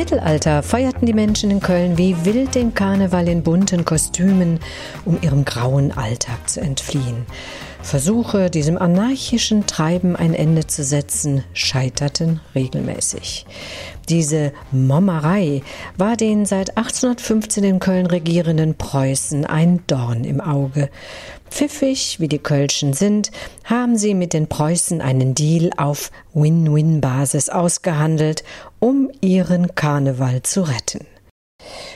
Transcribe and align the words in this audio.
Mittelalter 0.00 0.62
feierten 0.62 1.04
die 1.04 1.12
Menschen 1.12 1.50
in 1.50 1.60
Köln 1.60 1.98
wie 1.98 2.24
wild 2.24 2.54
den 2.54 2.72
Karneval 2.72 3.28
in 3.28 3.42
bunten 3.42 3.84
Kostümen, 3.84 4.58
um 5.04 5.18
ihrem 5.20 5.44
grauen 5.44 5.92
Alltag 5.92 6.48
zu 6.48 6.62
entfliehen. 6.62 7.26
Versuche, 7.82 8.48
diesem 8.48 8.78
anarchischen 8.78 9.66
Treiben 9.66 10.16
ein 10.16 10.32
Ende 10.32 10.66
zu 10.66 10.84
setzen, 10.84 11.44
scheiterten 11.52 12.40
regelmäßig. 12.54 13.44
Diese 14.08 14.52
Mommerei 14.72 15.62
war 15.98 16.16
den 16.16 16.46
seit 16.46 16.78
1815 16.78 17.64
in 17.64 17.78
Köln 17.78 18.06
regierenden 18.06 18.76
Preußen 18.76 19.44
ein 19.44 19.82
Dorn 19.86 20.24
im 20.24 20.40
Auge. 20.40 20.88
Pfiffig, 21.50 22.20
wie 22.20 22.28
die 22.28 22.38
Kölschen 22.38 22.92
sind, 22.92 23.32
haben 23.64 23.96
sie 23.96 24.14
mit 24.14 24.32
den 24.32 24.48
Preußen 24.48 25.00
einen 25.00 25.34
Deal 25.34 25.70
auf 25.76 26.10
Win-Win-Basis 26.32 27.48
ausgehandelt, 27.48 28.44
um 28.80 29.10
ihren 29.20 29.74
Karneval 29.74 30.42
zu 30.42 30.62
retten. 30.62 31.06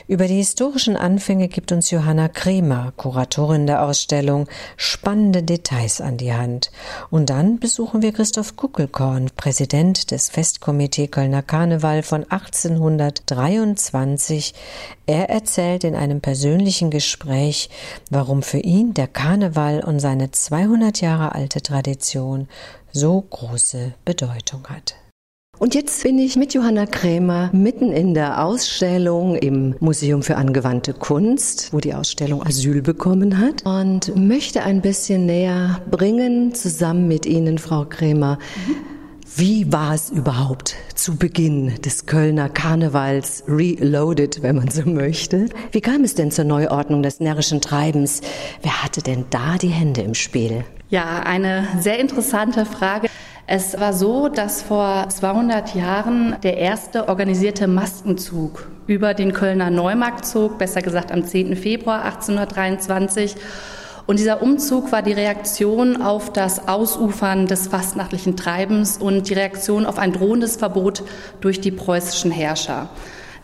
Über 0.07 0.27
die 0.27 0.35
historischen 0.35 0.95
Anfänge 0.95 1.47
gibt 1.47 1.71
uns 1.71 1.89
Johanna 1.89 2.27
Kremer, 2.27 2.93
Kuratorin 2.95 3.65
der 3.65 3.81
Ausstellung, 3.81 4.47
spannende 4.77 5.41
Details 5.41 5.99
an 5.99 6.17
die 6.17 6.33
Hand. 6.33 6.69
Und 7.09 7.31
dann 7.31 7.57
besuchen 7.59 8.03
wir 8.03 8.13
Christoph 8.13 8.55
Kuckelkorn, 8.55 9.31
Präsident 9.35 10.11
des 10.11 10.29
Festkomitee 10.29 11.07
Kölner 11.07 11.41
Karneval 11.41 12.03
von 12.03 12.23
1823. 12.23 14.53
Er 15.07 15.31
erzählt 15.31 15.83
in 15.83 15.95
einem 15.95 16.21
persönlichen 16.21 16.91
Gespräch, 16.91 17.71
warum 18.11 18.43
für 18.43 18.59
ihn 18.59 18.93
der 18.93 19.07
Karneval 19.07 19.83
und 19.83 19.99
seine 19.99 20.29
200 20.29 21.01
Jahre 21.01 21.33
alte 21.33 21.63
Tradition 21.63 22.47
so 22.91 23.21
große 23.21 23.95
Bedeutung 24.05 24.67
hat. 24.67 24.93
Und 25.57 25.73
jetzt 25.73 26.03
bin 26.03 26.19
ich 26.19 26.35
mit 26.35 26.53
Johanna 26.53 26.85
Krämer 26.85 27.49
mitten 27.53 27.91
in 27.93 28.13
der 28.13 28.43
Ausstellung 28.43 29.37
im 29.37 29.75
Museum 29.79 30.21
für 30.21 30.35
angewandte 30.35 30.93
Kunst, 30.93 31.71
wo 31.71 31.79
die 31.79 31.93
Ausstellung 31.93 32.45
Asyl 32.45 32.81
bekommen 32.81 33.39
hat 33.39 33.65
und 33.65 34.13
möchte 34.17 34.63
ein 34.63 34.81
bisschen 34.81 35.25
näher 35.25 35.79
bringen, 35.89 36.53
zusammen 36.53 37.07
mit 37.07 37.25
Ihnen, 37.25 37.57
Frau 37.57 37.85
Krämer. 37.85 38.37
Wie 39.37 39.71
war 39.71 39.93
es 39.93 40.09
überhaupt 40.09 40.75
zu 40.93 41.15
Beginn 41.15 41.75
des 41.81 42.05
Kölner 42.05 42.49
Karnevals 42.49 43.43
reloaded, 43.47 44.43
wenn 44.43 44.57
man 44.57 44.69
so 44.69 44.83
möchte? 44.83 45.47
Wie 45.71 45.81
kam 45.81 46.03
es 46.03 46.15
denn 46.15 46.31
zur 46.31 46.45
Neuordnung 46.45 47.01
des 47.01 47.21
närrischen 47.21 47.61
Treibens? 47.61 48.21
Wer 48.61 48.83
hatte 48.83 49.01
denn 49.01 49.25
da 49.29 49.57
die 49.57 49.69
Hände 49.69 50.01
im 50.01 50.15
Spiel? 50.15 50.65
Ja, 50.89 51.21
eine 51.21 51.67
sehr 51.79 51.99
interessante 51.99 52.65
Frage. 52.65 53.07
Es 53.47 53.79
war 53.79 53.93
so, 53.93 54.27
dass 54.27 54.63
vor 54.63 55.07
200 55.07 55.75
Jahren 55.75 56.35
der 56.41 56.57
erste 56.57 57.07
organisierte 57.07 57.67
Maskenzug 57.67 58.67
über 58.87 59.13
den 59.13 59.33
Kölner 59.33 59.69
Neumarkt 59.69 60.25
zog, 60.25 60.57
besser 60.57 60.81
gesagt 60.81 61.11
am 61.11 61.23
10. 61.23 61.55
Februar 61.55 62.03
1823. 62.05 63.35
Und 64.07 64.17
dieser 64.17 64.41
Umzug 64.41 64.91
war 64.91 65.03
die 65.03 65.13
Reaktion 65.13 66.01
auf 66.01 66.33
das 66.33 66.67
Ausufern 66.67 67.45
des 67.45 67.67
fastnachtlichen 67.67 68.35
Treibens 68.35 68.97
und 68.97 69.29
die 69.29 69.35
Reaktion 69.35 69.85
auf 69.85 69.99
ein 69.99 70.13
drohendes 70.13 70.55
Verbot 70.55 71.03
durch 71.39 71.61
die 71.61 71.71
preußischen 71.71 72.31
Herrscher. 72.31 72.89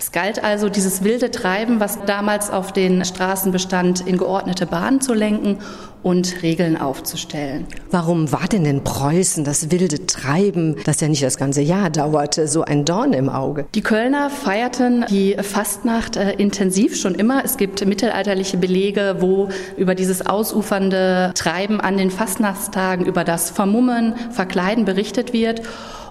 Es 0.02 0.11
galt 0.11 0.44
also, 0.44 0.67
dieses 0.67 1.03
wilde 1.03 1.30
Treiben, 1.30 1.80
was 1.80 1.99
damals 2.07 2.49
auf 2.49 2.73
den 2.73 3.05
Straßen 3.05 3.52
bestand, 3.52 4.02
in 4.02 4.17
geordnete 4.17 4.66
Bahnen 4.66 4.99
zu 4.99 5.13
lenken 5.13 5.59
und 6.02 6.41
Regeln 6.41 6.75
aufzustellen. 6.75 7.67
Warum 7.91 8.31
war 8.31 8.47
denn 8.47 8.66
in 8.66 8.83
Preußen 8.83 9.43
das 9.43 9.69
wilde 9.69 10.08
Treiben, 10.08 10.77
das 10.85 11.02
ja 11.02 11.08
nicht 11.08 11.21
das 11.21 11.38
ganze 11.38 11.61
Jahr 11.61 11.91
dauerte, 11.91 12.47
so 12.47 12.63
ein 12.63 12.83
Dorn 12.83 13.13
im 13.13 13.30
Auge? 13.30 13.67
Die 13.76 13.81
Kölner 13.81 14.31
feierten 14.31 15.05
die 15.08 15.36
Fastnacht 15.39 16.15
äh, 16.15 16.31
intensiv 16.31 16.97
schon 16.99 17.14
immer. 17.14 17.45
Es 17.45 17.58
gibt 17.58 17.86
mittelalterliche 17.86 18.58
Belege, 18.58 19.17
wo 19.20 19.49
über 19.77 19.93
dieses 19.93 20.26
ausufernde 20.26 21.31
Treiben 21.36 21.80
an 21.80 21.97
den 21.97 22.09
Fastnachtstagen, 22.09 23.05
über 23.05 23.23
das 23.23 23.52
Vermummen, 23.52 24.15
Verkleiden 24.31 24.83
berichtet 24.83 25.31
wird. 25.31 25.61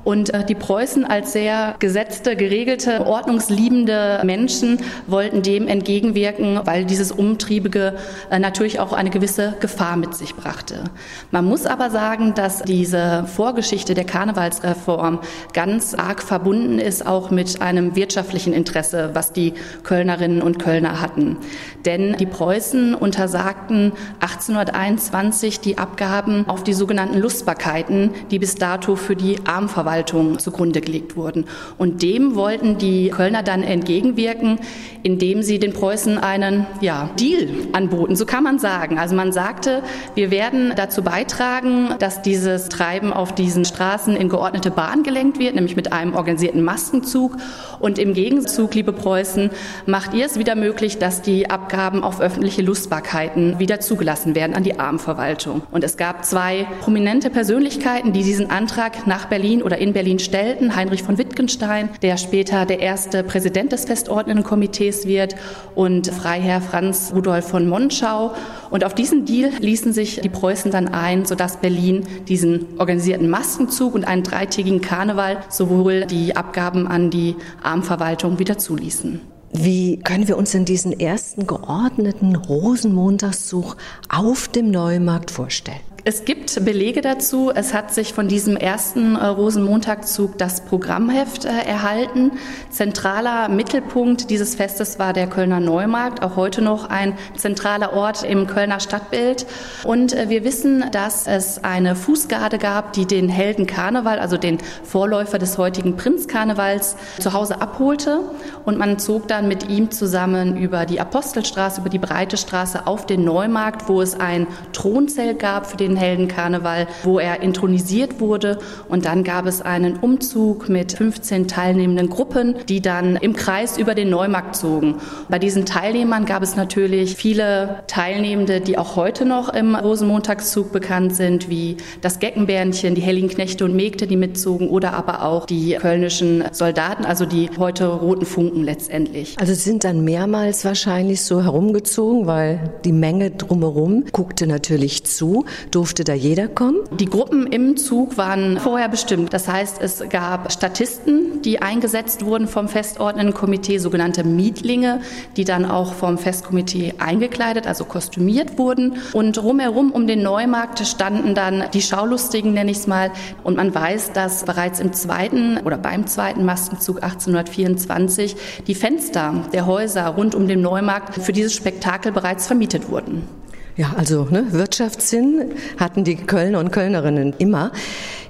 Und 0.03 0.33
äh, 0.33 0.45
die 0.45 0.55
Preußen 0.55 1.05
als 1.05 1.33
sehr 1.33 1.75
gesetzte, 1.79 2.37
geregelte, 2.37 3.07
ordnungsliebende 3.07 4.21
Menschen 4.25 4.79
wollten 5.07 5.43
dem 5.43 5.69
entgegenwirken, 5.69 6.61
weil 6.65 6.85
dieses 6.85 7.13
Umtriebige 7.13 7.95
äh, 8.31 8.39
natürlich 8.39 8.81
auch 8.81 8.93
eine 8.93 9.11
gewisse 9.11 9.55
Gefahr 9.61 9.97
mit 9.97 10.15
sich 10.15 10.35
brachte. 10.35 10.85
Man 11.31 11.45
muss 11.45 11.67
aber 11.67 11.91
sagen, 11.91 12.35
dass 12.35 12.63
diese 12.63 13.25
Vorgeschichte 13.27 13.95
der 13.95 14.05
Karnevalsreform 14.05 15.21
ganz 15.53 15.95
arg 15.95 16.23
verbunden 16.23 16.79
ist 16.79 17.07
auch 17.07 17.31
mit 17.31 17.61
einem 17.61 17.95
wirtschaftlichen 17.95 18.53
Interesse, 18.53 19.11
was 19.13 19.33
die 19.33 19.55
Kölnerinnen 19.83 20.41
und 20.41 20.59
Kölner 20.59 21.01
hatten. 21.01 21.37
Denn 21.85 22.17
die 22.17 22.27
Preußen 22.27 22.95
untersagten 22.95 23.93
1821 24.21 25.61
die 25.61 25.79
Abgaben 25.79 26.49
auf 26.49 26.63
die 26.63 26.73
sogenannten 26.73 27.19
Lustbarkeiten, 27.19 28.11
die 28.31 28.39
bis 28.39 28.55
dato 28.55 28.97
für 28.97 29.17
die 29.17 29.39
Armverwaltung 29.47 29.90
Verwaltung 29.91 30.39
zugrunde 30.39 30.81
gelegt 30.81 31.17
wurden. 31.17 31.47
Und 31.77 32.03
dem 32.03 32.37
wollten 32.37 32.79
die 32.79 33.09
Kölner 33.09 33.43
dann 33.43 33.65
entgegenwirken, 33.65 34.61
indem 35.03 35.43
sie 35.43 35.59
den 35.59 35.73
Preußen 35.73 36.19
einen 36.19 36.67
ja, 36.81 37.11
Deal 37.19 37.49
anboten, 37.73 38.15
so 38.15 38.25
kann 38.25 38.45
man 38.45 38.61
sagen. 38.61 38.99
Also 38.99 39.17
man 39.17 39.33
sagte, 39.33 39.83
wir 40.15 40.31
werden 40.31 40.75
dazu 40.77 41.03
beitragen, 41.03 41.95
dass 41.99 42.23
dieses 42.23 42.69
Treiben 42.69 43.13
auf 43.13 43.35
diesen 43.35 43.65
Straßen 43.65 44.15
in 44.15 44.29
geordnete 44.29 44.71
Bahn 44.71 45.03
gelenkt 45.03 45.41
wird, 45.41 45.57
nämlich 45.57 45.75
mit 45.75 45.93
einem 45.93 46.15
organisierten 46.15 46.63
Maskenzug. 46.63 47.37
Und 47.81 47.99
im 47.99 48.15
Gegenzug, 48.15 48.75
liebe 48.75 48.93
Preußen, 48.93 49.51
macht 49.87 50.15
ihr 50.15 50.27
es 50.27 50.39
wieder 50.39 50.55
möglich, 50.55 50.99
dass 50.99 51.23
die 51.23 51.51
Abgaben 51.51 52.05
auf 52.05 52.21
öffentliche 52.21 52.63
Lustbarkeiten 52.63 53.59
wieder 53.59 53.81
zugelassen 53.81 54.37
werden 54.37 54.55
an 54.55 54.63
die 54.63 54.79
Armenverwaltung. 54.79 55.63
Und 55.73 55.83
es 55.83 55.97
gab 55.97 56.25
zwei 56.25 56.69
prominente 56.81 57.31
Persönlichkeiten, 57.31 58.13
die 58.13 58.23
diesen 58.23 58.51
Antrag 58.51 59.07
nach 59.07 59.27
Berlin 59.27 59.63
oder 59.63 59.80
in 59.81 59.93
Berlin 59.93 60.19
stellten. 60.19 60.77
Heinrich 60.77 61.03
von 61.03 61.19
Wittgenstein, 61.19 61.89
der 62.03 62.17
später 62.17 62.67
der 62.67 62.81
erste 62.81 63.25
Präsident 63.25 63.73
des 63.73 63.87
Festordnendenkomitees 63.87 65.07
wird 65.07 65.35
und 65.75 66.09
Freiherr 66.09 66.61
Franz 66.61 67.13
Rudolf 67.15 67.49
von 67.49 67.69
Monschau. 67.69 68.35
Und 68.71 68.85
auf 68.85 68.95
diesen 68.95 69.25
Deal 69.25 69.51
ließen 69.59 69.93
sich 69.93 70.21
die 70.21 70.29
Preußen 70.29 70.71
dann 70.71 70.89
ein, 70.89 71.25
sodass 71.25 71.57
Berlin 71.57 72.07
diesen 72.29 72.79
organisierten 72.79 73.29
Maskenzug 73.29 73.95
und 73.95 74.07
einen 74.07 74.23
dreitägigen 74.23 74.81
Karneval 74.81 75.39
sowohl 75.49 76.07
die 76.07 76.37
Abgaben 76.37 76.87
an 76.87 77.11
die 77.11 77.37
Armverwaltung 77.63 78.39
wieder 78.39 78.59
zuließen. 78.59 79.21
Wie 79.53 79.99
können 79.99 80.29
wir 80.29 80.37
uns 80.37 80.53
denn 80.53 80.65
diesen 80.65 80.99
ersten 80.99 81.47
geordneten 81.47 82.37
Rosenmontagszug 82.37 83.77
auf 84.09 84.47
dem 84.47 84.71
Neumarkt 84.71 85.33
vorstellen? 85.33 85.81
Es 86.03 86.25
gibt 86.25 86.65
Belege 86.65 87.03
dazu. 87.03 87.51
Es 87.55 87.75
hat 87.75 87.93
sich 87.93 88.15
von 88.15 88.27
diesem 88.27 88.57
ersten 88.57 89.17
äh, 89.17 89.27
Rosenmontagszug 89.27 90.39
das 90.39 90.63
Programmheft 90.63 91.45
äh, 91.45 91.49
erhalten. 91.49 92.33
Zentraler 92.71 93.51
Mittelpunkt 93.51 94.31
dieses 94.31 94.55
Festes 94.55 94.99
war 94.99 95.13
der 95.13 95.27
Kölner 95.27 95.61
Neumarkt, 95.61 96.23
auch 96.23 96.37
heute 96.37 96.63
noch 96.63 96.89
ein 96.89 97.19
zentraler 97.37 97.93
Ort 97.93 98.23
im 98.23 98.47
Kölner 98.47 98.81
Stadtbild. 98.81 99.47
Und 99.85 100.15
äh, 100.15 100.31
wir 100.31 100.43
wissen, 100.43 100.87
dass 100.91 101.27
es 101.27 101.63
eine 101.65 101.95
Fußgarde 101.95 102.57
gab, 102.57 102.95
die 102.95 103.05
den 103.05 103.29
Helden 103.29 103.67
Karneval, 103.67 104.21
also 104.21 104.39
den 104.39 104.57
Vorläufer 104.83 105.39
des 105.39 105.59
heutigen 105.59 105.97
Prinzkarnevals, 105.97 106.97
zu 107.19 107.35
Hause 107.35 107.61
abholte. 107.61 108.21
Und 108.65 108.79
man 108.79 108.99
zog 108.99 109.29
dann 109.29 109.49
mit 109.49 109.69
ihm 109.69 109.91
zusammen 109.91 110.57
über 110.57 110.87
die 110.87 110.99
Apostelstraße, 110.99 111.83
über 111.83 111.91
die 111.91 111.99
Breite 111.99 112.39
Straße 112.39 112.87
auf 112.87 113.05
den 113.05 113.23
Neumarkt, 113.23 113.87
wo 113.89 114.01
es 114.01 114.19
ein 114.19 114.47
Thronzelt 114.73 115.39
gab 115.39 115.67
für 115.67 115.77
den 115.77 115.90
den 115.91 115.97
Heldenkarneval, 115.97 116.87
wo 117.03 117.19
er 117.19 117.43
intronisiert 117.43 118.21
wurde. 118.21 118.59
Und 118.89 119.05
dann 119.05 119.25
gab 119.25 119.47
es 119.47 119.63
einen 119.63 119.97
Umzug 119.97 120.69
mit 120.69 120.93
15 120.93 121.49
teilnehmenden 121.49 122.09
Gruppen, 122.09 122.57
die 122.69 122.81
dann 122.81 123.17
im 123.17 123.35
Kreis 123.35 123.79
über 123.79 123.95
den 123.95 124.11
Neumarkt 124.11 124.57
zogen. 124.57 124.97
Bei 125.29 125.39
diesen 125.39 125.67
Teilnehmern 125.67 126.25
gab 126.25 126.43
es 126.43 126.57
natürlich 126.57 127.17
viele 127.17 127.83
Teilnehmende, 127.87 128.61
die 128.61 128.79
auch 128.79 128.97
heute 128.97 129.25
noch 129.25 129.49
im 129.49 129.75
Rosenmontagszug 129.75 130.73
bekannt 130.73 131.15
sind, 131.15 131.49
wie 131.49 131.77
das 132.01 132.19
Geckenbärnchen, 132.19 132.95
die 132.95 133.03
Hellinknechte 133.03 133.65
und 133.65 133.75
Mägde, 133.75 134.07
die 134.07 134.17
mitzogen, 134.17 134.69
oder 134.69 134.93
aber 134.93 135.25
auch 135.25 135.47
die 135.47 135.77
kölnischen 135.81 136.45
Soldaten, 136.53 137.05
also 137.05 137.27
die 137.27 137.51
heute 137.59 137.87
roten 137.87 138.27
Funken 138.27 138.63
letztendlich. 138.63 139.37
Also 139.39 139.55
sind 139.55 139.85
dann 139.85 140.05
mehrmals 140.05 140.65
wahrscheinlich 140.65 141.23
so 141.23 141.43
herumgezogen, 141.43 142.27
weil 142.27 142.75
die 142.85 142.93
Menge 142.93 143.31
drumherum 143.31 144.05
guckte 144.13 144.47
natürlich 144.47 145.05
zu. 145.05 145.45
Du 145.71 145.80
durfte 145.81 146.05
da 146.05 146.13
jeder 146.13 146.47
kommen? 146.47 146.81
Die 146.91 147.07
Gruppen 147.07 147.47
im 147.47 147.79
Zug 147.79 148.19
waren 148.19 148.59
vorher 148.59 148.91
bestimmt. 148.91 149.33
Das 149.33 149.49
heißt, 149.49 149.81
es 149.81 150.05
gab 150.11 150.53
Statisten, 150.53 151.41
die 151.41 151.63
eingesetzt 151.63 152.23
wurden 152.23 152.49
vom 152.49 152.69
festordnenden 152.69 153.35
Komitee, 153.35 153.79
sogenannte 153.79 154.23
Mietlinge, 154.23 155.01
die 155.39 155.45
dann 155.45 155.65
auch 155.65 155.95
vom 155.95 156.19
Festkomitee 156.19 156.97
eingekleidet, 156.99 157.67
also 157.67 157.87
kostümiert 157.87 158.59
wurden. 158.59 158.99
Und 159.15 159.43
rumherum 159.43 159.91
um 159.91 160.07
den 160.07 160.23
Neumarkt 160.23 160.87
standen 160.87 161.35
dann 161.35 161.65
die 161.73 161.81
Schaulustigen, 161.81 162.53
nenne 162.53 162.73
ich 162.73 162.77
es 162.77 162.87
mal. 162.87 163.11
Und 163.43 163.57
man 163.57 163.75
weiß, 163.75 164.13
dass 164.13 164.45
bereits 164.45 164.81
im 164.81 164.93
zweiten 164.93 165.57
oder 165.65 165.79
beim 165.79 166.07
zweiten 166.07 166.45
Maskenzug 166.45 167.03
1824 167.03 168.37
die 168.67 168.75
Fenster 168.75 169.47
der 169.55 169.65
Häuser 169.65 170.09
rund 170.09 170.35
um 170.35 170.47
den 170.47 170.61
Neumarkt 170.61 171.15
für 171.15 171.33
dieses 171.33 171.55
Spektakel 171.55 172.13
bereits 172.13 172.47
vermietet 172.47 172.91
wurden. 172.91 173.40
Ja, 173.81 173.95
also 173.97 174.29
ne, 174.31 174.45
Wirtschaftssinn 174.51 175.53
hatten 175.79 176.05
die 176.05 176.17
Kölner 176.17 176.59
und 176.59 176.71
Kölnerinnen 176.71 177.33
immer. 177.39 177.73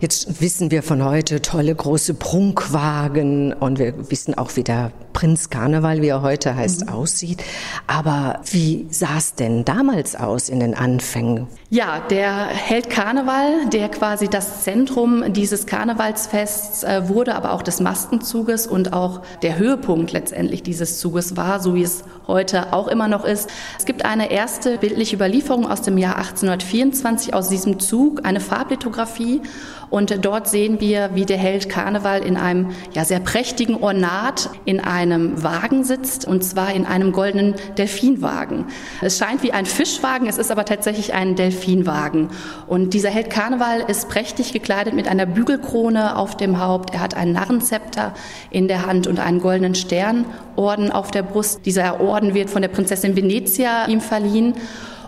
Jetzt 0.00 0.40
wissen 0.40 0.70
wir 0.70 0.82
von 0.82 1.04
heute 1.04 1.42
tolle 1.42 1.74
große 1.74 2.14
Prunkwagen 2.14 3.52
und 3.52 3.78
wir 3.78 4.10
wissen 4.10 4.32
auch, 4.32 4.56
wie 4.56 4.64
der 4.64 4.92
Prinz 5.12 5.50
Karneval, 5.50 6.00
wie 6.00 6.08
er 6.08 6.22
heute 6.22 6.54
heißt, 6.54 6.86
mhm. 6.86 6.92
aussieht. 6.94 7.44
Aber 7.86 8.40
wie 8.50 8.86
sah 8.88 9.18
es 9.18 9.34
denn 9.34 9.66
damals 9.66 10.16
aus 10.16 10.48
in 10.48 10.60
den 10.60 10.74
Anfängen? 10.74 11.46
Ja, 11.68 12.00
der 12.08 12.46
Held 12.46 12.88
Karneval, 12.88 13.68
der 13.70 13.90
quasi 13.90 14.28
das 14.28 14.62
Zentrum 14.62 15.34
dieses 15.34 15.66
Karnevalsfests 15.66 16.82
äh, 16.82 17.08
wurde, 17.08 17.34
aber 17.34 17.52
auch 17.52 17.62
des 17.62 17.80
Maskenzuges 17.80 18.66
und 18.66 18.94
auch 18.94 19.20
der 19.42 19.58
Höhepunkt 19.58 20.12
letztendlich 20.12 20.62
dieses 20.62 20.98
Zuges 20.98 21.36
war, 21.36 21.60
so 21.60 21.74
wie 21.74 21.82
es 21.82 22.04
heute 22.26 22.72
auch 22.72 22.88
immer 22.88 23.08
noch 23.08 23.24
ist. 23.26 23.50
Es 23.78 23.84
gibt 23.84 24.06
eine 24.06 24.30
erste 24.30 24.78
bildliche 24.78 25.16
Überlieferung 25.16 25.70
aus 25.70 25.82
dem 25.82 25.98
Jahr 25.98 26.16
1824 26.16 27.34
aus 27.34 27.50
diesem 27.50 27.78
Zug, 27.78 28.24
eine 28.24 28.40
Farblithografie 28.40 29.42
und 29.90 30.24
dort 30.24 30.48
sehen 30.48 30.80
wir, 30.80 31.10
wie 31.14 31.26
der 31.26 31.36
Held 31.36 31.68
Karneval 31.68 32.22
in 32.22 32.36
einem 32.36 32.70
ja, 32.94 33.04
sehr 33.04 33.20
prächtigen 33.20 33.82
Ornat 33.82 34.50
in 34.64 34.80
einem 34.80 35.42
Wagen 35.42 35.84
sitzt, 35.84 36.24
und 36.24 36.42
zwar 36.44 36.72
in 36.72 36.86
einem 36.86 37.12
goldenen 37.12 37.56
Delfinwagen. 37.76 38.66
Es 39.00 39.18
scheint 39.18 39.42
wie 39.42 39.52
ein 39.52 39.66
Fischwagen, 39.66 40.28
es 40.28 40.38
ist 40.38 40.50
aber 40.52 40.64
tatsächlich 40.64 41.12
ein 41.12 41.34
Delfinwagen. 41.34 42.28
Und 42.68 42.94
dieser 42.94 43.10
Held 43.10 43.30
Karneval 43.30 43.80
ist 43.88 44.08
prächtig 44.08 44.52
gekleidet 44.52 44.94
mit 44.94 45.08
einer 45.08 45.26
Bügelkrone 45.26 46.16
auf 46.16 46.36
dem 46.36 46.60
Haupt. 46.60 46.94
Er 46.94 47.00
hat 47.00 47.14
einen 47.14 47.32
Narrenzepter 47.32 48.14
in 48.50 48.68
der 48.68 48.86
Hand 48.86 49.08
und 49.08 49.18
einen 49.18 49.40
goldenen 49.40 49.74
Sternorden 49.74 50.92
auf 50.92 51.10
der 51.10 51.22
Brust. 51.22 51.66
Dieser 51.66 52.00
Orden 52.00 52.34
wird 52.34 52.48
von 52.48 52.62
der 52.62 52.68
Prinzessin 52.68 53.16
Venezia 53.16 53.86
ihm 53.86 54.00
verliehen. 54.00 54.54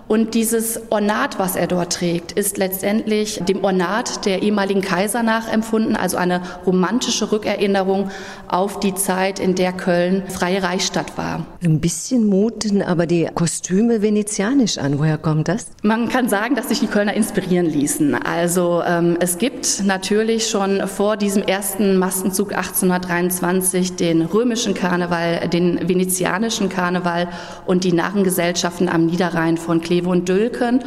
Und 0.08 0.34
dieses 0.34 0.78
Ornat, 0.90 1.38
was 1.38 1.56
er 1.56 1.66
dort 1.66 1.94
trägt, 1.94 2.32
ist 2.32 2.58
letztendlich 2.58 3.40
dem 3.48 3.64
Ornat 3.64 4.26
der 4.26 4.42
ehemaligen 4.42 4.82
Kaiser 4.82 5.22
nachempfunden, 5.22 5.96
also 5.96 6.18
eine 6.18 6.42
romantische 6.66 7.32
Rückerinnerung 7.32 8.10
auf 8.46 8.78
die 8.78 8.94
Zeit, 8.94 9.38
in 9.38 9.54
der 9.54 9.72
Köln 9.72 10.24
freie 10.28 10.62
Reichsstadt 10.62 11.16
war. 11.16 11.46
Ein 11.64 11.80
bisschen 11.80 12.26
muten 12.26 12.82
aber 12.82 13.06
die 13.06 13.28
Kostüme 13.34 14.02
venezianisch 14.02 14.76
an. 14.76 14.98
Woher 14.98 15.16
kommt 15.16 15.48
das? 15.48 15.68
Man 15.82 16.08
kann 16.10 16.28
sagen, 16.28 16.56
dass 16.56 16.68
sich 16.68 16.80
die 16.80 16.88
Kölner 16.88 17.14
inspirieren 17.14 17.66
ließen. 17.66 18.14
Also 18.14 18.82
ähm, 18.86 19.16
es 19.20 19.38
gibt 19.38 19.82
natürlich 19.86 20.50
schon 20.50 20.86
vor 20.88 21.16
diesem 21.16 21.42
ersten 21.42 21.96
Massenzug 21.96 22.52
1823 22.54 23.96
den 23.96 24.22
römischen 24.22 24.74
Karneval, 24.74 25.48
den 25.48 25.88
venezianischen 25.88 26.68
Karneval 26.68 27.28
und 27.64 27.84
die 27.84 27.92
Narrengesellschaften 27.92 28.90
am 28.90 29.06
Niederrhein 29.06 29.56
von 29.56 29.80
Kleber 29.80 29.91
Kleve 29.92 30.08
und 30.08 30.26
Dülken. 30.26 30.82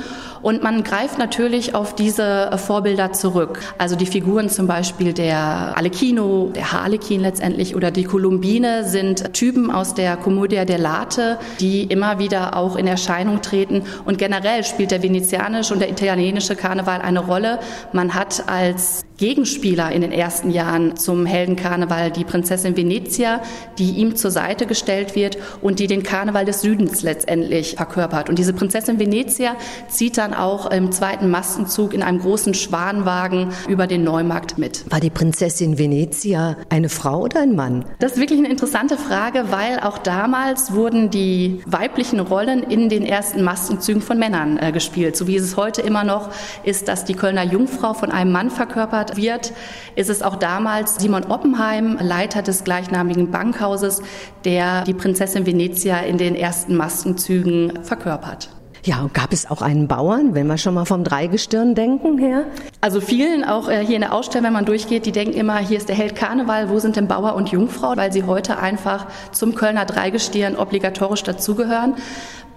Und 0.46 0.62
man 0.62 0.84
greift 0.84 1.18
natürlich 1.18 1.74
auf 1.74 1.96
diese 1.96 2.52
Vorbilder 2.58 3.14
zurück. 3.14 3.62
Also 3.80 3.96
die 3.96 4.06
Figuren 4.06 4.48
zum 4.48 4.68
Beispiel 4.68 5.12
der 5.12 5.76
Alekino, 5.76 6.52
der 6.54 6.72
Harlekin 6.72 7.22
letztendlich 7.22 7.76
oder 7.76 7.90
die 7.90 8.04
Kolumbine 8.04 8.88
sind 8.88 9.34
Typen 9.34 9.72
aus 9.72 9.96
der 9.96 10.18
Commedia 10.18 10.62
dell'arte, 10.62 11.40
die 11.60 11.86
immer 11.86 12.20
wieder 12.20 12.56
auch 12.56 12.76
in 12.76 12.86
Erscheinung 12.86 13.42
treten. 13.42 13.86
Und 14.06 14.20
generell 14.20 14.64
spielt 14.64 14.92
der 14.92 15.02
venezianische 15.02 15.74
und 15.74 15.80
der 15.80 15.90
italienische 15.90 16.56
Karneval 16.56 17.02
eine 17.02 17.22
Rolle. 17.22 17.58
Man 17.92 18.14
hat 18.14 18.44
als 18.46 19.04
Gegenspieler 19.18 19.92
in 19.92 20.02
den 20.02 20.12
ersten 20.12 20.52
Jahren 20.52 20.98
zum 20.98 21.26
Heldenkarneval 21.26 22.12
die 22.12 22.26
Prinzessin 22.26 22.76
Venezia, 22.76 23.42
die 23.80 23.92
ihm 23.92 24.16
zur 24.16 24.30
Seite 24.30 24.66
gestellt 24.66 25.16
wird 25.16 25.38
und 25.62 25.80
die 25.80 25.88
den 25.88 26.04
Karneval 26.04 26.46
des 26.46 26.62
Südens 26.62 27.02
letztendlich 27.02 27.76
verkörpert. 27.78 28.30
Und 28.30 28.38
diese 28.38 28.54
Prinzessin 28.54 29.00
Venezia 29.00 29.56
zieht 29.88 30.18
dann 30.18 30.35
auch 30.36 30.70
im 30.72 30.92
zweiten 30.92 31.30
Mastenzug 31.30 31.94
in 31.94 32.04
einem 32.04 32.20
großen 32.20 32.54
Schwanwagen 32.54 33.50
über 33.68 33.88
den 33.88 34.04
Neumarkt 34.04 34.58
mit. 34.58 34.90
War 34.92 35.00
die 35.00 35.10
Prinzessin 35.10 35.78
Venezia 35.78 36.58
eine 36.70 36.90
Frau 36.90 37.22
oder 37.22 37.42
ein 37.42 37.56
Mann? 37.56 37.86
Das 38.00 38.14
ist 38.14 38.20
wirklich 38.20 38.40
eine 38.40 38.50
interessante 38.50 38.98
Frage, 38.98 39.46
weil 39.50 39.80
auch 39.80 39.98
damals 39.98 40.74
wurden 40.74 41.10
die 41.10 41.62
weiblichen 41.66 42.20
Rollen 42.20 42.64
in 42.64 42.90
den 42.90 43.06
ersten 43.06 43.44
Mastenzügen 43.44 44.02
von 44.02 44.20
Männern 44.20 44.58
äh, 44.58 44.72
gespielt. 44.72 45.16
So 45.16 45.28
wie 45.28 45.36
es 45.36 45.58
heute 45.58 45.82
immer 45.82 46.04
noch 46.04 46.30
ist, 46.64 46.88
dass 46.88 47.06
die 47.06 47.14
Kölner 47.14 47.44
Jungfrau 47.44 47.94
von 47.94 48.12
einem 48.12 48.32
Mann 48.32 48.50
verkörpert 48.50 49.18
wird, 49.18 49.54
ist 49.96 50.10
es 50.10 50.22
auch 50.22 50.36
damals 50.36 50.96
Simon 50.96 51.26
Oppenheim, 51.26 51.98
Leiter 52.02 52.42
des 52.42 52.64
gleichnamigen 52.64 53.32
Bankhauses, 53.32 54.02
der 54.44 54.84
die 54.84 54.94
Prinzessin 54.94 55.46
Venezia 55.46 56.00
in 56.00 56.18
den 56.18 56.36
ersten 56.36 56.76
Mastenzügen 56.76 57.84
verkörpert. 57.84 58.50
Ja, 58.86 59.02
und 59.02 59.16
gab 59.16 59.34
es 59.34 59.50
auch 59.50 59.64
einen 59.64 59.88
Bauern, 59.88 60.36
wenn 60.36 60.46
wir 60.46 60.60
schon 60.60 60.76
mal 60.76 60.86
vom 60.86 61.04
Dreigestirn 61.04 61.74
denken 61.74 62.20
her? 62.20 62.44
Also 62.82 63.02
vielen, 63.02 63.44
auch 63.44 63.68
äh, 63.68 63.84
hier 63.84 63.96
in 63.96 64.02
der 64.02 64.14
Ausstellung, 64.14 64.46
wenn 64.46 64.54
man 64.54 64.66
durchgeht, 64.66 65.08
die 65.08 65.12
denken 65.12 65.34
immer, 65.34 65.58
hier 65.58 65.78
ist 65.78 65.90
der 65.90 65.96
Held 65.96 66.16
Karneval, 66.16 66.70
wo 66.70 66.78
sind 66.78 66.96
denn 66.96 67.08
Bauer 67.08 67.34
und 67.34 67.50
Jungfrau, 67.50 67.98
weil 67.98 68.14
sie 68.14 68.26
heute 68.26 68.60
einfach 68.60 69.08
zum 69.32 69.56
Kölner 69.56 69.86
Dreigestirn 69.86 70.56
obligatorisch 70.56 71.24
dazugehören. 71.24 71.96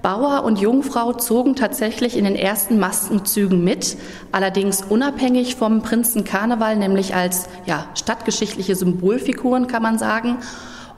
Bauer 0.03 0.45
und 0.45 0.61
Jungfrau 0.61 1.15
zogen 1.15 1.57
tatsächlich 1.57 2.15
in 2.15 2.25
den 2.25 2.37
ersten 2.37 2.79
Mastenzügen 2.79 3.65
mit, 3.65 3.97
allerdings 4.31 4.83
unabhängig 4.83 5.57
vom 5.57 5.81
Prinzen 5.81 6.25
Karneval, 6.25 6.77
nämlich 6.77 7.15
als 7.15 7.49
ja, 7.65 7.87
stadtgeschichtliche 7.95 8.77
Symbolfiguren, 8.77 9.67
kann 9.67 9.83
man 9.83 9.99
sagen. 9.99 10.37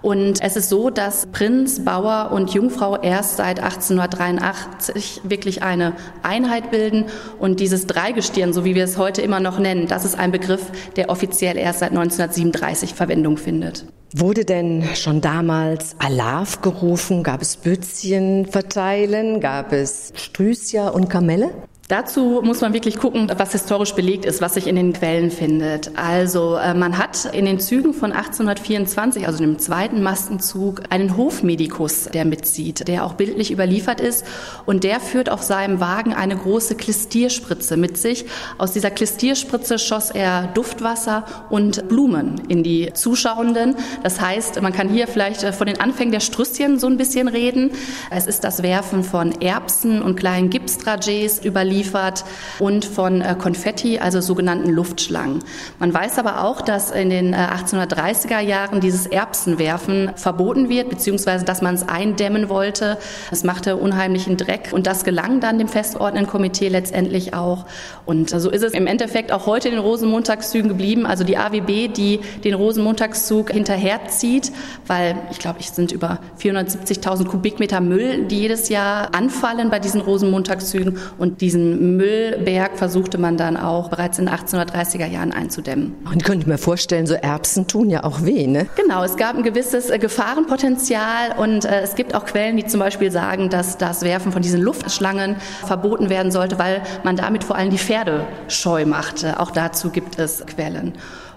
Und 0.02 0.42
es 0.42 0.56
ist 0.56 0.68
so, 0.68 0.90
dass 0.90 1.26
Prinz, 1.26 1.84
Bauer 1.84 2.30
und 2.32 2.54
Jungfrau 2.54 2.96
erst 3.00 3.36
seit 3.36 3.60
1883 3.60 5.22
wirklich 5.24 5.62
eine 5.62 5.94
Einheit 6.22 6.70
bilden. 6.70 7.06
Und 7.38 7.60
dieses 7.60 7.86
Dreigestirn, 7.86 8.52
so 8.52 8.64
wie 8.64 8.74
wir 8.74 8.84
es 8.84 8.98
heute 8.98 9.22
immer 9.22 9.40
noch 9.40 9.58
nennen, 9.58 9.86
das 9.86 10.04
ist 10.04 10.18
ein 10.18 10.32
Begriff, 10.32 10.70
der 10.96 11.10
offiziell 11.10 11.56
erst 11.56 11.80
seit 11.80 11.90
1937 11.90 12.94
Verwendung 12.94 13.36
findet. 13.36 13.84
Wurde 14.12 14.44
denn 14.44 14.82
schon 14.96 15.20
damals 15.20 15.94
Alarv 16.00 16.62
gerufen? 16.62 17.22
Gab 17.22 17.42
es 17.42 17.56
Bützchen 17.56 18.46
verteilen? 18.46 19.40
Gab 19.40 19.72
es 19.72 20.12
Strüßja 20.16 20.88
und 20.88 21.08
Kamelle? 21.08 21.50
Dazu 21.90 22.40
muss 22.44 22.60
man 22.60 22.72
wirklich 22.72 22.98
gucken, 22.98 23.32
was 23.36 23.50
historisch 23.50 23.94
belegt 23.94 24.24
ist, 24.24 24.40
was 24.40 24.54
sich 24.54 24.68
in 24.68 24.76
den 24.76 24.92
Quellen 24.92 25.32
findet. 25.32 25.98
Also 25.98 26.54
äh, 26.54 26.72
man 26.72 26.98
hat 26.98 27.24
in 27.34 27.46
den 27.46 27.58
Zügen 27.58 27.94
von 27.94 28.12
1824, 28.12 29.26
also 29.26 29.40
dem 29.40 29.58
zweiten 29.58 30.00
Mastenzug, 30.00 30.82
einen 30.90 31.16
Hofmedikus, 31.16 32.04
der 32.04 32.24
mitzieht, 32.24 32.86
der 32.86 33.04
auch 33.04 33.14
bildlich 33.14 33.50
überliefert 33.50 34.00
ist 34.00 34.24
und 34.66 34.84
der 34.84 35.00
führt 35.00 35.30
auf 35.30 35.42
seinem 35.42 35.80
Wagen 35.80 36.14
eine 36.14 36.36
große 36.36 36.76
Klistierspritze 36.76 37.76
mit 37.76 37.98
sich. 37.98 38.24
Aus 38.56 38.70
dieser 38.70 38.92
Klistierspritze 38.92 39.80
schoss 39.80 40.12
er 40.12 40.46
Duftwasser 40.54 41.24
und 41.48 41.88
Blumen 41.88 42.40
in 42.46 42.62
die 42.62 42.92
Zuschauenden. 42.92 43.74
Das 44.04 44.20
heißt, 44.20 44.62
man 44.62 44.72
kann 44.72 44.90
hier 44.90 45.08
vielleicht 45.08 45.42
äh, 45.42 45.52
von 45.52 45.66
den 45.66 45.80
Anfängen 45.80 46.12
der 46.12 46.20
Strüsschen 46.20 46.78
so 46.78 46.86
ein 46.86 46.98
bisschen 46.98 47.26
reden. 47.26 47.72
Es 48.12 48.28
ist 48.28 48.44
das 48.44 48.62
Werfen 48.62 49.02
von 49.02 49.40
Erbsen 49.40 50.02
und 50.02 50.14
kleinen 50.14 50.50
Gipsdragés 50.50 51.44
überliefert 51.44 51.79
geliefert 51.80 52.24
und 52.58 52.84
von 52.84 53.22
äh, 53.22 53.34
Konfetti, 53.38 53.98
also 53.98 54.20
sogenannten 54.20 54.70
Luftschlangen. 54.70 55.40
Man 55.78 55.92
weiß 55.92 56.18
aber 56.18 56.44
auch, 56.44 56.60
dass 56.60 56.90
in 56.90 57.10
den 57.10 57.34
1830er 57.34 58.40
äh, 58.40 58.46
Jahren 58.46 58.80
dieses 58.80 59.06
Erbsenwerfen 59.06 60.12
verboten 60.16 60.68
wird, 60.68 60.90
beziehungsweise 60.90 61.44
dass 61.44 61.62
man 61.62 61.74
es 61.74 61.88
eindämmen 61.88 62.48
wollte. 62.48 62.98
Es 63.30 63.44
machte 63.44 63.76
unheimlichen 63.76 64.36
Dreck 64.36 64.70
und 64.72 64.86
das 64.86 65.04
gelang 65.04 65.40
dann 65.40 65.58
dem 65.58 65.68
festordnenden 65.68 66.30
Komitee 66.30 66.68
letztendlich 66.68 67.32
auch. 67.34 67.64
Und 68.04 68.30
so 68.30 68.50
ist 68.50 68.62
es 68.62 68.72
im 68.72 68.86
Endeffekt 68.86 69.32
auch 69.32 69.46
heute 69.46 69.68
in 69.68 69.74
den 69.74 69.82
Rosenmontagszügen 69.82 70.68
geblieben. 70.68 71.06
Also 71.06 71.24
die 71.24 71.38
AWB, 71.38 71.88
die 71.88 72.20
den 72.44 72.54
Rosenmontagszug 72.54 73.52
hinterherzieht, 73.52 74.52
weil 74.86 75.16
ich 75.30 75.38
glaube, 75.38 75.60
es 75.60 75.74
sind 75.74 75.92
über 75.92 76.18
470.000 76.38 77.26
Kubikmeter 77.26 77.80
Müll, 77.80 78.26
die 78.26 78.40
jedes 78.40 78.68
Jahr 78.68 79.14
anfallen 79.14 79.70
bei 79.70 79.78
diesen 79.78 80.00
Rosenmontagszügen 80.00 80.98
und 81.18 81.40
diesen 81.40 81.69
diesen 81.70 81.96
Müllberg 81.96 82.76
versuchte 82.76 83.18
man 83.18 83.36
dann 83.36 83.56
auch 83.56 83.88
bereits 83.88 84.18
in 84.18 84.26
den 84.26 84.34
1830er 84.34 85.06
Jahren 85.06 85.32
einzudämmen. 85.32 85.94
Und 86.10 86.24
könnte 86.24 86.48
mir 86.48 86.58
vorstellen, 86.58 87.06
so 87.06 87.14
Erbsen 87.14 87.66
tun 87.66 87.90
ja 87.90 88.04
auch 88.04 88.22
weh, 88.22 88.46
ne? 88.46 88.66
Genau, 88.76 89.02
es 89.04 89.16
gab 89.16 89.36
ein 89.36 89.42
gewisses 89.42 89.90
äh, 89.90 89.98
Gefahrenpotenzial 89.98 91.36
und 91.38 91.64
äh, 91.64 91.80
es 91.82 91.94
gibt 91.94 92.14
auch 92.14 92.24
Quellen, 92.24 92.56
die 92.56 92.66
zum 92.66 92.80
Beispiel 92.80 93.10
sagen, 93.10 93.50
dass 93.50 93.78
das 93.78 94.02
Werfen 94.02 94.32
von 94.32 94.42
diesen 94.42 94.60
Luftschlangen 94.60 95.36
verboten 95.64 96.10
werden 96.10 96.32
sollte, 96.32 96.58
weil 96.58 96.82
man 97.04 97.16
damit 97.16 97.44
vor 97.44 97.56
allem 97.56 97.70
die 97.70 97.78
Pferde 97.78 98.26
scheu 98.48 98.86
machte. 98.86 99.40
Auch 99.40 99.50
dazu 99.50 99.90
gibt 99.90 100.18
es 100.18 100.44
Quellen. 100.46 100.94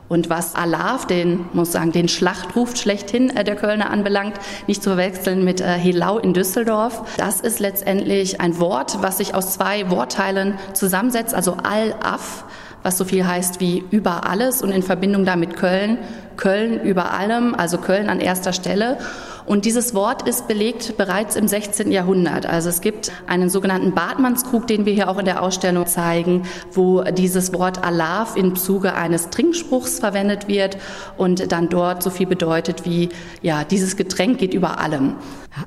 Und 0.10 0.30
was 0.30 0.56
Alav, 0.56 1.08
den, 1.08 1.46
muss 1.54 1.72
sagen, 1.72 1.92
den 1.92 2.08
Schlachtruf 2.08 2.76
schlechthin 2.76 3.36
äh, 3.36 3.44
der 3.44 3.56
Kölner 3.56 3.90
anbelangt, 3.90 4.36
nicht 4.68 4.84
zu 4.84 4.90
verwechseln 4.90 5.44
mit 5.44 5.62
äh, 5.62 5.74
Helau 5.74 6.18
in 6.20 6.34
Düsseldorf, 6.34 7.16
das 7.18 7.40
ist 7.40 7.60
letztendlich 7.60 8.42
ein 8.42 8.60
Wort, 8.60 9.02
was 9.02 9.18
sich 9.18 9.34
aus 9.34 9.54
zwei 9.54 9.90
Wortteilen 9.90 10.60
zusammensetzt, 10.74 11.34
also 11.34 11.58
Al-Af, 11.64 12.46
was 12.84 12.98
so 12.98 13.06
viel 13.06 13.26
heißt 13.26 13.60
wie 13.60 13.84
über 13.92 14.30
alles 14.30 14.62
und 14.62 14.72
in 14.72 14.84
Verbindung 14.84 15.26
damit 15.26 15.56
Köln, 15.56 15.98
Köln 16.36 16.82
über 16.82 17.12
allem, 17.12 17.56
also 17.56 17.78
Köln 17.78 18.10
an 18.10 18.20
erster 18.20 18.54
Stelle. 18.54 18.98
Und 19.46 19.66
dieses 19.66 19.94
Wort 19.94 20.28
ist 20.28 20.48
belegt 20.48 20.98
bereits 20.98 21.36
im 21.36 21.48
16. 21.48 21.92
Jahrhundert. 21.92 22.46
Also 22.46 22.70
es 22.70 22.82
gibt 22.82 23.12
einen 23.28 23.50
sogenannten 23.50 23.94
Bartmannskrug, 23.94 24.68
den 24.68 24.86
wir 24.86 24.94
hier 24.94 25.10
auch 25.10 25.18
in 25.18 25.26
der 25.26 25.42
Ausstellung 25.42 25.86
zeigen, 25.86 26.44
wo 26.72 27.04
dieses 27.04 27.54
Wort 27.54 27.84
Alav 27.84 28.36
im 28.36 28.56
Zuge 28.56 28.94
eines 28.94 29.30
Trinkspruchs 29.30 30.00
verwendet 30.00 30.48
wird 30.48 30.78
und 31.18 31.52
dann 31.52 31.70
dort 31.70 32.04
so 32.04 32.10
viel 32.10 32.28
bedeutet 32.28 32.86
wie, 32.86 33.10
ja, 33.42 33.64
dieses 33.64 33.98
Getränk 33.98 34.38
geht 34.40 34.54
über 34.54 34.80
allem. 34.80 35.16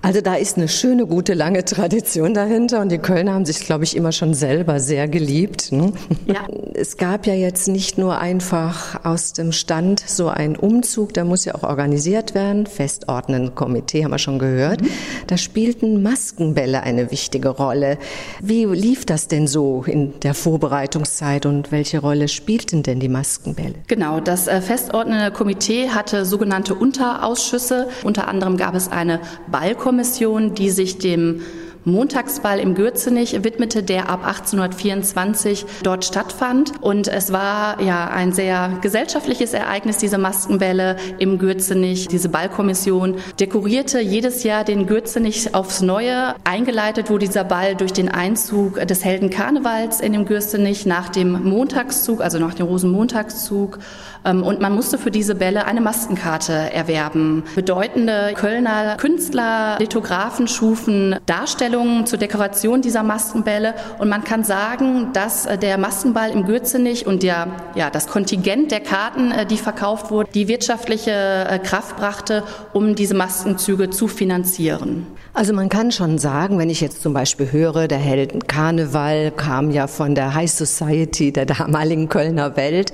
Also 0.03 0.21
da 0.21 0.35
ist 0.35 0.57
eine 0.57 0.69
schöne, 0.69 1.07
gute, 1.07 1.35
lange 1.35 1.65
Tradition 1.65 2.35
dahinter 2.35 2.81
und 2.81 2.91
die 2.91 2.99
Kölner 2.99 3.35
haben 3.35 3.45
sich, 3.45 3.61
glaube 3.61 3.85
ich, 3.85 3.97
immer 3.97 4.11
schon 4.11 4.35
selber 4.35 4.81
sehr 4.81 5.07
geliebt. 5.09 5.73
Ne? 5.73 5.93
Ja. 6.27 6.47
Es 6.79 6.99
gab 6.99 7.27
ja 7.27 7.33
jetzt 7.33 7.69
nicht 7.69 7.97
nur 7.97 8.19
einfach 8.19 9.03
aus 9.03 9.33
dem 9.33 9.53
Stand 9.53 9.99
so 9.99 10.29
ein 10.29 10.57
Umzug, 10.57 11.15
der 11.15 11.25
muss 11.25 11.47
ja 11.47 11.55
auch 11.55 11.63
organisiert 11.63 12.35
werden, 12.35 12.67
festordnen 12.67 13.55
Komitee, 13.67 14.05
haben 14.05 14.13
wir 14.13 14.19
schon 14.19 14.39
gehört. 14.39 14.81
Da 15.27 15.37
spielten 15.37 16.01
Maskenbälle 16.01 16.85
eine 16.85 17.11
wichtige 17.11 17.49
Rolle. 17.49 17.99
Wie 18.41 18.65
lief 18.65 19.05
das 19.05 19.27
denn 19.27 19.49
so 19.49 19.83
in 19.85 20.21
der 20.21 20.35
Vorbereitungszeit 20.35 21.47
und 21.47 21.73
welche 21.73 21.99
Rolle 21.99 22.29
spielten 22.29 22.85
denn 22.85 23.01
die 23.01 23.09
Maskenbälle? 23.09 23.75
Genau, 23.89 24.21
das 24.21 24.47
äh, 24.47 24.61
festordnende 24.61 25.33
Komitee 25.33 25.89
hatte 25.89 26.25
sogenannte 26.25 26.77
Unterausschüsse. 26.77 27.89
Unter 28.05 28.29
anderem 28.29 28.57
gab 28.57 28.77
es 28.77 28.87
eine 28.87 29.19
Ballkommission, 29.51 30.55
die 30.55 30.71
sich 30.71 30.99
dem 30.99 31.41
Montagsball 31.87 32.59
im 32.59 32.75
Gürzenich 32.75 33.45
widmete, 33.45 33.85
der 33.85 34.11
ab 34.11 34.27
1824 34.27 35.65
dort 35.85 36.05
stattfand. 36.05 36.73
Und 36.81 37.07
es 37.07 37.33
war 37.33 37.81
ja 37.81 38.09
ein 38.09 38.33
sehr 38.33 38.77
gesellschaftliches 38.83 39.55
Ereignis, 39.55 39.99
diese 39.99 40.19
Maskenbälle 40.19 40.97
im 41.19 41.39
Gürzenich. 41.39 42.09
Diese 42.09 42.29
Ballkommission 42.29 43.15
dekorierte 43.39 44.01
jedes 44.01 44.43
Jahr 44.43 44.65
den 44.65 44.89
Gürzenich 44.89 45.55
aufs 45.55 45.81
Neue. 45.81 46.35
Eingeleitet 46.43 47.09
wurde 47.09 47.27
dieser 47.27 47.45
Ball 47.45 47.77
durch 47.77 47.93
den 47.93 48.09
Einzug 48.09 48.85
des 48.85 49.05
Heldenkarnevals 49.05 50.01
in 50.01 50.13
dem 50.13 50.25
Gürzenich 50.25 50.87
nach 50.87 51.09
dem 51.09 51.45
Montagszug, 51.45 52.21
also 52.21 52.41
nach 52.41 52.55
dem 52.55 52.67
Rosenmontagszug. 52.67 53.79
Ähm, 54.27 54.43
und 54.43 54.61
man 54.61 54.75
musste 54.75 54.99
für 54.99 55.11
diese 55.11 55.35
Bälle 55.35 55.65
eine 55.65 55.81
Maskenkarte 55.81 56.53
erwerben. 56.53 57.45
Bedeutende 57.55 58.33
Kölner 58.35 58.97
Künstler, 58.97 59.77
Lithografen 59.79 60.49
schufen 60.49 61.17
Darstellungen 61.27 62.07
zur 62.07 62.19
Dekoration 62.19 62.83
dieser 62.83 63.03
Maskenbälle. 63.03 63.75
Und 63.99 64.09
man 64.09 64.25
kann 64.25 64.45
sagen, 64.45 65.11
dass 65.13 65.47
äh, 65.47 65.57
der 65.57 65.79
Maskenball 65.79 66.31
im 66.31 66.45
Gürzenich 66.45 67.07
und 67.07 67.23
der, 67.23 67.49
ja, 67.75 67.89
das 67.91 68.09
Kontingent 68.09 68.73
der 68.73 68.81
Karten, 68.81 69.31
äh, 69.31 69.47
die 69.47 69.57
verkauft 69.57 70.11
wurden, 70.11 70.29
die 70.35 70.49
wirtschaftliche 70.49 71.13
äh, 71.13 71.59
Kraft 71.61 71.97
brachte, 71.97 72.43
um 72.73 72.95
diese 72.95 73.15
Maskenzüge 73.15 73.91
zu 73.91 74.09
finanzieren. 74.09 75.07
Also 75.33 75.53
man 75.53 75.69
kann 75.69 75.93
schon 75.93 76.17
sagen, 76.17 76.59
wenn 76.59 76.71
ich 76.71 76.81
jetzt 76.81 77.03
zum 77.03 77.13
Beispiel 77.13 77.53
höre, 77.53 77.89
der 77.89 77.99
Helden 77.99 78.47
Karneval 78.47 79.31
kam 79.31 79.71
ja 79.71 79.87
von 79.87 80.15
der 80.15 80.35
High 80.35 80.51
Society 80.51 81.31
der 81.31 81.45
damaligen 81.45 82.09
Kölner 82.09 82.57
Welt, 82.57 82.93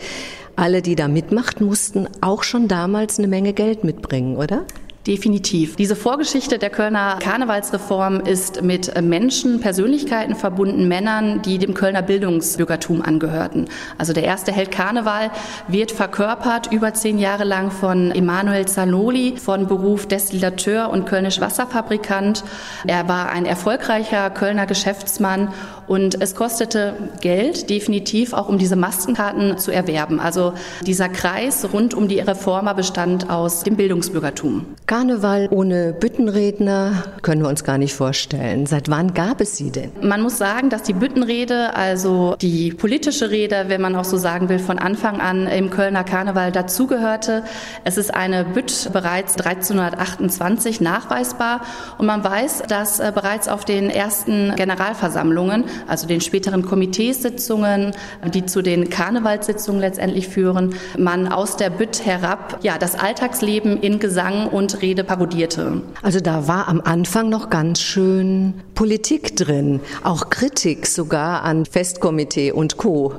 alle, 0.57 0.83
die 0.83 0.95
da 0.95 1.09
mitmachten, 1.09 1.67
mussten 1.67 2.09
auch 2.21 2.43
schon 2.43 2.69
damals 2.69 3.19
eine 3.19 3.29
Menge 3.29 3.53
Geld 3.53 3.85
mitbringen, 3.85 4.37
oder? 4.37 4.65
Definitiv. 5.07 5.75
Diese 5.75 5.97
Vorgeschichte 5.97 6.59
der 6.59 6.71
Kölner 6.71 7.19
Karnevalsreform 7.21 8.21
ist 8.21 8.63
mit 8.63 9.03
Menschen, 9.03 9.59
Persönlichkeiten 9.59 10.37
verbunden, 10.37 10.87
Männern, 10.87 11.43
die 11.43 11.59
dem 11.59 11.75
Kölner 11.75 12.03
Bildungsbürgertum 12.03 13.03
angehörten. 13.03 13.69
Also 13.99 14.13
der 14.13 14.23
erste 14.23 14.53
Held 14.53 14.71
Karneval 14.71 15.33
wird 15.67 15.91
verkörpert 15.91 16.71
über 16.71 16.95
zehn 16.95 17.19
Jahre 17.19 17.43
lang 17.43 17.73
von 17.73 18.13
Emanuel 18.13 18.67
Zanoli, 18.67 19.35
von 19.39 19.67
Beruf 19.67 20.07
Destillateur 20.07 20.89
und 20.91 21.05
Kölnisch 21.07 21.41
Wasserfabrikant. 21.41 22.45
Er 22.87 23.09
war 23.09 23.31
ein 23.31 23.45
erfolgreicher 23.45 24.31
Kölner 24.31 24.67
Geschäftsmann 24.67 25.53
und 25.89 26.23
es 26.23 26.37
kostete 26.37 26.95
Geld, 27.21 27.71
definitiv, 27.71 28.33
auch 28.35 28.49
um 28.49 28.57
diese 28.57 28.77
Maskenkarten 28.77 29.59
zu 29.59 29.73
erwerben. 29.73 30.21
Also 30.21 30.55
dieser 30.87 31.09
Kreis 31.09 31.67
rund 31.73 31.93
um 31.93 32.07
die 32.07 32.21
Reformer 32.21 32.75
bestand 32.75 33.29
aus 33.29 33.65
dem 33.65 33.75
Bildungsbürgertum. 33.77 34.65
Karneval 34.93 35.49
ohne 35.51 35.95
Büttenredner 35.95 37.05
können 37.23 37.41
wir 37.41 37.49
uns 37.49 37.65
gar 37.65 37.79
nicht 37.79 37.95
vorstellen. 37.95 38.67
Seit 38.67 38.91
wann 38.91 39.15
gab 39.15 39.41
es 39.41 39.57
sie 39.57 39.71
denn? 39.71 39.91
Man 40.03 40.21
muss 40.21 40.37
sagen, 40.37 40.69
dass 40.69 40.83
die 40.83 40.93
Büttenrede, 40.93 41.75
also 41.75 42.37
die 42.43 42.75
politische 42.75 43.31
Rede, 43.31 43.65
wenn 43.69 43.81
man 43.81 43.97
auch 43.97 44.05
so 44.05 44.19
sagen 44.19 44.51
will, 44.51 44.59
von 44.59 44.79
Anfang 44.79 45.19
an 45.19 45.47
im 45.47 45.71
Kölner 45.71 46.05
Karneval 46.05 46.53
dazugehörte. 46.53 47.43
Es 47.85 47.97
ist 47.97 48.13
eine 48.13 48.45
Bütt 48.45 48.91
bereits 48.93 49.39
1328 49.39 50.83
nachweisbar 50.83 51.63
und 51.97 52.05
man 52.05 52.23
weiß, 52.23 52.65
dass 52.69 53.01
äh, 53.01 53.13
bereits 53.15 53.49
auf 53.49 53.65
den 53.65 53.89
ersten 53.89 54.55
Generalversammlungen, 54.57 55.65
also 55.89 56.07
den 56.07 56.21
späteren 56.21 56.67
Komiteesitzungen, 56.67 57.93
die 58.35 58.45
zu 58.45 58.61
den 58.61 58.91
Karnevalssitzungen 58.91 59.81
letztendlich 59.81 60.29
führen, 60.29 60.75
man 60.99 61.29
aus 61.29 61.57
der 61.57 61.71
Bütt 61.71 62.05
herab 62.05 62.59
ja 62.61 62.77
das 62.77 62.95
Alltagsleben 62.95 63.81
in 63.81 63.99
Gesang 63.99 64.49
und 64.49 64.82
Rede 64.83 65.05
parodierte. 65.05 65.81
Also 66.03 66.21
da 66.21 66.49
war 66.49 66.69
am 66.69 66.81
Anfang 66.81 67.29
noch 67.29 67.49
ganz 67.49 67.81
schön 67.81 68.55
Politik 68.75 69.37
drin, 69.37 69.81
auch 70.03 70.29
Kritik 70.29 70.87
sogar 70.87 71.43
an 71.43 71.65
Festkomitee 71.65 72.53
und 72.53 72.77
Co. 72.77 73.15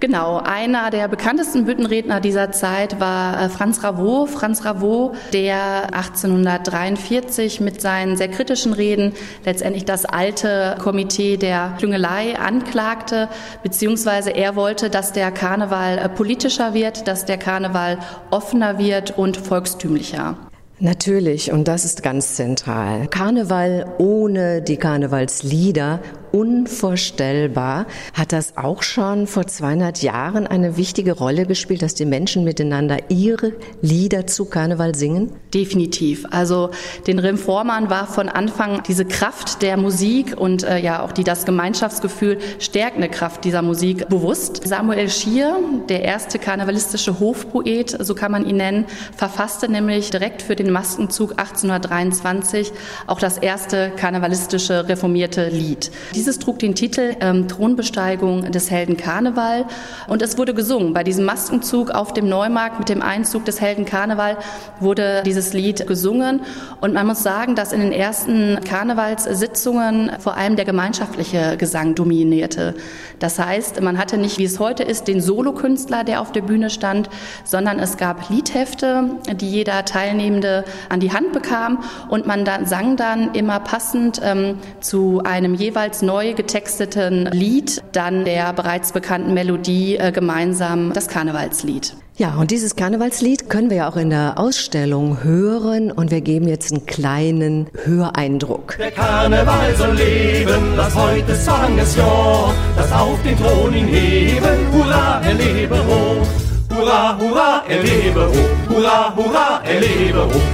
Genau, 0.00 0.36
einer 0.36 0.90
der 0.90 1.08
bekanntesten 1.08 1.64
Büttenredner 1.64 2.20
dieser 2.20 2.52
Zeit 2.52 3.00
war 3.00 3.42
äh, 3.42 3.48
Franz 3.48 3.82
Ravot. 3.82 4.30
Franz 4.30 4.64
Ravot, 4.64 5.16
der 5.32 5.92
1843 5.92 7.60
mit 7.60 7.80
seinen 7.80 8.16
sehr 8.16 8.28
kritischen 8.28 8.74
Reden 8.74 9.12
letztendlich 9.44 9.84
das 9.84 10.04
alte 10.04 10.76
Komitee 10.80 11.36
der 11.36 11.74
Klüngelei 11.78 12.38
anklagte, 12.38 13.28
beziehungsweise 13.64 14.30
er 14.30 14.54
wollte, 14.54 14.88
dass 14.88 15.12
der 15.12 15.32
Karneval 15.32 15.98
äh, 15.98 16.08
politischer 16.08 16.74
wird, 16.74 17.08
dass 17.08 17.24
der 17.24 17.38
Karneval 17.38 17.98
offener 18.30 18.78
wird 18.78 19.18
und 19.18 19.36
volkstümlicher. 19.36 20.36
Natürlich, 20.80 21.50
und 21.50 21.66
das 21.66 21.84
ist 21.84 22.04
ganz 22.04 22.36
zentral. 22.36 23.08
Karneval 23.08 23.96
ohne 23.98 24.62
die 24.62 24.76
Karnevalslieder 24.76 26.00
unvorstellbar. 26.32 27.86
Hat 28.14 28.32
das 28.32 28.56
auch 28.56 28.82
schon 28.82 29.26
vor 29.26 29.46
200 29.46 30.02
Jahren 30.02 30.46
eine 30.46 30.76
wichtige 30.76 31.12
Rolle 31.12 31.46
gespielt, 31.46 31.82
dass 31.82 31.94
die 31.94 32.06
Menschen 32.06 32.44
miteinander 32.44 32.98
ihre 33.08 33.52
Lieder 33.82 34.26
zu 34.26 34.44
Karneval 34.44 34.94
singen? 34.94 35.32
Definitiv. 35.54 36.26
Also 36.30 36.70
den 37.06 37.18
Reformern 37.18 37.90
war 37.90 38.06
von 38.06 38.28
Anfang 38.28 38.82
diese 38.82 39.04
Kraft 39.04 39.62
der 39.62 39.76
Musik 39.76 40.36
und 40.36 40.62
äh, 40.62 40.78
ja 40.78 41.02
auch 41.02 41.12
die 41.12 41.24
das 41.24 41.44
Gemeinschaftsgefühl 41.44 42.38
stärkende 42.58 43.08
Kraft 43.08 43.44
dieser 43.44 43.62
Musik 43.62 44.08
bewusst. 44.08 44.66
Samuel 44.66 45.08
Schier, 45.08 45.58
der 45.88 46.02
erste 46.02 46.38
karnevalistische 46.38 47.20
Hofpoet, 47.20 47.96
so 48.00 48.14
kann 48.14 48.32
man 48.32 48.46
ihn 48.46 48.56
nennen, 48.56 48.86
verfasste 49.16 49.70
nämlich 49.70 50.10
direkt 50.10 50.42
für 50.42 50.56
den 50.56 50.70
Maskenzug 50.70 51.32
1823 51.32 52.72
auch 53.06 53.20
das 53.20 53.38
erste 53.38 53.90
karnevalistische 53.96 54.88
reformierte 54.88 55.48
Lied. 55.48 55.90
Dieses 56.18 56.40
trug 56.40 56.58
den 56.58 56.74
Titel 56.74 57.14
ähm, 57.20 57.46
Thronbesteigung 57.46 58.50
des 58.50 58.72
Helden 58.72 58.96
Karneval 58.96 59.66
und 60.08 60.20
es 60.20 60.36
wurde 60.36 60.52
gesungen. 60.52 60.92
Bei 60.92 61.04
diesem 61.04 61.24
Maskenzug 61.24 61.92
auf 61.92 62.12
dem 62.12 62.28
Neumarkt 62.28 62.80
mit 62.80 62.88
dem 62.88 63.02
Einzug 63.02 63.44
des 63.44 63.60
Helden 63.60 63.84
Karneval 63.84 64.36
wurde 64.80 65.22
dieses 65.24 65.52
Lied 65.52 65.86
gesungen 65.86 66.40
und 66.80 66.92
man 66.92 67.06
muss 67.06 67.22
sagen, 67.22 67.54
dass 67.54 67.72
in 67.72 67.78
den 67.78 67.92
ersten 67.92 68.58
Karnevalssitzungen 68.64 70.10
vor 70.18 70.36
allem 70.36 70.56
der 70.56 70.64
gemeinschaftliche 70.64 71.56
Gesang 71.56 71.94
dominierte. 71.94 72.74
Das 73.20 73.38
heißt, 73.38 73.80
man 73.80 73.96
hatte 73.96 74.18
nicht, 74.18 74.38
wie 74.38 74.44
es 74.44 74.58
heute 74.58 74.82
ist, 74.82 75.06
den 75.06 75.20
Solokünstler, 75.20 76.02
der 76.02 76.20
auf 76.20 76.32
der 76.32 76.42
Bühne 76.42 76.70
stand, 76.70 77.08
sondern 77.44 77.78
es 77.78 77.96
gab 77.96 78.28
Liedhefte, 78.28 79.10
die 79.36 79.48
jeder 79.48 79.84
Teilnehmende 79.84 80.64
an 80.88 80.98
die 80.98 81.12
Hand 81.12 81.32
bekam 81.32 81.84
und 82.08 82.26
man 82.26 82.44
dann 82.44 82.66
sang 82.66 82.96
dann 82.96 83.34
immer 83.34 83.60
passend 83.60 84.20
ähm, 84.24 84.58
zu 84.80 85.22
einem 85.24 85.54
jeweils 85.54 86.02
neu 86.08 86.32
getexteten 86.32 87.26
Lied 87.26 87.82
dann 87.92 88.24
der 88.24 88.54
bereits 88.54 88.92
bekannten 88.92 89.34
Melodie 89.34 89.98
äh, 89.98 90.10
gemeinsam 90.10 90.94
das 90.94 91.06
Karnevalslied. 91.06 91.94
Ja, 92.16 92.34
und 92.36 92.50
dieses 92.50 92.76
Karnevalslied 92.76 93.50
können 93.50 93.68
wir 93.68 93.76
ja 93.76 93.88
auch 93.90 93.96
in 93.96 94.08
der 94.08 94.38
Ausstellung 94.38 95.22
hören 95.22 95.92
und 95.92 96.10
wir 96.10 96.22
geben 96.22 96.48
jetzt 96.48 96.72
einen 96.72 96.86
kleinen 96.86 97.68
Höreindruck. 97.84 98.76
Der 98.78 98.90
Karneval 98.90 99.76
soll 99.76 99.96
leben, 99.96 100.76
das 100.76 100.94
heute 100.94 101.34
Sanges 101.34 101.94
Jahr, 101.94 102.54
das 102.74 102.90
auf 102.90 103.22
den 103.22 103.36
Thron 103.36 103.74
ihn 103.74 103.88
heben, 103.88 104.72
hurra, 104.72 105.20
er 105.22 105.34
lebe 105.34 105.76
hoch. 105.76 106.26
Hurra, 106.74 107.18
hurra, 107.18 107.64
er 107.68 107.82
lebe 107.82 108.28
hoch, 108.28 108.74
hurra, 108.74 109.14
hurra, 109.14 109.62
er 109.62 109.80
lebe 109.80 110.24
hoch. 110.24 110.48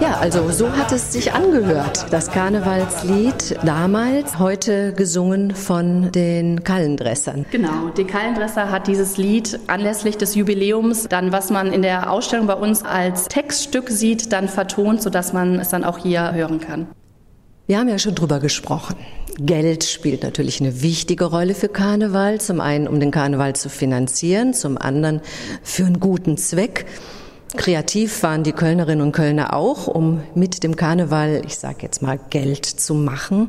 Ja, 0.00 0.18
also 0.20 0.50
so 0.50 0.70
hat 0.70 0.92
es 0.92 1.12
sich 1.12 1.32
angehört. 1.32 2.06
Das 2.10 2.30
Karnevalslied 2.30 3.58
damals, 3.64 4.38
heute 4.38 4.92
gesungen 4.92 5.54
von 5.54 6.12
den 6.12 6.62
Kallendressern. 6.62 7.46
Genau, 7.50 7.88
die 7.96 8.04
Kallendresser 8.04 8.70
hat 8.70 8.86
dieses 8.86 9.16
Lied 9.16 9.58
anlässlich 9.66 10.16
des 10.16 10.34
Jubiläums 10.34 11.08
dann, 11.08 11.32
was 11.32 11.50
man 11.50 11.72
in 11.72 11.82
der 11.82 12.12
Ausstellung 12.12 12.46
bei 12.46 12.54
uns 12.54 12.84
als 12.84 13.26
Textstück 13.26 13.90
sieht, 13.90 14.32
dann 14.32 14.48
vertont, 14.48 15.02
sodass 15.02 15.32
man 15.32 15.58
es 15.58 15.68
dann 15.70 15.84
auch 15.84 15.98
hier 15.98 16.32
hören 16.32 16.60
kann. 16.60 16.86
Wir 17.66 17.78
haben 17.78 17.88
ja 17.88 17.98
schon 17.98 18.14
drüber 18.14 18.38
gesprochen. 18.38 18.96
Geld 19.40 19.84
spielt 19.84 20.22
natürlich 20.22 20.60
eine 20.60 20.82
wichtige 20.82 21.26
Rolle 21.26 21.54
für 21.54 21.68
Karneval. 21.68 22.40
Zum 22.40 22.60
einen, 22.60 22.88
um 22.88 22.98
den 22.98 23.10
Karneval 23.10 23.54
zu 23.54 23.68
finanzieren, 23.68 24.54
zum 24.54 24.78
anderen 24.78 25.20
für 25.62 25.84
einen 25.84 26.00
guten 26.00 26.36
Zweck. 26.36 26.86
Kreativ 27.56 28.22
waren 28.22 28.44
die 28.44 28.52
Kölnerinnen 28.52 29.04
und 29.06 29.12
Kölner 29.12 29.54
auch, 29.54 29.86
um 29.86 30.22
mit 30.34 30.62
dem 30.62 30.76
Karneval, 30.76 31.42
ich 31.46 31.56
sage 31.56 31.78
jetzt 31.82 32.02
mal, 32.02 32.18
Geld 32.30 32.66
zu 32.66 32.94
machen. 32.94 33.48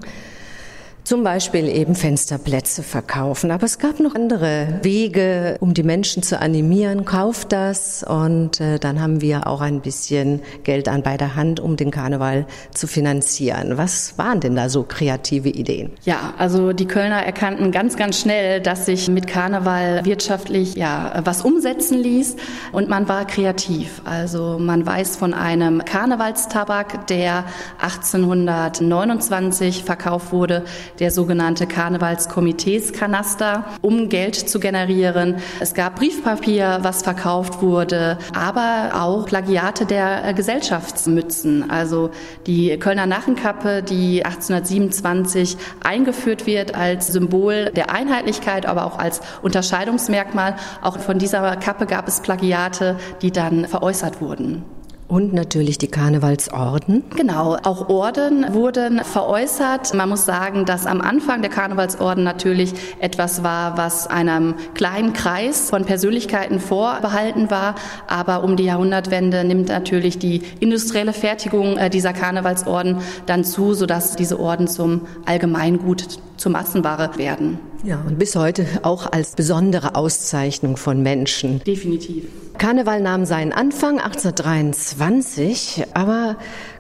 Zum 1.09 1.23
Beispiel 1.23 1.67
eben 1.67 1.95
Fensterplätze 1.95 2.83
verkaufen. 2.83 3.49
Aber 3.49 3.63
es 3.63 3.79
gab 3.79 3.99
noch 3.99 4.13
andere 4.13 4.77
Wege, 4.83 5.57
um 5.59 5.73
die 5.73 5.81
Menschen 5.81 6.21
zu 6.21 6.39
animieren. 6.39 7.03
Kauft 7.03 7.51
das 7.51 8.03
und 8.03 8.61
äh, 8.61 8.77
dann 8.77 9.01
haben 9.01 9.19
wir 9.19 9.47
auch 9.47 9.61
ein 9.61 9.81
bisschen 9.81 10.39
Geld 10.63 10.87
an 10.87 11.01
bei 11.01 11.17
der 11.17 11.35
Hand, 11.35 11.59
um 11.59 11.77
den 11.77 11.89
Karneval 11.89 12.45
zu 12.75 12.85
finanzieren. 12.85 13.75
Was 13.75 14.19
waren 14.19 14.39
denn 14.39 14.55
da 14.55 14.69
so 14.69 14.83
kreative 14.83 15.49
Ideen? 15.49 15.93
Ja, 16.03 16.35
also 16.37 16.73
die 16.73 16.85
Kölner 16.85 17.25
erkannten 17.25 17.71
ganz, 17.71 17.95
ganz 17.95 18.19
schnell, 18.19 18.61
dass 18.61 18.85
sich 18.85 19.07
mit 19.07 19.25
Karneval 19.25 20.05
wirtschaftlich 20.05 20.75
ja 20.75 21.23
was 21.25 21.41
umsetzen 21.41 21.97
ließ 21.97 22.35
und 22.71 22.87
man 22.87 23.09
war 23.09 23.25
kreativ. 23.25 24.03
Also 24.05 24.59
man 24.59 24.85
weiß 24.85 25.15
von 25.15 25.33
einem 25.33 25.83
Karnevalstabak, 25.83 27.07
der 27.07 27.45
1829 27.79 29.83
verkauft 29.83 30.31
wurde, 30.31 30.65
der 30.99 31.11
sogenannte 31.11 31.67
Karnevalskomiteeskanaster, 31.67 33.65
um 33.81 34.09
Geld 34.09 34.35
zu 34.35 34.59
generieren. 34.59 35.35
Es 35.59 35.73
gab 35.73 35.95
Briefpapier, 35.97 36.79
was 36.81 37.03
verkauft 37.03 37.61
wurde, 37.61 38.17
aber 38.33 38.91
auch 38.93 39.25
Plagiate 39.25 39.85
der 39.85 40.25
äh, 40.25 40.33
Gesellschaftsmützen. 40.33 41.69
Also 41.69 42.11
die 42.47 42.77
Kölner 42.77 43.05
Nachenkappe, 43.05 43.83
die 43.83 44.25
1827 44.25 45.57
eingeführt 45.83 46.45
wird 46.45 46.75
als 46.75 47.07
Symbol 47.07 47.71
der 47.75 47.91
Einheitlichkeit, 47.91 48.65
aber 48.65 48.85
auch 48.85 48.97
als 48.99 49.21
Unterscheidungsmerkmal. 49.41 50.55
Auch 50.81 50.99
von 50.99 51.19
dieser 51.19 51.55
Kappe 51.57 51.85
gab 51.85 52.07
es 52.07 52.21
Plagiate, 52.21 52.97
die 53.21 53.31
dann 53.31 53.65
veräußert 53.67 54.21
wurden. 54.21 54.63
Und 55.09 55.33
natürlich 55.33 55.79
die 55.79 55.87
Karnevalsorden. 55.87 57.03
Genau, 57.17 57.57
auch 57.63 57.89
Orden 57.89 58.53
wurden 58.53 59.03
veräußert. 59.03 59.95
Man 59.95 60.07
muss 60.07 60.25
sagen, 60.25 60.65
dass 60.65 60.85
am 60.85 61.01
Anfang 61.01 61.41
der 61.41 61.49
Karnevalsorden 61.49 62.23
natürlich 62.23 62.75
etwas 62.99 63.43
war, 63.43 63.75
was 63.75 64.05
einem 64.05 64.53
kleinen 64.75 65.13
Kreis 65.13 65.71
von 65.71 65.83
Persönlichkeiten 65.83 66.59
vorbehalten 66.59 67.49
war. 67.49 67.73
Aber 68.05 68.43
um 68.43 68.55
die 68.55 68.65
Jahrhundertwende 68.65 69.43
nimmt 69.43 69.69
natürlich 69.69 70.19
die 70.19 70.43
industrielle 70.59 71.13
Fertigung 71.13 71.77
äh, 71.77 71.89
dieser 71.89 72.13
Karnevalsorden 72.13 72.97
dann 73.25 73.43
zu, 73.43 73.73
sodass 73.73 74.15
diese 74.15 74.39
Orden 74.39 74.67
zum 74.67 75.07
Allgemeingut, 75.25 76.19
zur 76.37 76.51
Massenware 76.51 77.17
werden. 77.17 77.57
Ja, 77.83 78.03
und 78.05 78.19
bis 78.19 78.35
heute 78.35 78.65
auch 78.83 79.11
als 79.11 79.35
besondere 79.35 79.95
Auszeichnung 79.95 80.75
von 80.75 81.01
Menschen. 81.01 81.63
Definitiv. 81.63 82.25
Karneval 82.57 82.99
nahm 82.99 83.25
seinen 83.25 83.53
Anfang 83.53 83.99
1823, 83.99 85.85
aber 85.93 86.35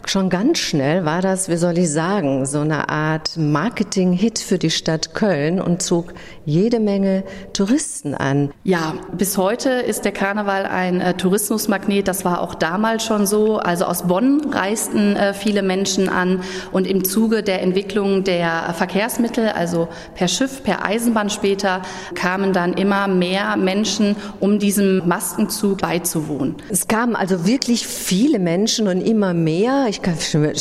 schon 0.05 0.29
ganz 0.29 0.59
schnell 0.59 1.05
war 1.05 1.21
das, 1.21 1.49
wie 1.49 1.57
soll 1.57 1.77
ich 1.77 1.91
sagen, 1.91 2.45
so 2.45 2.59
eine 2.59 2.89
Art 2.89 3.37
Marketing-Hit 3.37 4.39
für 4.39 4.57
die 4.57 4.69
Stadt 4.69 5.13
Köln 5.13 5.59
und 5.59 5.81
zog 5.81 6.13
jede 6.45 6.79
Menge 6.79 7.23
Touristen 7.53 8.15
an. 8.15 8.51
Ja, 8.63 8.95
bis 9.11 9.37
heute 9.37 9.69
ist 9.69 10.05
der 10.05 10.11
Karneval 10.11 10.65
ein 10.65 11.01
äh, 11.01 11.13
Tourismusmagnet. 11.13 12.07
Das 12.07 12.25
war 12.25 12.41
auch 12.41 12.55
damals 12.55 13.03
schon 13.03 13.27
so. 13.27 13.57
Also 13.57 13.85
aus 13.85 14.03
Bonn 14.07 14.41
reisten 14.51 15.15
äh, 15.15 15.33
viele 15.33 15.61
Menschen 15.61 16.09
an 16.09 16.41
und 16.71 16.87
im 16.87 17.03
Zuge 17.03 17.43
der 17.43 17.61
Entwicklung 17.61 18.23
der 18.23 18.73
Verkehrsmittel, 18.73 19.49
also 19.49 19.89
per 20.15 20.27
Schiff, 20.27 20.63
per 20.63 20.85
Eisenbahn 20.85 21.29
später, 21.29 21.81
kamen 22.15 22.53
dann 22.53 22.73
immer 22.73 23.07
mehr 23.07 23.57
Menschen, 23.57 24.15
um 24.39 24.59
diesem 24.59 25.07
Maskenzug 25.07 25.79
beizuwohnen. 25.79 26.55
Es 26.69 26.87
kamen 26.87 27.15
also 27.15 27.45
wirklich 27.45 27.85
viele 27.85 28.39
Menschen 28.39 28.87
und 28.87 29.01
immer 29.01 29.33
mehr. 29.33 29.88
Ich 29.89 30.01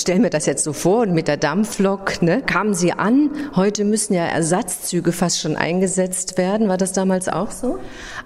stelle 0.01 0.21
mir 0.21 0.31
das 0.31 0.47
jetzt 0.47 0.65
so 0.65 0.73
vor, 0.73 1.05
mit 1.05 1.29
der 1.29 1.37
Dampflok 1.37 2.23
ne, 2.23 2.41
kamen 2.41 2.73
sie 2.73 2.95
an. 2.95 3.29
Heute 3.55 3.85
müssen 3.85 4.15
ja 4.15 4.25
Ersatzzüge 4.25 5.13
fast 5.13 5.39
schon 5.39 5.55
eingesetzt 5.55 6.39
werden. 6.39 6.71
War 6.71 6.79
das 6.79 6.95
damals 6.95 7.29
auch 7.29 7.51
so? 7.51 7.79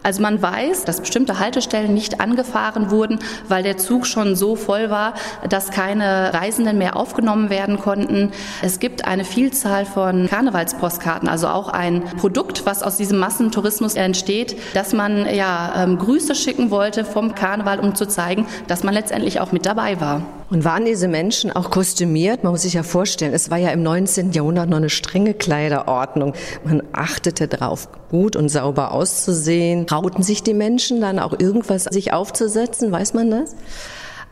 Also 0.05 0.23
man 0.23 0.41
weiß, 0.41 0.85
dass 0.85 1.01
bestimmte 1.01 1.41
Haltestellen 1.41 1.93
nicht 1.93 2.21
angefahren 2.21 2.93
wurden, 2.93 3.19
weil 3.49 3.65
der 3.65 3.79
Zug 3.79 4.07
schon 4.07 4.37
so 4.37 4.55
voll 4.55 4.91
war, 4.91 5.15
dass 5.49 5.73
keine 5.73 6.35
Reisenden 6.35 6.79
mehr 6.79 6.95
aufgenommen 6.95 7.51
werden 7.51 7.79
konnten. 7.79 8.31
Es 8.63 8.79
gibt 8.79 9.05
eine 9.05 9.25
Vielzahl 9.25 9.87
von 9.87 10.29
Karnevalspostkarten, 10.29 11.29
also 11.29 11.49
auch 11.49 11.69
ein 11.69 12.05
Produkt, 12.21 12.65
was 12.65 12.85
aus 12.85 12.97
diesem 12.97 13.19
Massentourismus 13.19 13.97
entsteht, 13.97 14.57
dass 14.75 14.93
man 14.93 15.27
ja 15.35 15.83
ähm, 15.83 15.99
Grüße 15.99 16.37
schicken 16.37 16.71
wollte 16.71 17.05
vom 17.05 17.35
Karneval, 17.35 17.81
um 17.81 17.97
zu 17.97 18.07
zeigen, 18.07 18.47
dass 18.69 18.85
man 18.85 18.95
letztendlich 18.95 19.41
auch 19.41 19.51
mit 19.51 19.67
dabei 19.67 20.01
war. 20.01 20.23
Und 20.53 20.67
waren 20.67 20.85
diese 20.85 21.09
Menschen 21.09 21.51
auch 21.51 21.71
kostümiert? 21.71 22.45
Man 22.45 22.53
muss 22.53 22.61
sich 22.61 22.75
ja 22.75 22.83
vorstellen, 22.83 23.33
es 23.33 23.51
war 23.51 23.57
ja 23.57 23.71
im 23.71 23.83
19. 23.83 24.33
Jahrhundert 24.33 24.69
noch 24.69 24.77
eine 24.77 24.91
strenge 24.91 25.33
Kleiderordnung. 25.33 26.35
Man 26.63 26.83
achtete 26.93 27.49
darauf, 27.49 27.89
gut 28.11 28.37
und 28.37 28.51
sauber 28.51 28.93
auszusehen. 28.93 29.87
Trauten 29.87 30.23
sich 30.23 30.43
die 30.43 30.53
Menschen 30.53 31.01
dann 31.01 31.19
auch 31.21 31.33
irgendwas 31.41 31.85
sich 31.85 32.13
aufzusetzen? 32.13 32.93
Weiß 32.93 33.15
man 33.15 33.31
das? 33.31 33.57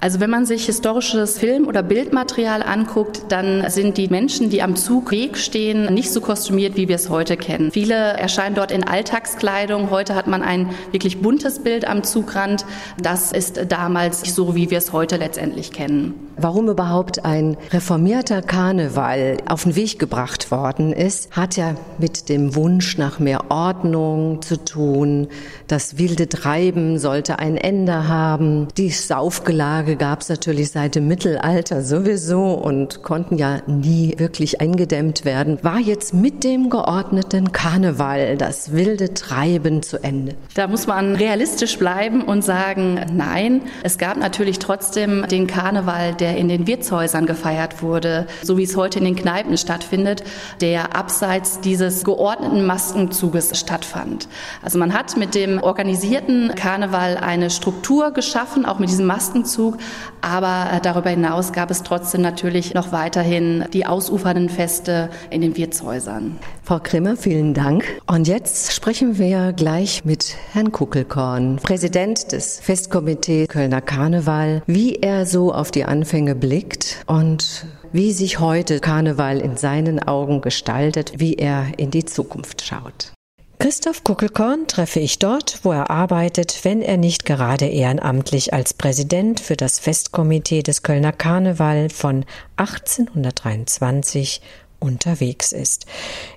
Also 0.03 0.19
wenn 0.19 0.31
man 0.31 0.47
sich 0.47 0.65
historisches 0.65 1.39
Film- 1.39 1.69
oder 1.69 1.83
Bildmaterial 1.83 2.63
anguckt, 2.63 3.25
dann 3.29 3.69
sind 3.69 3.99
die 3.99 4.09
Menschen, 4.09 4.49
die 4.49 4.63
am 4.63 4.75
Zugweg 4.75 5.37
stehen, 5.37 5.93
nicht 5.93 6.11
so 6.11 6.23
kostümiert, 6.23 6.77
wie 6.77 6.89
wir 6.89 6.97
es 6.97 7.11
heute 7.11 7.37
kennen. 7.37 7.71
Viele 7.71 7.95
erscheinen 7.95 8.55
dort 8.55 8.73
in 8.73 8.83
Alltagskleidung. 8.83 9.91
Heute 9.91 10.15
hat 10.15 10.27
man 10.27 10.43
ein 10.43 10.71
wirklich 10.91 11.21
buntes 11.21 11.59
Bild 11.59 11.87
am 11.87 12.03
Zugrand. 12.03 12.65
Das 12.99 13.33
ist 13.33 13.61
damals 13.69 14.23
nicht 14.23 14.35
so, 14.35 14.55
wie 14.55 14.71
wir 14.71 14.79
es 14.79 14.95
heute 14.95 15.19
letztendlich 15.19 15.71
kennen. 15.71 16.15
Warum 16.43 16.71
überhaupt 16.71 17.27
ein 17.27 17.59
reformierter 17.71 18.41
Karneval 18.41 19.37
auf 19.47 19.65
den 19.65 19.77
Weg 19.77 19.99
gebracht 19.99 20.51
worden 20.51 20.95
ist, 20.95 21.37
hat 21.37 21.59
ja 21.59 21.75
mit 21.99 22.31
dem 22.31 22.55
Wunsch 22.55 22.97
nach 22.97 23.19
mehr 23.19 23.51
Ordnung 23.51 24.41
zu 24.41 24.57
tun. 24.57 25.29
Das 25.67 25.99
wilde 25.99 26.31
Treiben 26.31 26.99
sollte 26.99 27.39
ein 27.39 27.59
Ende 27.59 28.09
haben. 28.09 28.69
Die 28.79 28.89
Saufgelage 28.89 29.90
Tage 29.91 29.97
gab 29.97 30.21
es 30.21 30.29
natürlich 30.29 30.71
seit 30.71 30.95
dem 30.95 31.09
Mittelalter 31.09 31.83
sowieso 31.83 32.53
und 32.53 33.03
konnten 33.03 33.37
ja 33.39 33.59
nie 33.67 34.15
wirklich 34.19 34.61
eingedämmt 34.61 35.25
werden. 35.25 35.59
War 35.63 35.79
jetzt 35.79 36.15
mit 36.15 36.45
dem 36.45 36.71
geordneten 36.71 37.51
Karneval 37.51 38.37
das 38.37 38.71
wilde 38.73 39.15
Treiben 39.15 39.83
zu 39.83 40.01
Ende? 40.03 40.37
Da 40.55 40.69
muss 40.69 40.87
man 40.87 41.17
realistisch 41.17 41.77
bleiben 41.77 42.23
und 42.23 42.45
sagen, 42.45 43.01
nein, 43.13 43.63
es 43.83 43.99
gab 43.99 44.17
natürlich 44.17 44.61
trotzdem 44.61 45.27
den 45.29 45.49
Karneval, 45.49 46.15
der 46.15 46.37
in 46.37 46.49
den 46.49 46.69
Wirtshäusern 46.69 47.27
gefeiert 47.27 47.83
wurde, 47.83 48.29
so 48.43 48.59
wie 48.59 48.65
es 48.65 48.77
heute 48.77 49.01
in 49.01 49.05
den 49.05 49.17
Kneipen 49.17 49.57
stattfindet, 49.57 50.23
der 50.61 50.95
abseits 50.95 51.61
dieses 51.61 52.05
geordneten 52.05 52.65
Maskenzuges 52.65 53.59
stattfand. 53.59 54.29
Also 54.63 54.79
man 54.79 54.95
hat 54.95 55.17
mit 55.17 55.35
dem 55.35 55.61
organisierten 55.61 56.55
Karneval 56.55 57.17
eine 57.17 57.51
Struktur 57.51 58.13
geschaffen, 58.13 58.65
auch 58.65 58.79
mit 58.79 58.89
diesem 58.89 59.07
Maskenzug, 59.07 59.79
Aber 60.21 60.71
äh, 60.73 60.81
darüber 60.81 61.11
hinaus 61.11 61.53
gab 61.53 61.71
es 61.71 61.83
trotzdem 61.83 62.21
natürlich 62.21 62.75
noch 62.75 62.93
weiterhin 62.93 63.65
die 63.73 63.87
ausufernden 63.87 64.49
Feste 64.49 65.11
in 65.31 65.41
den 65.41 65.57
Wirtshäusern. 65.57 66.39
Frau 66.63 66.79
Krimmer, 66.79 67.17
vielen 67.17 67.55
Dank. 67.55 67.85
Und 68.07 68.29
jetzt 68.29 68.73
sprechen 68.73 69.19
wir 69.19 69.53
gleich 69.53 70.05
mit 70.05 70.37
Herrn 70.53 70.73
Kuckelkorn, 70.73 71.57
Präsident 71.63 72.33
des 72.33 72.61
Festkomitees 72.61 73.49
Kölner 73.49 73.81
Karneval, 73.81 74.63
wie 74.67 74.97
er 74.97 75.27
so 75.27 75.53
auf 75.53 75.71
die 75.71 75.85
Anfänge 75.85 76.35
blickt 76.35 77.05
und 77.07 77.67
wie 77.93 78.13
sich 78.13 78.39
heute 78.39 78.81
Karneval 78.81 79.41
in 79.41 79.57
seinen 79.57 80.01
Augen 80.01 80.41
gestaltet, 80.41 81.15
wie 81.17 81.35
er 81.35 81.67
in 81.77 81.91
die 81.91 82.05
Zukunft 82.05 82.63
schaut. 82.63 83.13
Christoph 83.61 84.05
Kuckelkorn 84.05 84.67
treffe 84.69 85.01
ich 85.01 85.19
dort, 85.19 85.61
wo 85.65 85.73
er 85.73 85.91
arbeitet, 85.91 86.61
wenn 86.63 86.81
er 86.81 86.97
nicht 86.97 87.27
gerade 87.27 87.67
ehrenamtlich 87.67 88.55
als 88.55 88.73
Präsident 88.73 89.39
für 89.39 89.55
das 89.55 89.79
Festkomitee 89.79 90.63
des 90.63 90.83
Kölner 90.83 91.13
Karneval 91.13 91.91
von 91.91 92.25
1823 92.57 94.41
unterwegs 94.79 95.53
ist, 95.53 95.85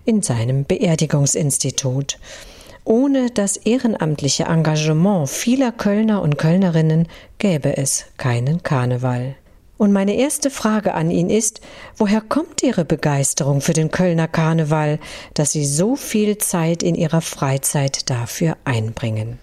in 0.04 0.22
seinem 0.22 0.66
Beerdigungsinstitut. 0.66 2.20
Ohne 2.84 3.30
das 3.30 3.56
ehrenamtliche 3.56 4.44
Engagement 4.44 5.30
vieler 5.30 5.72
Kölner 5.72 6.22
und 6.22 6.38
Kölnerinnen 6.38 7.08
gäbe 7.38 7.78
es 7.78 8.04
keinen 8.18 8.64
Karneval. 8.64 9.38
Und 9.84 9.92
meine 9.92 10.16
erste 10.16 10.50
Frage 10.50 10.94
an 10.94 11.12
ihn 11.12 11.30
ist, 11.30 11.60
woher 11.98 12.22
kommt 12.22 12.64
Ihre 12.64 12.86
Begeisterung 12.86 13.60
für 13.60 13.74
den 13.74 13.92
Kölner 13.92 14.30
Karneval, 14.30 14.98
dass 15.34 15.52
Sie 15.52 15.66
so 15.66 15.98
viel 15.98 16.38
Zeit 16.38 16.84
in 16.84 16.96
Ihrer 16.96 17.20
Freizeit 17.20 18.10
dafür 18.10 18.56
einbringen? 18.64 19.40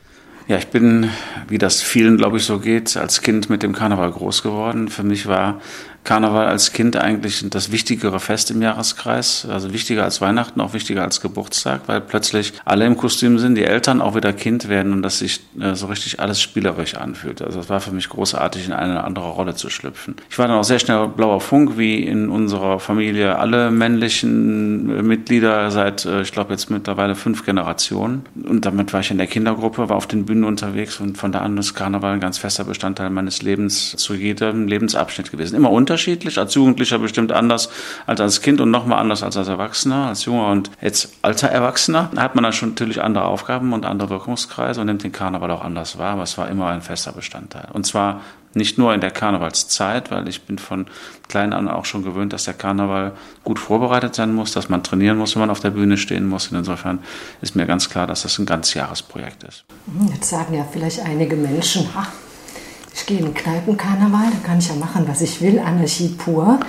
Ja, 0.48 0.56
ich 0.56 0.68
bin, 0.68 1.10
wie 1.48 1.58
das 1.58 1.82
vielen, 1.82 2.16
glaube 2.16 2.38
ich, 2.38 2.44
so 2.44 2.58
geht, 2.58 2.96
als 2.96 3.20
Kind 3.20 3.50
mit 3.50 3.62
dem 3.62 3.74
Karneval 3.74 4.10
groß 4.12 4.42
geworden. 4.42 4.88
Für 4.88 5.02
mich 5.02 5.26
war 5.26 5.60
Karneval 6.04 6.46
als 6.46 6.72
Kind 6.72 6.96
eigentlich 6.96 7.44
das 7.50 7.72
wichtigere 7.72 8.20
Fest 8.20 8.50
im 8.50 8.62
Jahreskreis, 8.62 9.46
also 9.48 9.72
wichtiger 9.72 10.04
als 10.04 10.20
Weihnachten, 10.20 10.60
auch 10.60 10.72
wichtiger 10.72 11.02
als 11.02 11.20
Geburtstag, 11.20 11.82
weil 11.86 12.00
plötzlich 12.00 12.52
alle 12.64 12.86
im 12.86 12.96
Kostüm 12.96 13.38
sind, 13.38 13.54
die 13.54 13.64
Eltern 13.64 14.00
auch 14.00 14.14
wieder 14.14 14.32
Kind 14.32 14.68
werden 14.68 14.92
und 14.92 15.02
dass 15.02 15.18
sich 15.18 15.40
äh, 15.60 15.74
so 15.74 15.86
richtig 15.86 16.20
alles 16.20 16.40
spielerisch 16.40 16.94
anfühlt. 16.94 17.42
Also 17.42 17.60
es 17.60 17.68
war 17.68 17.80
für 17.80 17.92
mich 17.92 18.08
großartig, 18.08 18.66
in 18.66 18.72
eine 18.72 19.04
andere 19.04 19.30
Rolle 19.30 19.54
zu 19.54 19.70
schlüpfen. 19.70 20.16
Ich 20.30 20.38
war 20.38 20.48
dann 20.48 20.56
auch 20.56 20.64
sehr 20.64 20.78
schnell 20.78 21.08
blauer 21.08 21.40
Funk, 21.40 21.76
wie 21.76 22.02
in 22.02 22.28
unserer 22.28 22.80
Familie 22.80 23.38
alle 23.38 23.70
männlichen 23.70 24.98
äh, 24.98 25.02
Mitglieder 25.02 25.70
seit, 25.70 26.06
äh, 26.06 26.22
ich 26.22 26.32
glaube 26.32 26.52
jetzt 26.52 26.70
mittlerweile 26.70 27.14
fünf 27.14 27.44
Generationen. 27.44 28.24
Und 28.48 28.64
damit 28.64 28.92
war 28.92 29.00
ich 29.00 29.10
in 29.10 29.18
der 29.18 29.26
Kindergruppe, 29.26 29.88
war 29.88 29.96
auf 29.96 30.06
den 30.06 30.24
Bühnen 30.24 30.44
unterwegs 30.44 30.98
und 30.98 31.18
von 31.18 31.32
da 31.32 31.40
an 31.40 31.58
ist 31.58 31.74
Karneval 31.74 32.14
ein 32.14 32.20
ganz 32.20 32.38
fester 32.38 32.64
Bestandteil 32.64 33.10
meines 33.10 33.42
Lebens 33.42 33.94
zu 33.96 34.14
jedem 34.14 34.66
Lebensabschnitt 34.66 35.30
gewesen. 35.30 35.56
Immer 35.56 35.70
unter 35.70 35.89
unterschiedlich, 35.90 36.38
als 36.38 36.54
Jugendlicher 36.54 37.00
bestimmt 37.00 37.32
anders 37.32 37.68
als 38.06 38.20
als 38.20 38.42
Kind 38.42 38.60
und 38.60 38.70
nochmal 38.70 39.00
anders 39.00 39.24
als 39.24 39.36
als 39.36 39.48
Erwachsener, 39.48 40.06
als 40.06 40.24
junger 40.24 40.46
und 40.48 40.70
jetzt 40.80 41.16
alter 41.22 41.48
Erwachsener. 41.48 42.10
Hat 42.16 42.36
man 42.36 42.44
dann 42.44 42.52
schon 42.52 42.70
natürlich 42.70 43.02
andere 43.02 43.24
Aufgaben 43.24 43.72
und 43.72 43.84
andere 43.84 44.08
Wirkungskreise 44.08 44.80
und 44.80 44.86
nimmt 44.86 45.02
den 45.02 45.10
Karneval 45.10 45.50
auch 45.50 45.64
anders 45.64 45.98
wahr, 45.98 46.12
aber 46.12 46.22
es 46.22 46.38
war 46.38 46.48
immer 46.48 46.68
ein 46.68 46.80
fester 46.80 47.10
Bestandteil. 47.10 47.66
Und 47.72 47.86
zwar 47.86 48.20
nicht 48.54 48.78
nur 48.78 48.94
in 48.94 49.00
der 49.00 49.10
Karnevalszeit, 49.10 50.12
weil 50.12 50.28
ich 50.28 50.42
bin 50.42 50.58
von 50.58 50.86
klein 51.28 51.52
an 51.52 51.68
auch 51.68 51.84
schon 51.84 52.04
gewöhnt, 52.04 52.32
dass 52.32 52.44
der 52.44 52.54
Karneval 52.54 53.12
gut 53.42 53.58
vorbereitet 53.58 54.14
sein 54.14 54.32
muss, 54.32 54.52
dass 54.52 54.68
man 54.68 54.84
trainieren 54.84 55.18
muss, 55.18 55.34
wenn 55.34 55.40
man 55.40 55.50
auf 55.50 55.60
der 55.60 55.70
Bühne 55.70 55.96
stehen 55.96 56.28
muss. 56.28 56.48
Und 56.48 56.58
insofern 56.58 57.00
ist 57.42 57.56
mir 57.56 57.66
ganz 57.66 57.90
klar, 57.90 58.06
dass 58.06 58.22
das 58.22 58.38
ein 58.38 58.46
ganzjahresprojekt 58.46 59.42
ist. 59.44 59.64
Jetzt 60.12 60.30
sagen 60.30 60.54
ja 60.54 60.64
vielleicht 60.70 61.00
einige 61.00 61.36
Menschen, 61.36 61.88
ach, 61.96 62.10
ich 62.94 63.06
gehe 63.06 63.18
in 63.18 63.26
den 63.26 63.34
Kneipenkarneval, 63.34 64.30
da 64.30 64.46
kann 64.46 64.58
ich 64.58 64.68
ja 64.68 64.74
machen, 64.74 65.06
was 65.06 65.20
ich 65.20 65.40
will, 65.40 65.58
Anarchie 65.58 66.08
pur. 66.08 66.60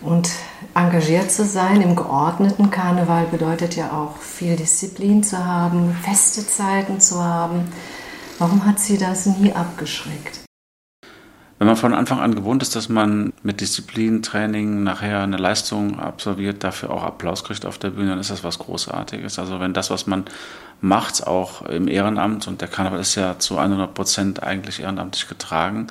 Und 0.00 0.30
engagiert 0.74 1.30
zu 1.30 1.44
sein 1.44 1.82
im 1.82 1.96
geordneten 1.96 2.70
Karneval 2.70 3.26
bedeutet 3.26 3.74
ja 3.76 3.90
auch 3.92 4.16
viel 4.18 4.56
Disziplin 4.56 5.22
zu 5.22 5.44
haben, 5.44 5.96
feste 6.02 6.46
Zeiten 6.46 7.00
zu 7.00 7.22
haben. 7.22 7.72
Warum 8.38 8.64
hat 8.64 8.78
sie 8.78 8.98
das 8.98 9.26
nie 9.26 9.52
abgeschreckt? 9.52 10.40
Wenn 11.58 11.66
man 11.66 11.76
von 11.76 11.92
Anfang 11.92 12.20
an 12.20 12.36
gewohnt 12.36 12.62
ist, 12.62 12.76
dass 12.76 12.88
man 12.88 13.32
mit 13.42 13.60
Disziplin, 13.60 14.22
Training 14.22 14.84
nachher 14.84 15.22
eine 15.22 15.38
Leistung 15.38 15.98
absolviert, 15.98 16.62
dafür 16.62 16.90
auch 16.90 17.02
Applaus 17.02 17.42
kriegt 17.42 17.66
auf 17.66 17.78
der 17.78 17.90
Bühne, 17.90 18.10
dann 18.10 18.20
ist 18.20 18.30
das 18.30 18.44
was 18.44 18.60
Großartiges. 18.60 19.40
Also 19.40 19.58
wenn 19.58 19.74
das, 19.74 19.90
was 19.90 20.06
man 20.06 20.24
macht, 20.80 21.26
auch 21.26 21.62
im 21.62 21.88
Ehrenamt, 21.88 22.46
und 22.46 22.60
der 22.60 22.68
Karneval 22.68 23.00
ist 23.00 23.14
ja 23.14 23.38
zu 23.38 23.58
100 23.58 23.94
Prozent 23.94 24.42
eigentlich 24.42 24.80
ehrenamtlich 24.80 25.28
getragen, 25.28 25.88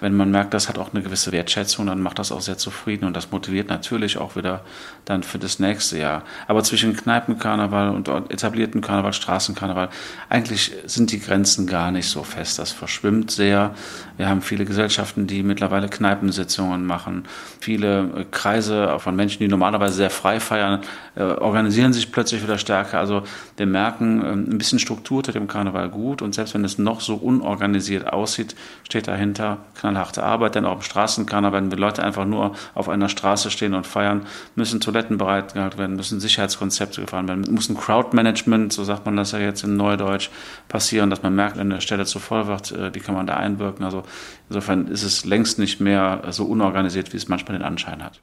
wenn 0.00 0.14
man 0.14 0.30
merkt, 0.30 0.52
das 0.52 0.68
hat 0.68 0.78
auch 0.78 0.92
eine 0.92 1.02
gewisse 1.02 1.32
Wertschätzung, 1.32 1.86
dann 1.86 2.02
macht 2.02 2.18
das 2.18 2.32
auch 2.32 2.40
sehr 2.40 2.58
zufrieden 2.58 3.06
und 3.06 3.16
das 3.16 3.30
motiviert 3.30 3.68
natürlich 3.68 4.18
auch 4.18 4.36
wieder 4.36 4.62
dann 5.06 5.22
für 5.22 5.38
das 5.38 5.58
nächste 5.58 5.98
Jahr. 5.98 6.22
Aber 6.48 6.62
zwischen 6.64 6.96
Kneipenkarneval 6.96 7.90
und 7.90 8.08
etablierten 8.30 8.80
Karneval, 8.80 9.12
Straßenkarneval, 9.12 9.88
eigentlich 10.28 10.72
sind 10.84 11.12
die 11.12 11.20
Grenzen 11.20 11.66
gar 11.66 11.90
nicht 11.90 12.08
so 12.08 12.24
fest. 12.24 12.58
Das 12.58 12.72
verschwimmt 12.72 13.30
sehr. 13.30 13.74
Wir 14.16 14.28
haben 14.28 14.42
viele 14.42 14.64
Gesellschaften, 14.64 15.26
die 15.26 15.42
mittlerweile 15.42 15.88
Kneipensitzungen 15.88 16.84
machen. 16.84 17.24
Viele 17.60 18.00
äh, 18.00 18.24
Kreise 18.30 18.98
von 18.98 19.16
Menschen, 19.16 19.38
die 19.38 19.48
normalerweise 19.48 19.94
sehr 19.94 20.10
frei 20.10 20.40
feiern, 20.40 20.80
äh, 21.14 21.22
organisieren 21.22 21.92
sich 21.92 22.12
plötzlich 22.12 22.42
wieder 22.42 22.58
stärker. 22.58 22.98
Also 22.98 23.22
wir 23.56 23.66
merken, 23.66 24.22
ein 24.32 24.58
bisschen 24.58 24.78
Struktur 24.78 25.22
tut 25.22 25.34
dem 25.34 25.48
Karneval 25.48 25.88
gut 25.88 26.22
und 26.22 26.34
selbst 26.34 26.54
wenn 26.54 26.64
es 26.64 26.78
noch 26.78 27.00
so 27.00 27.14
unorganisiert 27.14 28.12
aussieht, 28.12 28.54
steht 28.84 29.08
dahinter 29.08 29.58
knallharte 29.78 30.22
Arbeit, 30.22 30.54
denn 30.54 30.64
auch 30.64 30.76
im 30.76 30.82
Straßenkarneval, 30.82 31.62
wenn 31.62 31.70
wir 31.70 31.78
Leute 31.78 32.02
einfach 32.02 32.24
nur 32.24 32.54
auf 32.74 32.88
einer 32.88 33.08
Straße 33.08 33.50
stehen 33.50 33.74
und 33.74 33.86
feiern, 33.86 34.26
müssen 34.54 34.80
Toiletten 34.80 35.18
bereitgehalten 35.18 35.78
werden, 35.78 35.96
müssen 35.96 36.20
Sicherheitskonzepte 36.20 37.00
gefahren 37.00 37.28
werden, 37.28 37.44
muss 37.50 37.68
ein 37.68 37.76
Crowdmanagement, 37.76 38.72
so 38.72 38.84
sagt 38.84 39.06
man 39.06 39.16
das 39.16 39.32
ja 39.32 39.38
jetzt 39.38 39.64
in 39.64 39.76
Neudeutsch, 39.76 40.30
passieren, 40.68 41.10
dass 41.10 41.22
man 41.22 41.34
merkt, 41.34 41.56
wenn 41.56 41.72
eine 41.72 41.80
Stelle 41.80 42.04
zu 42.04 42.18
voll 42.18 42.46
wird, 42.46 42.72
äh, 42.72 42.90
die 42.90 43.00
kann 43.00 43.14
man 43.14 43.26
da 43.26 43.36
einwirken. 43.36 43.84
Also 43.84 44.02
insofern 44.48 44.88
ist 44.88 45.02
es 45.02 45.24
längst 45.24 45.58
nicht 45.58 45.80
mehr 45.80 46.22
so 46.30 46.44
unorganisiert, 46.44 47.12
wie 47.12 47.16
es 47.16 47.28
manchmal 47.28 47.58
den 47.58 47.66
Anschein 47.66 48.02
hat. 48.02 48.20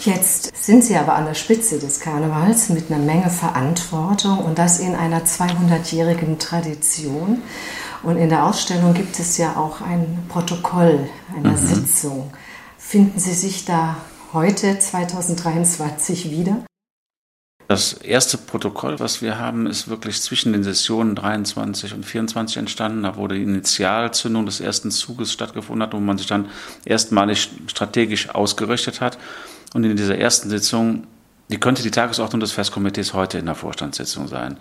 Jetzt 0.00 0.52
sind 0.64 0.84
Sie 0.84 0.96
aber 0.96 1.14
an 1.14 1.26
der 1.26 1.34
Spitze 1.34 1.78
des 1.78 2.00
Karnevals 2.00 2.68
mit 2.68 2.90
einer 2.90 3.02
Menge 3.02 3.30
Verantwortung 3.30 4.38
und 4.38 4.58
das 4.58 4.78
in 4.78 4.94
einer 4.94 5.24
200-jährigen 5.24 6.38
Tradition. 6.38 7.42
Und 8.02 8.16
in 8.16 8.28
der 8.28 8.44
Ausstellung 8.44 8.94
gibt 8.94 9.18
es 9.18 9.38
ja 9.38 9.56
auch 9.56 9.80
ein 9.80 10.24
Protokoll 10.28 11.08
einer 11.36 11.52
mhm. 11.52 11.56
Sitzung. 11.56 12.32
Finden 12.78 13.18
Sie 13.18 13.34
sich 13.34 13.64
da 13.64 13.96
heute, 14.32 14.78
2023, 14.78 16.30
wieder? 16.30 16.64
Das 17.68 17.94
erste 17.94 18.38
Protokoll, 18.38 19.00
was 19.00 19.22
wir 19.22 19.40
haben, 19.40 19.66
ist 19.66 19.88
wirklich 19.88 20.22
zwischen 20.22 20.52
den 20.52 20.62
Sessionen 20.62 21.16
23 21.16 21.94
und 21.94 22.06
24 22.06 22.58
entstanden. 22.58 23.02
Da 23.02 23.16
wurde 23.16 23.34
die 23.34 23.42
Initialzündung 23.42 24.46
des 24.46 24.60
ersten 24.60 24.92
Zuges 24.92 25.32
stattgefunden, 25.32 25.88
wo 25.90 25.98
man 25.98 26.16
sich 26.16 26.28
dann 26.28 26.48
erstmalig 26.84 27.50
strategisch 27.66 28.28
ausgerichtet 28.30 29.00
hat. 29.00 29.18
Und 29.74 29.84
in 29.84 29.96
dieser 29.96 30.18
ersten 30.18 30.48
Sitzung, 30.48 31.04
die 31.50 31.58
könnte 31.58 31.82
die 31.82 31.90
Tagesordnung 31.90 32.40
des 32.40 32.52
Festkomitees 32.52 33.14
heute 33.14 33.38
in 33.38 33.46
der 33.46 33.54
Vorstandssitzung 33.54 34.28
sein. 34.28 34.58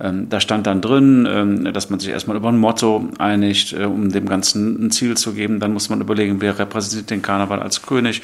Ähm, 0.00 0.28
da 0.30 0.40
stand 0.40 0.66
dann 0.66 0.80
drin, 0.80 1.28
ähm, 1.30 1.72
dass 1.72 1.90
man 1.90 2.00
sich 2.00 2.08
erstmal 2.08 2.36
über 2.36 2.48
ein 2.48 2.58
Motto 2.58 3.08
einigt, 3.18 3.74
äh, 3.74 3.84
um 3.84 4.10
dem 4.10 4.26
Ganzen 4.26 4.86
ein 4.86 4.90
Ziel 4.90 5.16
zu 5.16 5.34
geben. 5.34 5.60
Dann 5.60 5.74
muss 5.74 5.90
man 5.90 6.00
überlegen, 6.00 6.40
wer 6.40 6.58
repräsentiert 6.58 7.10
den 7.10 7.20
Karneval 7.20 7.60
als 7.60 7.82
König. 7.82 8.22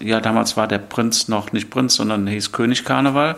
Ja, 0.00 0.20
damals 0.20 0.56
war 0.56 0.68
der 0.68 0.78
Prinz 0.78 1.26
noch 1.26 1.52
nicht 1.52 1.70
Prinz, 1.70 1.96
sondern 1.96 2.26
hieß 2.26 2.52
König 2.52 2.84
Karneval. 2.84 3.36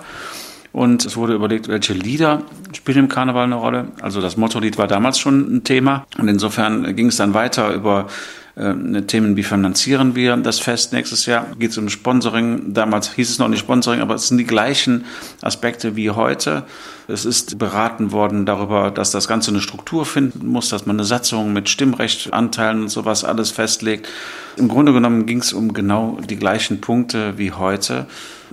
Und 0.72 1.06
es 1.06 1.16
wurde 1.16 1.34
überlegt, 1.34 1.68
welche 1.68 1.94
Lieder 1.94 2.42
spielen 2.72 2.98
im 2.98 3.08
Karneval 3.08 3.44
eine 3.44 3.54
Rolle. 3.54 3.88
Also 4.02 4.20
das 4.20 4.36
Motto-Lied 4.36 4.76
war 4.76 4.86
damals 4.86 5.18
schon 5.18 5.56
ein 5.56 5.64
Thema. 5.64 6.06
Und 6.18 6.28
insofern 6.28 6.94
ging 6.94 7.06
es 7.06 7.16
dann 7.16 7.32
weiter 7.32 7.72
über 7.72 8.08
äh, 8.58 9.02
Themen, 9.02 9.36
wie 9.36 9.44
finanzieren 9.44 10.16
wir 10.16 10.36
das 10.36 10.58
Fest 10.58 10.92
nächstes 10.92 11.26
Jahr? 11.26 11.46
Geht 11.58 11.70
es 11.70 11.78
um 11.78 11.88
Sponsoring? 11.88 12.74
Damals 12.74 13.12
hieß 13.12 13.30
es 13.30 13.38
noch 13.38 13.48
nicht 13.48 13.60
Sponsoring, 13.60 14.00
aber 14.00 14.16
es 14.16 14.28
sind 14.28 14.38
die 14.38 14.44
gleichen 14.44 15.04
Aspekte 15.42 15.94
wie 15.94 16.10
heute. 16.10 16.64
Es 17.06 17.24
ist 17.24 17.58
beraten 17.58 18.12
worden 18.12 18.44
darüber, 18.44 18.90
dass 18.90 19.12
das 19.12 19.28
Ganze 19.28 19.50
eine 19.50 19.60
Struktur 19.60 20.04
finden 20.04 20.46
muss, 20.46 20.68
dass 20.68 20.86
man 20.86 20.96
eine 20.96 21.04
Satzung 21.04 21.52
mit 21.52 21.68
Stimmrechtanteilen 21.68 22.82
und 22.82 22.88
sowas 22.88 23.24
alles 23.24 23.50
festlegt. 23.50 24.08
Im 24.56 24.68
Grunde 24.68 24.92
genommen 24.92 25.24
ging 25.24 25.38
es 25.38 25.52
um 25.52 25.72
genau 25.72 26.18
die 26.28 26.36
gleichen 26.36 26.80
Punkte 26.80 27.38
wie 27.38 27.52
heute. 27.52 28.06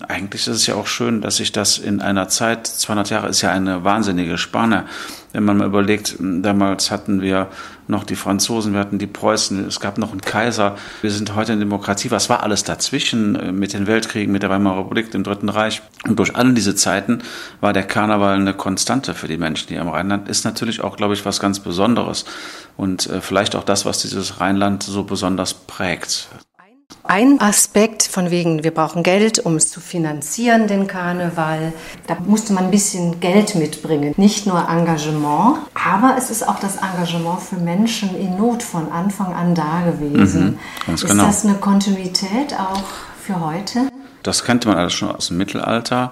Eigentlich 0.08 0.42
ist 0.42 0.56
es 0.56 0.68
ja 0.68 0.76
auch 0.76 0.88
schön, 0.88 1.22
dass 1.22 1.38
sich 1.38 1.52
das 1.52 1.78
in 1.78 2.00
einer 2.00 2.28
Zeit, 2.28 2.68
200 2.68 3.10
Jahre 3.10 3.28
ist 3.28 3.42
ja 3.42 3.52
eine 3.52 3.84
wahnsinnige 3.84 4.38
Spanne, 4.38 4.86
wenn 5.34 5.44
man 5.44 5.58
mal 5.58 5.68
überlegt, 5.68 6.16
damals 6.20 6.92
hatten 6.92 7.22
wir 7.22 7.48
noch 7.88 8.04
die 8.04 8.16
Franzosen, 8.16 8.74
wir 8.74 8.80
hatten 8.80 8.98
die 8.98 9.08
Preußen, 9.08 9.68
es 9.68 9.80
gab 9.80 9.98
noch 9.98 10.12
einen 10.12 10.22
Kaiser. 10.22 10.76
Wir 11.02 11.12
sind 11.12 11.36
heute 11.36 11.52
eine 11.52 11.60
Demokratie. 11.60 12.12
Was 12.12 12.30
war 12.30 12.44
alles 12.44 12.64
dazwischen 12.64 13.36
äh, 13.36 13.52
mit 13.52 13.74
den 13.74 13.88
Weltkriegen, 13.88 14.32
mit 14.32 14.44
der 14.44 14.50
Weimarer 14.50 14.80
Republik, 14.80 15.12
dem 15.12 15.24
Dritten 15.24 15.50
Reich? 15.50 15.82
Und 16.08 16.18
durch 16.18 16.36
all 16.36 16.54
diese 16.54 16.76
Zeiten 16.76 17.22
war 17.62 17.74
der 17.74 17.84
Karneval 17.84 18.36
eine 18.36 18.54
Konstante 18.54 19.14
für 19.14 19.28
die 19.28 19.38
Menschen 19.38 19.70
hier 19.70 19.82
im 19.82 19.90
Rheinland. 19.90 20.28
Ist 20.28 20.46
natürlich 20.46 20.82
auch, 20.82 20.98
glaube 20.98 21.14
ich, 21.14 21.26
was 21.26 21.40
ganz 21.40 21.60
Besonderes. 21.60 22.26
Und 22.78 23.08
äh, 23.08 23.22
vielleicht 23.22 23.56
auch 23.56 23.64
das, 23.64 23.86
was 23.86 24.00
dieses 24.02 24.40
Rheinland 24.40 24.84
so 24.84 25.04
besonders 25.04 25.54
prägt. 25.54 26.30
Ein 27.04 27.40
Aspekt 27.40 28.04
von 28.04 28.32
wegen, 28.32 28.64
wir 28.64 28.72
brauchen 28.72 29.04
Geld, 29.04 29.40
um 29.40 29.56
es 29.56 29.70
zu 29.70 29.80
finanzieren, 29.80 30.68
den 30.68 30.88
Karneval. 30.88 31.72
Da 32.08 32.18
musste 32.26 32.54
man 32.54 32.66
ein 32.66 32.72
bisschen 32.72 33.20
Geld 33.20 33.56
mitbringen. 33.56 34.14
Nicht 34.18 34.48
nur 34.48 34.68
Engagement, 34.68 35.60
aber 35.74 36.16
es 36.18 36.32
ist 36.32 36.48
auch 36.48 36.60
das 36.60 36.78
Engagement 36.78 37.42
für 37.42 37.58
Menschen 37.58 38.16
in 38.16 38.38
Not 38.38 38.64
von 38.64 38.92
Anfang 38.92 39.34
an 39.34 39.54
da 39.54 39.84
gewesen. 39.86 40.60
Mhm, 40.88 40.94
ist 40.96 41.06
genau. 41.06 41.26
das 41.26 41.46
eine 41.46 41.56
Kontinuität 41.56 42.56
auch 42.60 42.84
für 43.22 43.40
heute? 43.40 43.88
Das 44.24 44.44
kannte 44.44 44.68
man 44.68 44.78
alles 44.78 44.94
schon 44.94 45.12
aus 45.12 45.28
dem 45.28 45.38
Mittelalter. 45.38 46.12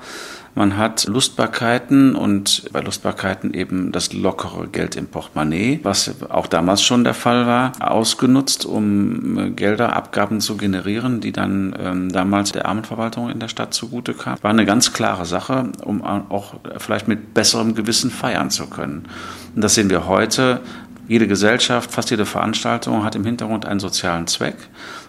Man 0.56 0.78
hat 0.78 1.06
Lustbarkeiten 1.06 2.16
und 2.16 2.72
bei 2.72 2.82
Lustbarkeiten 2.82 3.56
eben 3.56 3.92
das 3.92 4.14
lockere 4.14 4.68
Geld 4.68 4.96
im 4.96 5.08
Portemonnaie, 5.08 5.80
was 5.82 6.14
auch 6.30 6.46
damals 6.46 6.84
schon 6.84 7.04
der 7.04 7.16
Fall 7.16 7.48
war, 7.48 7.72
ausgenutzt, 7.80 8.66
um 8.66 9.38
äh, 9.38 9.50
Gelder, 9.50 9.96
Abgaben 9.96 10.42
zu 10.42 10.56
generieren, 10.56 11.22
die 11.22 11.32
dann 11.32 11.76
ähm, 11.80 12.12
damals 12.12 12.52
der 12.52 12.68
Armenverwaltung 12.68 13.32
in 13.32 13.40
der 13.40 13.48
Stadt 13.48 13.74
zugute 13.74 14.14
kamen. 14.14 14.38
War 14.44 14.52
eine 14.52 14.66
ganz 14.66 14.94
klare 14.94 15.26
Sache, 15.26 15.72
um 15.84 16.04
auch 16.04 16.56
vielleicht 16.78 17.08
mit 17.08 17.34
besserem 17.34 17.74
Gewissen 17.74 18.12
feiern 18.12 18.52
zu 18.52 18.68
können. 18.68 19.08
Und 19.56 19.64
das 19.64 19.74
sehen 19.74 19.90
wir 19.90 20.08
heute. 20.08 20.62
Jede 21.08 21.28
Gesellschaft, 21.28 21.92
fast 21.92 22.12
jede 22.12 22.26
Veranstaltung 22.26 23.04
hat 23.04 23.16
im 23.16 23.26
Hintergrund 23.26 23.66
einen 23.66 23.80
sozialen 23.80 24.28
Zweck 24.28 24.56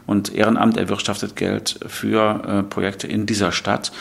und 0.07 0.35
Ehrenamt 0.35 0.77
erwirtschaftet 0.77 1.37
Geld 1.37 1.79
für 1.87 2.43
äh, 2.47 2.63
Projekte 2.63 3.07
in 3.07 3.27
dieser 3.27 3.53
Stadt. 3.53 3.93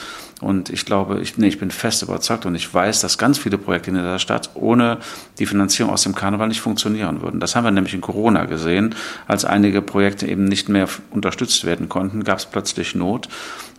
Und 0.44 0.70
ich 0.70 0.86
glaube, 0.86 1.22
ich, 1.22 1.38
nee, 1.38 1.48
ich 1.48 1.58
bin 1.58 1.72
fest 1.72 2.04
überzeugt 2.04 2.46
und 2.46 2.54
ich 2.54 2.72
weiß, 2.72 3.00
dass 3.00 3.18
ganz 3.18 3.38
viele 3.38 3.58
Projekte 3.58 3.92
in 3.92 3.96
der 3.96 4.20
Stadt 4.20 4.50
ohne 4.56 4.98
die 5.40 5.46
Finanzierung 5.46 5.94
aus 5.94 6.04
dem 6.04 6.14
Karneval 6.14 6.50
nicht 6.50 6.60
funktionieren 6.60 7.22
würden. 7.22 7.40
Das 7.40 7.56
haben 7.56 7.64
wir 7.64 7.72
nämlich 7.72 7.94
in 7.94 8.02
Corona 8.02 8.44
gesehen. 8.44 8.94
Als 9.26 9.46
einige 9.46 9.82
Projekte 9.82 10.28
eben 10.28 10.44
nicht 10.44 10.68
mehr 10.68 10.90
unterstützt 11.12 11.64
werden 11.64 11.88
konnten, 11.88 12.26
gab 12.26 12.40
es 12.40 12.46
plötzlich 12.46 12.94
Not. 12.94 13.30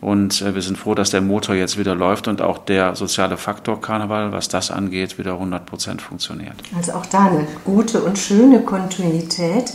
Und 0.01 0.41
äh, 0.41 0.55
wir 0.55 0.63
sind 0.63 0.79
froh, 0.79 0.95
dass 0.95 1.11
der 1.11 1.21
Motor 1.21 1.55
jetzt 1.55 1.79
wieder 1.79 1.95
läuft 1.95 2.29
und 2.29 2.41
auch 2.41 2.59
der 2.59 2.97
soziale 2.97 3.37
Faktor 3.37 3.81
Karneval, 3.81 4.33
was 4.33 4.49
das 4.49 4.71
angeht, 4.71 5.19
wieder 5.19 5.35
100 5.35 5.67
Prozent 5.67 6.01
funktioniert. 6.01 6.55
Also 6.75 6.93
auch 6.93 7.07
da 7.07 7.27
eine 7.27 7.47
gute 7.65 8.03
und 8.03 8.19
schöne 8.19 8.63
Kontinuität. 8.63 9.73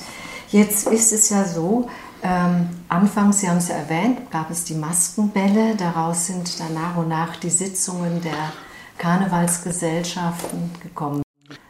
Jetzt 0.52 0.88
ist 0.88 1.14
es 1.14 1.30
ja 1.30 1.46
so, 1.46 1.88
ähm, 2.24 2.70
anfangs, 2.90 3.40
Sie 3.40 3.50
haben 3.50 3.58
es 3.58 3.70
ja 3.70 3.76
erwähnt, 3.76 4.30
gab 4.32 4.50
es 4.52 4.66
die 4.66 4.76
Maskenbälle. 4.76 5.76
Daraus 5.78 6.28
sind 6.28 6.60
dann 6.60 6.74
nach 6.74 6.96
und 6.98 7.08
nach 7.08 7.36
die 7.38 7.50
Sitzungen 7.50 8.22
der 8.22 8.52
Karnevalsgesellschaften 8.98 10.72
gekommen. 10.84 11.22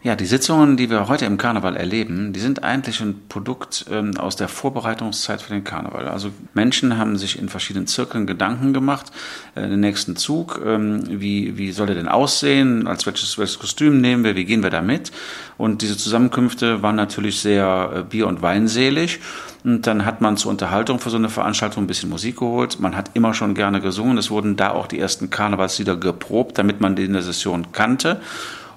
Ja, 0.02 0.16
die 0.16 0.26
Sitzungen, 0.26 0.78
die 0.78 0.90
wir 0.90 1.10
heute 1.10 1.26
im 1.26 1.38
Karneval 1.38 1.76
erleben, 1.76 2.32
die 2.32 2.40
sind 2.40 2.64
eigentlich 2.64 3.02
ein 3.02 3.28
Produkt 3.28 3.86
ähm, 3.92 4.18
aus 4.18 4.38
der 4.38 4.48
Vorbereitungszeit 4.48 5.42
für 5.42 5.54
den 5.54 5.66
Karneval. 5.66 6.08
Also 6.08 6.32
Menschen 6.54 6.98
haben 6.98 7.18
sich 7.18 7.38
in 7.38 7.50
verschiedenen 7.50 7.86
Zirkeln 7.86 8.26
Gedanken 8.26 8.74
gemacht, 8.74 9.12
äh, 9.56 9.68
den 9.68 9.82
nächsten 9.82 10.16
Zug, 10.16 10.62
ähm, 10.66 11.04
wie, 11.08 11.58
wie 11.58 11.74
soll 11.74 11.88
der 11.88 11.96
denn 11.96 12.08
aussehen, 12.08 12.88
als 12.88 13.06
welches, 13.06 13.38
welches 13.38 13.60
Kostüm 13.60 14.00
nehmen 14.00 14.24
wir, 14.24 14.38
wie 14.38 14.46
gehen 14.46 14.64
wir 14.64 14.70
da 14.70 14.82
mit? 14.82 15.12
Und 15.58 15.82
diese 15.82 15.98
Zusammenkünfte 15.98 16.82
waren 16.82 16.96
natürlich 16.96 17.42
sehr 17.42 17.92
äh, 17.94 18.04
bier- 18.04 18.28
und 18.28 18.42
weinselig. 18.42 19.20
Und 19.64 19.88
dann 19.88 20.06
hat 20.06 20.22
man 20.22 20.38
zur 20.38 20.52
Unterhaltung 20.52 21.00
für 21.00 21.10
so 21.10 21.18
eine 21.18 21.30
Veranstaltung 21.30 21.84
ein 21.84 21.88
bisschen 21.88 22.10
Musik 22.10 22.38
geholt. 22.40 22.80
Man 22.80 22.96
hat 22.96 23.12
immer 23.14 23.34
schon 23.34 23.56
gerne 23.56 23.82
gesungen. 23.82 24.18
Es 24.18 24.32
wurden 24.32 24.56
da 24.56 24.72
auch 24.72 24.88
die 24.88 25.00
ersten 25.00 25.30
Karnevalslieder 25.30 25.98
geprobt, 25.98 26.58
damit 26.58 26.80
man 26.80 26.96
die 26.96 27.04
in 27.04 27.14
der 27.14 27.22
Session 27.22 27.72
kannte 27.72 28.22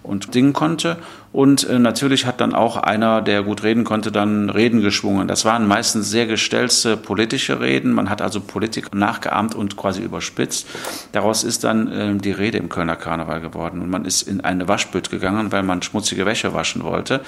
und 0.02 0.32
singen 0.32 0.52
konnte. 0.52 0.96
Und 1.32 1.64
äh, 1.64 1.78
natürlich 1.78 2.26
hat 2.26 2.40
dann 2.42 2.54
auch 2.54 2.76
einer, 2.76 3.22
der 3.22 3.42
gut 3.42 3.62
reden 3.62 3.84
konnte, 3.84 4.12
dann 4.12 4.50
Reden 4.50 4.82
geschwungen. 4.82 5.28
Das 5.28 5.46
waren 5.46 5.66
meistens 5.66 6.10
sehr 6.10 6.26
gestellte 6.26 6.96
politische 6.98 7.60
Reden. 7.60 7.92
Man 7.92 8.10
hat 8.10 8.20
also 8.20 8.40
Politik 8.40 8.94
nachgeahmt 8.94 9.54
und 9.54 9.76
quasi 9.76 10.02
überspitzt. 10.02 10.66
Daraus 11.12 11.42
ist 11.42 11.64
dann 11.64 11.90
äh, 11.90 12.14
die 12.16 12.32
Rede 12.32 12.58
im 12.58 12.68
Kölner 12.68 12.96
Karneval 12.96 13.40
geworden. 13.40 13.80
Und 13.80 13.88
man 13.88 14.04
ist 14.04 14.22
in 14.22 14.42
eine 14.42 14.68
Waschbütt 14.68 15.10
gegangen, 15.10 15.52
weil 15.52 15.62
man 15.62 15.80
schmutzige 15.80 16.26
Wäsche 16.26 16.52
waschen 16.52 16.84
wollte. 16.84 17.22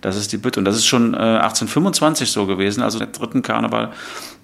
Das 0.00 0.16
ist 0.16 0.32
die 0.32 0.38
Bütte. 0.38 0.60
Und 0.60 0.64
das 0.64 0.76
ist 0.76 0.86
schon 0.86 1.14
äh, 1.14 1.16
1825 1.16 2.30
so 2.30 2.46
gewesen, 2.46 2.82
also 2.82 2.98
der 2.98 3.08
dritten 3.08 3.42
Karneval 3.42 3.90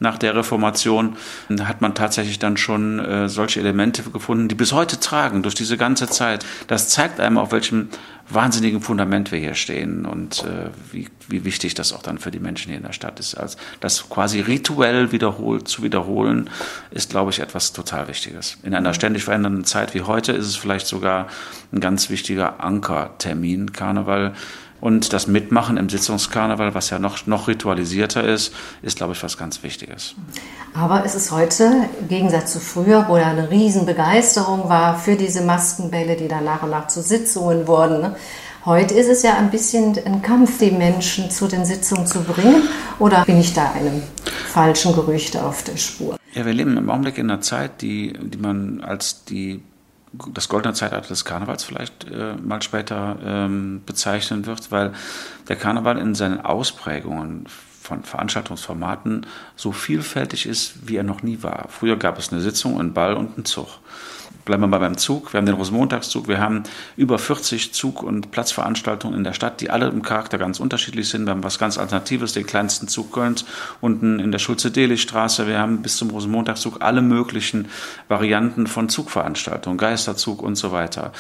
nach 0.01 0.19
der 0.19 0.35
Reformation, 0.35 1.17
hat 1.63 1.81
man 1.81 1.95
tatsächlich 1.95 2.39
dann 2.39 2.57
schon 2.57 2.99
äh, 2.99 3.29
solche 3.29 3.61
Elemente 3.61 4.03
gefunden, 4.03 4.49
die 4.49 4.55
bis 4.55 4.73
heute 4.73 4.99
tragen, 4.99 5.43
durch 5.43 5.55
diese 5.55 5.77
ganze 5.77 6.09
Zeit. 6.09 6.45
Das 6.67 6.89
zeigt 6.89 7.21
einem, 7.21 7.39
auf 7.39 7.53
welchem 7.53 7.89
wahnsinnigen 8.29 8.81
Fundament 8.81 9.33
wir 9.33 9.39
hier 9.39 9.55
stehen 9.55 10.07
und 10.07 10.45
äh, 10.45 10.71
wie, 10.93 11.09
wie 11.29 11.45
wichtig 11.45 11.75
das 11.75 11.93
auch 11.93 12.03
dann 12.03 12.19
für 12.19 12.31
die 12.31 12.39
Menschen 12.39 12.69
hier 12.69 12.79
in 12.79 12.85
der 12.85 12.93
Stadt 12.93 13.21
ist. 13.21 13.35
Also 13.35 13.59
das 13.81 14.09
quasi 14.09 14.41
rituell 14.41 15.13
wiederholt 15.13 15.69
zu 15.69 15.83
wiederholen, 15.83 16.51
ist, 16.91 17.11
glaube 17.11 17.31
ich, 17.31 17.41
etwas 17.41 17.73
total 17.73 18.09
Wichtiges. 18.09 18.59
In 18.63 18.75
einer 18.75 18.95
ständig 18.95 19.25
verändernden 19.25 19.65
Zeit 19.65 19.95
wie 19.95 20.03
heute 20.03 20.33
ist 20.33 20.47
es 20.47 20.57
vielleicht 20.57 20.87
sogar 20.87 21.29
ein 21.73 21.81
ganz 21.81 22.09
wichtiger 22.11 22.63
Ankertermin, 22.63 23.73
Karneval, 23.73 24.35
und 24.85 25.15
das 25.15 25.27
Mitmachen 25.27 25.79
im 25.79 25.89
Sitzungskarneval, 25.89 26.75
was 26.75 26.91
ja 26.91 26.99
noch, 26.99 27.27
noch 27.27 27.49
ritualisierter 27.49 28.23
ist, 28.23 28.53
ist, 28.83 28.99
glaube 28.99 29.15
ich, 29.15 29.23
was 29.23 29.39
ganz 29.39 29.63
Wichtiges. 29.63 30.15
Aber 30.75 31.07
es 31.07 31.15
ist 31.15 31.31
heute, 31.31 31.89
im 32.01 32.09
Gegensatz 32.09 32.53
zu 32.53 32.61
früher, 32.61 33.07
wo 33.09 33.17
ja 33.17 33.29
eine 33.29 33.51
Riesenbegeisterung 33.51 34.69
war 34.69 34.99
für 34.99 35.17
diese 35.17 35.41
Maskenbälle, 35.41 36.17
die 36.17 36.29
dann 36.29 36.45
nach 36.45 36.63
und 36.63 36.69
nach 36.69 36.89
zu 36.89 37.01
Sitzungen 37.01 37.67
wurden. 37.67 38.03
Ne? 38.03 38.17
Heute 38.67 38.93
ist 38.93 39.09
es 39.09 39.23
ja 39.23 39.39
ein 39.39 39.51
bisschen 39.51 39.97
ein 40.05 40.21
Kampf, 40.21 40.59
die 40.59 40.71
Menschen 40.71 41.31
zu 41.31 41.49
den 41.49 41.65
Sitzungen 41.65 42.07
zu 42.07 42.23
bringen. 42.23 42.65
Oder 42.99 43.25
bin 43.25 43.41
ich 43.41 43.55
da 43.55 43.73
einem 43.73 44.03
falschen 44.49 44.95
Gerücht 44.95 45.39
auf 45.39 45.63
der 45.63 45.79
Spur? 45.79 46.19
Ja, 46.35 46.45
wir 46.45 46.53
leben 46.53 46.77
im 46.77 46.91
Augenblick 46.91 47.17
in 47.17 47.31
einer 47.31 47.41
Zeit, 47.41 47.81
die, 47.81 48.13
die 48.21 48.37
man 48.39 48.83
als 48.83 49.25
die 49.25 49.63
das 50.33 50.49
goldene 50.49 50.75
Zeitalter 50.75 51.09
des 51.09 51.25
Karnevals 51.25 51.65
vielleicht 51.65 52.05
äh, 52.11 52.35
mal 52.35 52.63
später 52.63 53.17
ähm, 53.25 53.83
bezeichnen 53.85 54.47
wird, 54.47 54.71
weil 54.71 54.93
der 55.49 55.57
Karneval 55.57 55.99
in 55.99 56.15
seinen 56.15 56.41
Ausprägungen 56.41 57.47
von 57.83 58.03
Veranstaltungsformaten 58.03 59.27
so 59.57 59.73
vielfältig 59.73 60.47
ist, 60.47 60.89
wie 60.89 60.97
er 60.97 61.03
noch 61.03 61.23
nie 61.23 61.43
war. 61.43 61.67
Früher 61.69 61.97
gab 61.97 62.19
es 62.19 62.33
eine 62.33 62.41
Sitzung, 62.41 62.81
einen 62.81 62.95
Ball 62.95 63.15
und 63.15 63.37
einen 63.37 63.45
Zug 63.45 63.69
bleiben 64.45 64.63
wir 64.63 64.67
mal 64.67 64.79
beim 64.79 64.97
Zug. 64.97 65.33
Wir 65.33 65.39
haben 65.39 65.47
den 65.47 65.55
Rosenmontagszug, 65.55 66.29
wir 66.29 66.39
haben 66.39 66.65
über 66.97 67.19
40 67.19 67.73
Zug- 67.73 68.03
und 68.03 68.31
Platzveranstaltungen 68.31 69.17
in 69.17 69.25
der 69.25 69.33
Stadt, 69.33 69.61
die 69.61 69.71
alle 69.71 69.89
im 69.89 70.03
Charakter 70.03 70.39
ganz 70.39 70.61
unterschiedlich 70.61 71.09
sind. 71.09 71.27
Wir 71.27 71.31
haben 71.31 71.45
was 71.45 71.59
ganz 71.59 71.79
Alternatives, 71.79 72.33
den 72.33 72.47
kleinsten 72.47 72.89
Zug 72.89 73.13
Kölns 73.13 73.45
unten 73.81 74.21
in 74.21 74.33
der 74.33 74.39
Schulze-Delig-Straße. 74.39 75.47
Wir 75.47 75.59
haben 75.59 75.83
bis 75.83 75.97
zum 75.97 76.11
Rosenmontagszug 76.11 76.83
alle 76.83 77.03
möglichen 77.03 77.69
Varianten 78.09 78.67
von 78.67 78.89
Zugveranstaltungen, 78.89 79.79
Geisterzug 79.79 80.43
und 80.43 80.57
so 80.57 80.73
weiter. 80.73 81.13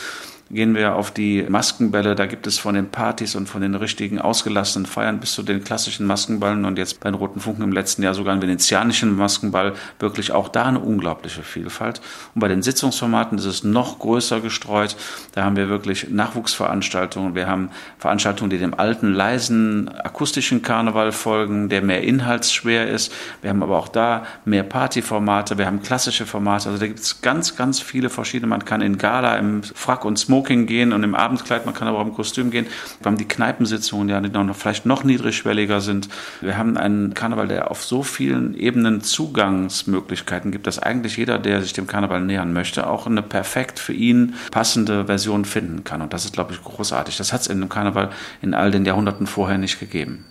Gehen 0.55 0.77
wir 0.77 0.95
auf 0.95 1.11
die 1.11 1.45
Maskenbälle, 1.49 2.15
da 2.15 2.27
gibt 2.27 2.47
es 2.47 2.61
von 2.61 2.77
den 2.77 2.89
Partys 2.89 3.35
und 3.35 3.49
von 3.49 3.61
den 3.61 3.75
richtigen 3.75 4.21
ausgelassenen 4.21 4.87
Feiern 4.87 5.19
bis 5.19 5.33
zu 5.33 5.43
den 5.43 5.65
klassischen 5.65 6.07
Maskenballen 6.07 6.65
und 6.65 6.79
jetzt 6.79 7.01
bei 7.01 7.11
den 7.11 7.17
Roten 7.17 7.41
Funken 7.41 7.65
im 7.65 7.73
letzten 7.73 8.05
Jahr 8.05 8.15
sogar 8.15 8.35
einen 8.35 8.41
venezianischen 8.41 9.17
Maskenball, 9.17 9.73
wirklich 9.99 10.31
auch 10.31 10.47
da 10.47 10.67
eine 10.67 10.79
unglaubliche 10.79 11.43
Vielfalt. 11.43 12.01
Und 12.37 12.41
bei 12.41 12.47
den 12.47 12.63
Sitzungsformaten 12.63 13.37
ist 13.37 13.47
es 13.47 13.65
noch 13.65 13.99
größer 13.99 14.41
gestreut. 14.41 14.95
Da 15.33 15.43
haben 15.43 15.57
wir 15.57 15.69
wirklich 15.69 16.11
Nachwuchsveranstaltungen. 16.11 17.35
Wir 17.35 17.49
haben 17.49 17.71
Veranstaltungen, 17.99 18.51
die 18.51 18.59
dem 18.59 18.75
alten, 18.75 19.13
leisen, 19.13 19.89
akustischen 19.89 20.63
Karneval 20.63 21.11
folgen, 21.11 21.69
der 21.69 21.83
mehr 21.83 22.05
inhaltsschwer 22.05 22.87
ist. 22.87 23.13
Wir 23.43 23.51
haben 23.51 23.65
aber 23.65 23.77
auch 23.77 23.89
da 23.89 24.25
mehr 24.45 24.63
Partyformate, 24.63 25.59
wir 25.59 25.67
haben 25.67 25.83
klassische 25.83 26.27
Formate. 26.27 26.69
Also 26.69 26.79
da 26.79 26.87
gibt 26.87 27.01
es 27.01 27.23
ganz, 27.23 27.57
ganz 27.57 27.81
viele 27.81 28.09
verschiedene. 28.09 28.51
Man 28.51 28.65
kann 28.65 28.83
in 28.83 28.99
Gala, 28.99 29.37
im 29.37 29.65
Frack 29.65 30.05
und 30.05 30.17
Smoke 30.17 30.44
Smoking 30.45 30.67
gehen 30.67 30.93
und 30.93 31.03
im 31.03 31.15
Abendkleid, 31.15 31.65
man 31.65 31.75
kann 31.75 31.89
aber 31.89 31.99
auch 31.99 32.07
im 32.07 32.13
Kostüm 32.13 32.51
gehen. 32.51 32.67
Wir 33.01 33.07
haben 33.07 33.17
die 33.17 33.27
Kneipensitzungen, 33.27 34.23
die 34.23 34.29
noch 34.29 34.55
vielleicht 34.55 34.85
noch 34.85 35.03
niedrigschwelliger 35.03 35.81
sind. 35.81 36.11
Wir 36.43 36.59
haben 36.59 36.77
einen 36.77 37.15
Karneval, 37.15 37.49
der 37.49 37.71
auf 37.71 37.83
so 37.83 38.03
vielen 38.03 38.55
Ebenen 38.55 39.01
Zugangsmöglichkeiten 39.01 40.53
gibt, 40.53 40.67
dass 40.67 40.79
eigentlich 40.79 41.17
jeder, 41.17 41.39
der 41.39 41.63
sich 41.63 41.73
dem 41.73 41.87
Karneval 41.87 42.21
nähern 42.21 42.53
möchte, 42.53 42.87
auch 42.87 43.07
eine 43.07 43.23
perfekt 43.23 43.79
für 43.79 43.95
ihn 43.95 44.35
passende 44.51 45.07
Version 45.07 45.47
finden 45.47 45.83
kann. 45.83 46.03
Und 46.03 46.13
das 46.13 46.27
ist, 46.27 46.35
glaube 46.35 46.53
ich, 46.53 46.63
großartig. 46.63 47.17
Das 47.17 47.33
hat 47.33 47.41
es 47.41 47.47
in 47.47 47.61
dem 47.61 47.71
Karneval 47.71 48.11
in 48.43 48.53
all 48.53 48.71
den 48.71 48.85
Jahrhunderten 48.85 49.27
vorher 49.27 49.57
nicht 49.57 49.81
gegeben. 49.81 50.27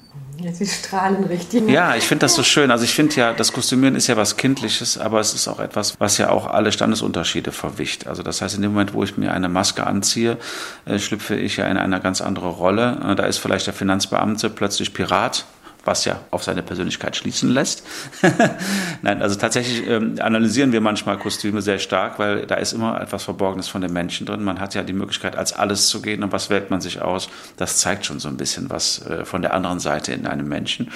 Sie 0.52 0.66
strahlen 0.66 1.24
richtig. 1.26 1.70
Ja, 1.70 1.96
ich 1.96 2.06
finde 2.06 2.22
das 2.22 2.36
so 2.36 2.44
schön. 2.44 2.72
Also 2.72 2.84
ich 2.84 2.94
finde 2.94 3.16
ja, 3.16 3.34
das 3.34 3.54
Kostümieren 3.54 3.96
ist 3.96 4.08
ja 4.08 4.18
was 4.18 4.36
Kindliches, 4.36 4.98
aber 4.98 5.20
es 5.20 5.34
ist 5.34 5.48
auch 5.48 5.60
etwas, 5.60 6.00
was 6.00 6.18
ja 6.18 6.30
auch 6.30 6.48
alle 6.48 6.72
Standesunterschiede 6.72 7.52
verwicht. 7.52 8.08
Also 8.08 8.24
das 8.24 8.42
heißt, 8.42 8.56
in 8.56 8.62
dem 8.62 8.72
Moment, 8.72 8.94
wo 8.94 9.04
ich 9.04 9.18
mir 9.18 9.32
eine 9.32 9.50
Maske 9.50 9.86
anziehe, 9.86 10.38
äh, 10.86 11.00
schlüpfe 11.00 11.36
ich 11.36 11.58
ja 11.58 11.68
in 11.68 11.78
eine 11.78 12.00
ganz 12.00 12.22
andere 12.22 12.48
Rolle. 12.48 13.00
Äh, 13.08 13.16
da 13.16 13.26
ist 13.26 13.38
vielleicht 13.38 13.68
der 13.68 13.74
Finanzbeamte 13.74 14.50
plötzlich 14.50 14.94
Pirat 14.94 15.46
was 15.86 16.06
ja 16.06 16.22
auf 16.32 16.44
seine 16.44 16.64
Persönlichkeit 16.64 17.16
schließen 17.16 17.50
lässt. 17.50 17.84
Nein, 19.02 19.22
also 19.22 19.36
tatsächlich 19.36 19.88
ähm, 19.88 20.16
analysieren 20.20 20.72
wir 20.72 20.82
manchmal 20.82 21.18
Kostüme 21.18 21.62
sehr 21.62 21.80
stark, 21.80 22.20
weil 22.20 22.46
da 22.46 22.56
ist 22.56 22.74
immer 22.74 23.02
etwas 23.02 23.24
Verborgenes 23.24 23.68
von 23.68 23.82
den 23.82 23.92
Menschen 23.92 24.26
drin. 24.26 24.44
Man 24.44 24.60
hat 24.60 24.76
ja 24.76 24.84
die 24.84 24.94
Möglichkeit, 24.94 25.36
als 25.36 25.54
alles 25.54 25.88
zu 25.88 26.02
gehen 26.02 26.24
und 26.24 26.32
was 26.32 26.50
wählt 26.50 26.72
man 26.72 26.82
sich 26.82 27.02
aus? 27.02 27.30
Das 27.58 27.80
zeigt 27.80 28.06
schon 28.06 28.20
so 28.20 28.30
ein 28.30 28.38
bisschen 28.38 28.70
was 28.70 29.06
äh, 29.08 29.26
von 29.26 29.42
der 29.42 29.54
anderen 29.54 29.80
Seite 29.80 30.14
in 30.14 30.26
einem 30.26 30.48
Menschen. 30.48 30.92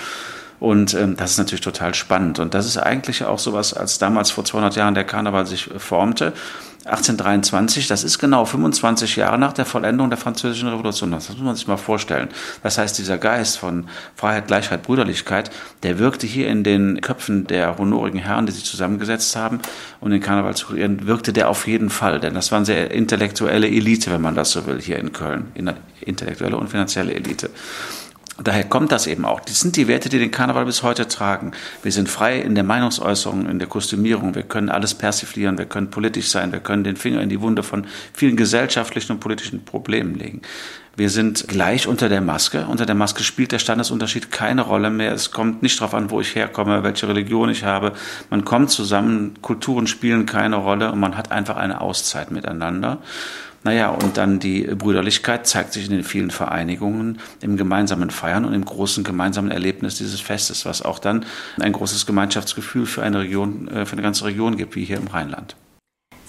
Und 0.60 0.94
ähm, 0.96 1.16
das 1.16 1.32
ist 1.32 1.38
natürlich 1.38 1.62
total 1.62 1.94
spannend. 1.94 2.40
Und 2.40 2.54
das 2.54 2.66
ist 2.66 2.78
eigentlich 2.78 3.24
auch 3.24 3.40
sowas, 3.40 3.74
als 3.74 4.00
damals 4.00 4.32
vor 4.32 4.44
200 4.44 4.76
Jahren 4.76 4.96
der 4.96 5.04
Karneval 5.04 5.46
sich 5.46 5.70
äh, 5.70 5.80
formte. 5.80 6.34
1823, 6.88 7.88
das 7.88 8.06
ist 8.06 8.18
genau 8.18 8.46
25 8.46 9.18
Jahre 9.18 9.38
nach 9.38 9.52
der 9.52 9.66
Vollendung 9.66 10.10
der 10.10 10.18
Französischen 10.18 10.70
Revolution. 10.70 11.12
Das 11.12 11.28
muss 11.30 11.40
man 11.40 11.56
sich 11.56 11.68
mal 11.68 11.76
vorstellen. 11.76 12.30
Das 12.64 12.78
heißt, 12.78 12.98
dieser 12.98 13.18
Geist 13.18 13.58
von 13.58 13.90
Freiheit, 14.16 14.48
Gleichheit, 14.48 14.84
Brüderlichkeit, 14.84 15.52
der 15.84 16.00
wirkte 16.00 16.28
hier 16.28 16.48
in 16.48 16.64
den 16.64 17.02
Köpfen 17.02 17.46
der 17.46 17.78
honorigen 17.78 18.20
Herren, 18.20 18.46
die 18.46 18.54
sich 18.54 18.64
zusammengesetzt 18.64 19.36
haben, 19.36 19.60
um 20.00 20.10
den 20.10 20.22
Karneval 20.22 20.56
zu 20.56 20.68
kreieren, 20.68 21.08
wirkte 21.08 21.34
der 21.34 21.50
auf 21.50 21.68
jeden 21.68 21.90
Fall. 21.90 22.22
Denn 22.22 22.34
das 22.34 22.52
war 22.52 22.58
eine 22.58 22.66
sehr 22.66 22.90
intellektuelle 22.92 23.68
Elite, 23.68 24.10
wenn 24.10 24.22
man 24.22 24.36
das 24.36 24.52
so 24.52 24.66
will, 24.66 24.80
hier 24.80 24.98
in 24.98 25.12
Köln. 25.12 25.52
Intellektuelle 26.00 26.56
und 26.56 26.70
finanzielle 26.70 27.14
Elite. 27.14 27.50
Daher 28.44 28.66
kommt 28.66 28.92
das 28.92 29.08
eben 29.08 29.26
auch. 29.26 29.40
Das 29.40 29.60
sind 29.60 29.76
die 29.76 29.88
Werte, 29.88 30.10
die 30.10 30.20
den 30.20 30.30
Karneval 30.30 30.66
bis 30.66 30.84
heute 30.84 31.08
tragen. 31.08 31.54
Wir 31.82 31.92
sind 31.92 32.08
frei 32.08 32.40
in 32.40 32.54
der 32.54 32.64
Meinungsäußerung, 32.64 33.50
in 33.50 33.58
der 33.58 33.68
Kostümierung. 33.68 34.36
Wir 34.36 34.44
können 34.44 34.70
alles 34.70 34.94
persiflieren. 34.94 35.58
Wir 35.58 35.66
können 35.66 35.90
politisch 35.90 36.30
sein. 36.30 36.52
Wir 36.52 36.60
können 36.60 36.84
den 36.84 36.98
Finger 36.98 37.22
in 37.22 37.30
die 37.30 37.42
Wunde 37.42 37.64
von 37.64 37.88
vielen 38.14 38.38
gesellschaftlichen 38.38 39.14
und 39.14 39.20
politischen 39.20 39.66
Problemen 39.66 40.14
legen. 40.16 40.42
Wir 40.98 41.12
sind 41.12 41.48
gleich 41.48 41.88
unter 41.88 42.10
der 42.10 42.22
Maske. 42.22 42.66
Unter 42.66 42.88
der 42.88 42.96
Maske 42.96 43.24
spielt 43.24 43.52
der 43.52 43.60
Standesunterschied 43.60 44.32
keine 44.32 44.64
Rolle 44.64 44.90
mehr. 44.90 45.14
Es 45.14 45.30
kommt 45.30 45.62
nicht 45.62 45.80
darauf 45.80 45.94
an, 45.94 46.10
wo 46.10 46.22
ich 46.22 46.34
herkomme, 46.34 46.82
welche 46.82 47.08
Religion 47.08 47.50
ich 47.50 47.64
habe. 47.64 47.94
Man 48.32 48.46
kommt 48.46 48.72
zusammen, 48.72 49.36
Kulturen 49.44 49.86
spielen 49.86 50.26
keine 50.26 50.56
Rolle 50.56 50.92
und 50.92 51.00
man 51.00 51.16
hat 51.16 51.32
einfach 51.32 51.56
eine 51.56 51.82
Auszeit 51.82 52.32
miteinander. 52.32 52.98
Naja, 53.68 53.90
und 53.90 54.16
dann 54.16 54.40
die 54.40 54.62
Brüderlichkeit 54.62 55.46
zeigt 55.46 55.74
sich 55.74 55.88
in 55.88 55.92
den 55.92 56.06
vielen 56.06 56.32
Vereinigungen, 56.32 57.20
im 57.42 57.58
gemeinsamen 57.58 58.12
Feiern 58.12 58.46
und 58.46 58.54
im 58.54 58.64
großen 58.64 59.04
gemeinsamen 59.04 59.52
Erlebnis 59.52 59.98
dieses 59.98 60.22
Festes, 60.22 60.66
was 60.66 60.82
auch 60.82 61.00
dann 61.00 61.26
ein 61.60 61.74
großes 61.74 62.06
Gemeinschaftsgefühl 62.06 62.86
für 62.86 63.04
eine 63.04 63.20
Region, 63.20 63.68
äh, 63.68 63.86
für 63.86 63.92
eine 63.92 64.04
ganze 64.04 64.24
Region 64.24 64.56
gibt, 64.56 64.78
wie 64.78 64.86
hier 64.86 64.96
im 64.96 65.08
Rheinland. 65.08 65.58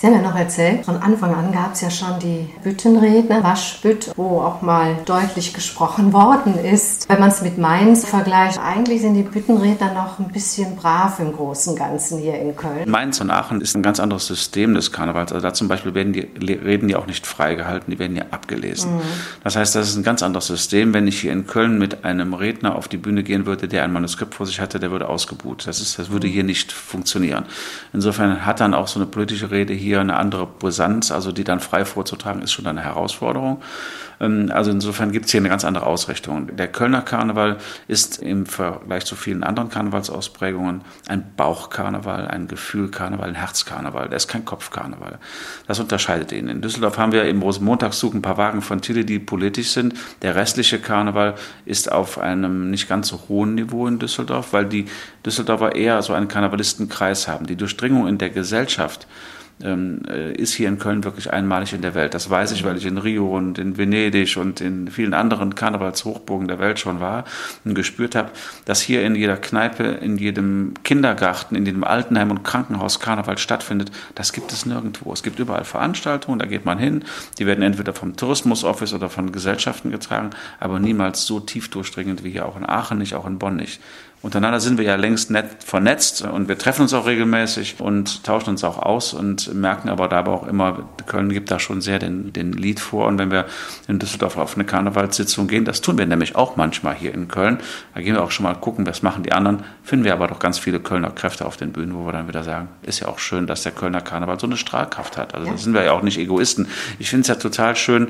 Sie 0.01 0.07
haben 0.07 0.15
ja 0.15 0.23
noch 0.23 0.37
erzählt, 0.37 0.85
von 0.85 0.97
Anfang 0.99 1.35
an 1.35 1.51
gab 1.51 1.73
es 1.73 1.81
ja 1.81 1.91
schon 1.91 2.21
die 2.21 2.49
Büttenredner, 2.63 3.43
Waschbütt, 3.43 4.13
wo 4.15 4.43
auch 4.43 4.63
mal 4.63 4.97
deutlich 5.05 5.55
gesprochen 5.55 6.13
worden 6.13 6.57
ist. 6.57 7.09
Wenn 7.09 7.19
man 7.19 7.31
es 7.31 7.43
mit 7.43 7.59
Mainz 7.59 8.07
vergleicht, 8.07 8.61
eigentlich 8.61 9.01
sind 9.01 9.15
die 9.15 9.25
Büttenredner 9.25 9.93
noch 9.95 10.21
ein 10.21 10.29
bisschen 10.29 10.77
brav 10.77 11.19
im 11.19 11.33
Großen 11.33 11.73
und 11.73 11.79
Ganzen 11.81 12.21
hier 12.21 12.39
in 12.39 12.55
Köln. 12.55 12.89
Mainz 12.89 13.21
und 13.21 13.33
Aachen 13.33 13.61
ist 13.61 13.75
ein 13.75 13.83
ganz 13.83 13.99
anderes 13.99 14.29
System 14.29 14.75
des 14.75 14.93
Karnevals. 14.93 15.33
Also 15.33 15.45
da 15.45 15.53
zum 15.53 15.67
Beispiel 15.67 15.95
werden 15.95 16.13
die 16.13 16.29
Reden 16.53 16.89
ja 16.89 16.99
auch 16.99 17.09
nicht 17.09 17.27
freigehalten, 17.27 17.91
die 17.91 17.99
werden 17.99 18.17
ja 18.17 18.27
abgelesen. 18.31 18.99
Mhm. 18.99 19.01
Das 19.43 19.57
heißt, 19.57 19.75
das 19.75 19.89
ist 19.89 19.97
ein 19.97 20.05
ganz 20.05 20.23
anderes 20.23 20.47
System. 20.47 20.95
Wenn 20.95 21.09
ich 21.09 21.23
hier 21.23 21.33
in 21.33 21.49
Köln 21.49 21.77
mit 21.77 22.05
einem 22.05 22.35
Redner 22.35 22.77
auf 22.77 22.87
die 22.87 22.99
Bühne 22.99 23.25
gehen 23.25 23.47
würde, 23.47 23.67
der 23.67 23.83
ein 23.83 23.93
Manuskript 23.93 24.37
vor 24.37 24.47
sich 24.47 24.61
hatte, 24.61 24.79
der 24.79 24.93
würde 24.93 25.09
ausgebuht. 25.09 25.67
Das, 25.67 25.81
ist, 25.81 25.99
das 25.99 26.11
würde 26.11 26.29
hier 26.29 26.45
nicht 26.45 26.71
funktionieren. 26.71 27.47
Insofern 27.93 28.47
hat 28.47 28.61
dann 28.61 28.75
auch 28.75 28.87
so 28.87 29.01
eine 29.01 29.07
politische 29.07 29.51
Rede 29.51 29.75
hier 29.75 29.88
hier 29.89 30.01
eine 30.01 30.17
andere 30.17 30.47
Brisanz, 30.47 31.11
also 31.11 31.33
die 31.33 31.45
dann 31.45 31.61
frei 31.61 31.85
vorzutragen, 31.85 32.43
ist 32.43 32.53
schon 32.53 32.67
eine 32.67 32.83
Herausforderung. 32.83 33.63
Ähm, 34.21 34.51
also 34.53 34.71
insofern 34.71 35.13
gibt 35.13 35.27
es 35.27 35.33
hier 35.33 35.41
eine 35.41 35.49
ganz 35.49 35.65
andere 35.65 35.87
Ausrichtung. 35.87 36.57
Der 36.57 36.69
Kölner 36.69 37.03
Karneval 37.03 37.59
ist 37.87 38.19
im 38.19 38.47
Vergleich 38.47 39.05
zu 39.05 39.17
vielen 39.17 39.43
anderen 39.43 39.69
Karnevalsausprägungen 39.69 40.83
ein 41.09 41.25
Bauchkarneval, 41.37 42.29
ein 42.29 42.49
Gefühlkarneval, 42.49 43.29
ein 43.29 43.35
Herzkarneval. 43.35 44.09
Der 44.09 44.17
ist 44.17 44.29
kein 44.29 44.45
Kopfkarneval. 44.45 45.19
Das 45.67 45.81
unterscheidet 45.81 46.33
ihn. 46.33 46.49
In 46.49 46.61
Düsseldorf 46.61 46.99
haben 46.99 47.13
wir 47.13 47.25
im 47.25 47.43
Rosenmontagszug 47.43 48.15
ein 48.15 48.23
paar 48.23 48.37
Wagen 48.37 48.63
von 48.63 48.81
Tille, 48.81 49.05
die 49.05 49.19
politisch 49.19 49.71
sind. 49.71 49.95
Der 50.23 50.35
restliche 50.35 50.79
Karneval 50.79 51.35
ist 51.65 51.91
auf 51.91 52.19
einem 52.19 52.71
nicht 52.71 52.89
ganz 52.89 53.09
so 53.09 53.21
hohen 53.29 53.55
Niveau 53.55 53.87
in 53.87 53.99
Düsseldorf, 53.99 54.53
weil 54.53 54.67
die 54.67 54.87
Düsseldorfer 55.25 55.75
eher 55.75 56.03
so 56.03 56.13
einen 56.13 56.29
Karnevalistenkreis 56.29 57.29
haben. 57.29 57.47
Die 57.47 57.57
Durchdringung 57.57 58.09
in 58.09 58.19
der 58.19 58.31
Gesellschaft 58.31 59.07
ist 59.59 60.55
hier 60.55 60.69
in 60.69 60.79
Köln 60.79 61.03
wirklich 61.03 61.33
einmalig 61.33 61.73
in 61.73 61.83
der 61.83 61.95
Welt. 61.95 62.15
Das 62.15 62.31
weiß 62.31 62.53
ich, 62.53 62.65
weil 62.65 62.77
ich 62.77 62.87
in 62.87 62.97
Rio 62.97 63.37
und 63.37 63.59
in 63.59 63.77
Venedig 63.77 64.37
und 64.37 64.61
in 64.61 64.89
vielen 64.89 65.15
anderen 65.15 65.57
Karnevalshochburgen 65.57 66.47
der 66.47 66.61
Welt 66.61 66.79
schon 66.79 67.01
war 67.01 67.25
und 67.65 67.75
gespürt 67.75 68.15
habe, 68.15 68.31
dass 68.67 68.81
hier 68.81 69.05
in 69.05 69.17
jeder 69.17 69.37
Kneipe, 69.37 69.83
in 69.85 70.17
jedem 70.17 70.75
Kindergarten, 70.85 71.57
in 71.57 71.67
jedem 71.67 71.83
Altenheim 71.83 72.31
und 72.31 72.45
Krankenhaus 72.45 73.01
Karneval 73.01 73.39
stattfindet. 73.39 73.91
Das 74.15 74.33
gibt 74.33 74.53
es 74.53 74.65
nirgendwo. 74.65 75.13
Es 75.13 75.25
gibt 75.25 75.41
überall 75.41 75.65
Veranstaltungen, 75.65 76.39
da 76.39 76.47
geht 76.47 76.65
man 76.65 76.79
hin. 76.79 77.05
Die 77.39 77.47
werden 77.47 77.63
entweder 77.63 77.93
vom 77.93 78.17
Tourismusoffice 78.17 78.95
oder 78.95 79.09
von 79.09 79.33
Gesellschaften 79.33 79.91
getragen, 79.91 80.31
aber 80.61 80.79
niemals 80.79 81.27
so 81.27 81.41
tief 81.41 81.69
durchdringend 81.69 82.23
wie 82.23 82.31
hier 82.31 82.47
auch 82.47 82.57
in 82.57 82.69
Aachen 82.69 82.99
nicht, 82.99 83.15
auch 83.15 83.27
in 83.27 83.39
Bonn 83.39 83.57
nicht. 83.57 83.81
Untereinander 84.21 84.59
sind 84.59 84.79
wir 84.79 84.85
ja 84.85 84.97
längst 84.97 85.31
nett 85.31 85.63
vernetzt 85.65 86.23
und 86.23 86.49
wir 86.49 86.59
treffen 86.59 86.83
uns 86.83 86.93
auch 86.93 87.07
regelmäßig 87.07 87.77
und 87.79 88.25
tauschen 88.25 88.51
uns 88.51 88.65
auch 88.65 88.79
aus 88.79 89.15
und 89.15 89.55
merken 89.55 89.89
aber 89.89 90.09
dabei 90.09 90.33
auch 90.33 90.49
immer, 90.49 90.89
Köln 91.07 91.29
gibt 91.29 91.53
da 91.53 91.61
schon 91.61 91.81
sehr 91.81 92.01
den, 92.01 92.33
den 92.33 92.53
Lied 92.53 92.81
vor. 92.81 93.07
Und 93.07 93.19
wenn 93.19 93.31
wir 93.31 93.47
in 93.87 94.01
Düsseldorf 94.01 94.37
auf 94.37 94.57
eine 94.57 94.65
Karnevalssitzung 94.65 95.47
gehen, 95.47 95.65
das 95.65 95.83
tun 95.83 95.99
wir 95.99 96.07
nämlich 96.07 96.35
auch 96.35 96.57
manchmal 96.57 96.97
hier 96.97 97.15
in 97.15 97.29
Köln, 97.29 97.61
da 97.95 98.01
gehen 98.01 98.15
wir 98.15 98.25
auch 98.25 98.33
schon 98.33 98.43
mal 98.43 98.55
gucken, 98.55 98.85
was 98.89 99.03
machen 99.03 99.23
die 99.23 99.31
anderen, 99.31 99.63
finden 99.85 100.05
wir 100.05 100.15
aber 100.15 100.27
doch 100.27 100.41
ganz 100.41 100.59
viele 100.59 100.81
Kölner 100.81 101.11
Kräfte 101.11 101.47
auf 101.47 101.57
den 101.57 101.71
Bühnen, 101.71 101.95
wo 101.95 102.05
wir 102.05 102.13
dann 102.13 102.27
wieder 102.27 102.43
sagen, 102.43 102.69
ist 102.83 102.99
ja 102.99 103.07
auch 103.07 103.21
schön, 103.21 103.47
dass 103.47 103.63
der 103.63 103.73
Kölner 103.73 104.01
Karneval 104.01 104.41
so 104.41 104.49
eine 104.49 104.57
Strahlkraft 104.57 105.17
hat. 105.17 105.37
Also 105.37 105.49
da 105.49 105.57
sind 105.57 105.75
wir 105.75 105.85
ja 105.85 105.93
auch 105.93 106.03
nicht 106.03 106.19
Egoisten. 106.19 106.67
Ich 106.99 107.09
finde 107.09 107.23
es 107.23 107.29
ja 107.29 107.37
total 107.37 107.77
schön, 107.77 108.09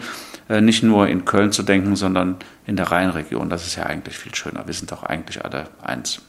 äh, 0.49 0.63
nicht 0.63 0.83
nur 0.83 1.07
in 1.07 1.27
Köln 1.27 1.53
zu 1.53 1.63
denken, 1.63 1.97
sondern 1.97 2.37
in 2.69 2.77
der 2.77 2.93
Rheinregion. 2.93 3.49
Das 3.49 3.67
ist 3.67 3.77
ja 3.77 3.85
eigentlich 3.85 4.19
viel 4.19 4.35
schöner. 4.35 4.67
Wir 4.67 4.75
sind 4.75 4.93
doch 4.93 5.03
eigentlich 5.03 5.45
alle 5.45 5.69
eins. 5.83 6.21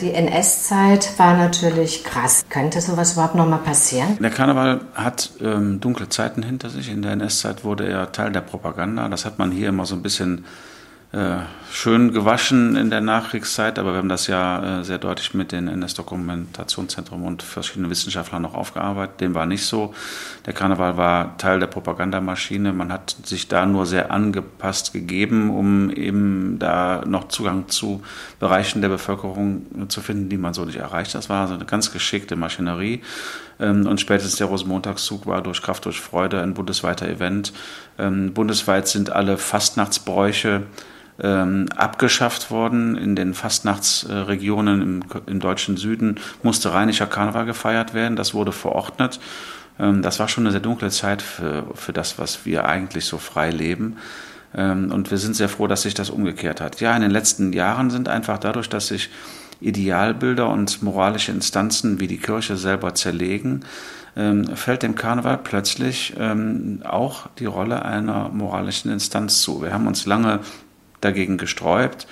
Die 0.00 0.12
NS-Zeit 0.12 1.18
war 1.18 1.36
natürlich 1.36 2.02
krass. 2.02 2.46
Könnte 2.48 2.80
sowas 2.80 3.12
überhaupt 3.12 3.34
noch 3.34 3.46
mal 3.46 3.58
passieren? 3.58 4.16
Der 4.20 4.30
Karneval 4.30 4.80
hat 4.94 5.30
ähm, 5.40 5.80
dunkle 5.80 6.08
Zeiten 6.08 6.42
hinter 6.42 6.70
sich. 6.70 6.88
In 6.88 7.02
der 7.02 7.12
NS-Zeit 7.12 7.62
wurde 7.62 7.86
er 7.86 8.10
Teil 8.10 8.32
der 8.32 8.40
Propaganda. 8.40 9.08
Das 9.08 9.26
hat 9.26 9.38
man 9.38 9.52
hier 9.52 9.68
immer 9.68 9.84
so 9.84 9.94
ein 9.94 10.02
bisschen 10.02 10.46
schön 11.74 12.12
gewaschen 12.12 12.76
in 12.76 12.88
der 12.88 13.00
Nachkriegszeit, 13.00 13.78
aber 13.78 13.92
wir 13.92 13.98
haben 13.98 14.08
das 14.08 14.26
ja 14.28 14.80
äh, 14.80 14.84
sehr 14.84 14.98
deutlich 14.98 15.34
mit 15.34 15.50
den 15.50 15.66
NS-Dokumentationszentrum 15.66 17.24
und 17.24 17.42
verschiedenen 17.42 17.90
Wissenschaftlern 17.90 18.42
noch 18.42 18.54
aufgearbeitet. 18.54 19.20
Dem 19.20 19.34
war 19.34 19.44
nicht 19.44 19.66
so. 19.66 19.92
Der 20.46 20.52
Karneval 20.52 20.96
war 20.96 21.36
Teil 21.36 21.58
der 21.58 21.66
Propagandamaschine. 21.66 22.72
Man 22.72 22.92
hat 22.92 23.16
sich 23.24 23.48
da 23.48 23.66
nur 23.66 23.86
sehr 23.86 24.12
angepasst 24.12 24.92
gegeben, 24.92 25.50
um 25.50 25.90
eben 25.90 26.58
da 26.60 27.02
noch 27.06 27.28
Zugang 27.28 27.68
zu 27.68 28.02
Bereichen 28.38 28.80
der 28.80 28.88
Bevölkerung 28.88 29.88
zu 29.88 30.00
finden, 30.00 30.28
die 30.28 30.38
man 30.38 30.54
so 30.54 30.64
nicht 30.64 30.78
erreicht. 30.78 31.14
Das 31.14 31.28
war 31.28 31.42
also 31.42 31.54
eine 31.54 31.64
ganz 31.64 31.92
geschickte 31.92 32.36
Maschinerie. 32.36 33.02
Ähm, 33.58 33.86
und 33.86 34.00
spätestens 34.00 34.36
der 34.36 34.46
Rosenmontagszug 34.46 35.26
war 35.26 35.42
durch 35.42 35.60
Kraft 35.60 35.86
durch 35.86 36.00
Freude 36.00 36.40
ein 36.40 36.54
bundesweiter 36.54 37.08
Event. 37.08 37.52
Ähm, 37.98 38.32
bundesweit 38.32 38.86
sind 38.86 39.10
alle 39.10 39.38
Fastnachtsbräuche 39.38 40.62
ähm, 41.20 41.66
abgeschafft 41.76 42.50
worden. 42.50 42.96
In 42.96 43.16
den 43.16 43.34
Fastnachtsregionen 43.34 44.82
im, 44.82 45.00
im, 45.26 45.40
deutschen 45.40 45.76
Süden 45.76 46.20
musste 46.42 46.72
rheinischer 46.72 47.06
Karneval 47.06 47.46
gefeiert 47.46 47.94
werden. 47.94 48.16
Das 48.16 48.34
wurde 48.34 48.52
verordnet. 48.52 49.20
Ähm, 49.78 50.02
das 50.02 50.18
war 50.18 50.28
schon 50.28 50.44
eine 50.44 50.52
sehr 50.52 50.60
dunkle 50.60 50.90
Zeit 50.90 51.22
für, 51.22 51.66
für 51.74 51.92
das, 51.92 52.18
was 52.18 52.44
wir 52.44 52.66
eigentlich 52.66 53.04
so 53.04 53.18
frei 53.18 53.50
leben. 53.50 53.96
Ähm, 54.54 54.92
und 54.92 55.10
wir 55.10 55.18
sind 55.18 55.36
sehr 55.36 55.48
froh, 55.48 55.66
dass 55.66 55.82
sich 55.82 55.94
das 55.94 56.10
umgekehrt 56.10 56.60
hat. 56.60 56.80
Ja, 56.80 56.94
in 56.94 57.02
den 57.02 57.10
letzten 57.10 57.52
Jahren 57.52 57.90
sind 57.90 58.08
einfach 58.08 58.38
dadurch, 58.38 58.68
dass 58.68 58.88
sich 58.88 59.10
Idealbilder 59.60 60.48
und 60.48 60.82
moralische 60.82 61.32
Instanzen 61.32 62.00
wie 62.00 62.06
die 62.06 62.18
Kirche 62.18 62.56
selber 62.56 62.94
zerlegen, 62.94 63.64
ähm, 64.16 64.44
fällt 64.56 64.82
dem 64.82 64.94
Karneval 64.94 65.38
plötzlich 65.38 66.14
ähm, 66.18 66.82
auch 66.84 67.28
die 67.38 67.46
Rolle 67.46 67.84
einer 67.84 68.28
moralischen 68.28 68.92
Instanz 68.92 69.40
zu. 69.40 69.62
Wir 69.62 69.72
haben 69.72 69.86
uns 69.86 70.06
lange 70.06 70.40
dagegen 71.04 71.36
gesträubt. 71.36 72.06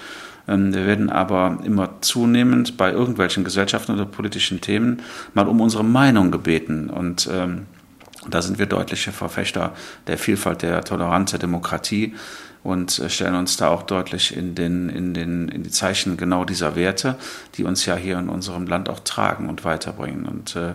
Ähm, 0.47 0.75
wir 0.75 0.87
werden 0.87 1.11
aber 1.11 1.59
immer 1.65 2.01
zunehmend 2.03 2.77
bei 2.77 2.93
irgendwelchen 2.93 3.45
Gesellschaften 3.45 3.93
oder 3.93 4.05
politischen 4.05 4.61
Themen 4.61 5.03
mal 5.35 5.49
um 5.49 5.61
unsere 5.61 5.85
Meinung 5.85 6.31
gebeten. 6.31 6.91
Und 6.91 7.29
ähm, 7.33 7.67
Da 8.31 8.41
sind 8.41 8.59
wir 8.59 8.67
deutliche 8.67 9.11
Verfechter 9.11 9.73
der 10.07 10.17
Vielfalt, 10.17 10.63
der 10.63 10.85
Toleranz, 10.85 11.33
der 11.33 11.41
Demokratie 11.41 12.15
und 12.63 12.99
äh, 13.01 13.11
stellen 13.11 13.35
uns 13.35 13.57
da 13.57 13.69
auch 13.69 13.83
deutlich 13.83 14.37
in, 14.37 14.55
den, 14.55 14.89
in, 14.89 15.13
den, 15.13 15.49
in 15.49 15.65
die 15.65 15.71
Zeichen 15.71 16.17
genau 16.17 16.45
dieser 16.45 16.77
Werte, 16.77 17.17
die 17.57 17.65
uns 17.65 17.85
ja 17.85 17.97
hier 17.97 18.19
in 18.19 18.29
unserem 18.29 18.69
Land 18.69 18.89
auch 18.89 19.01
tragen 19.01 19.49
und 19.49 19.65
weiterbringen. 19.65 20.27
Und 20.27 20.55
äh, 20.55 20.75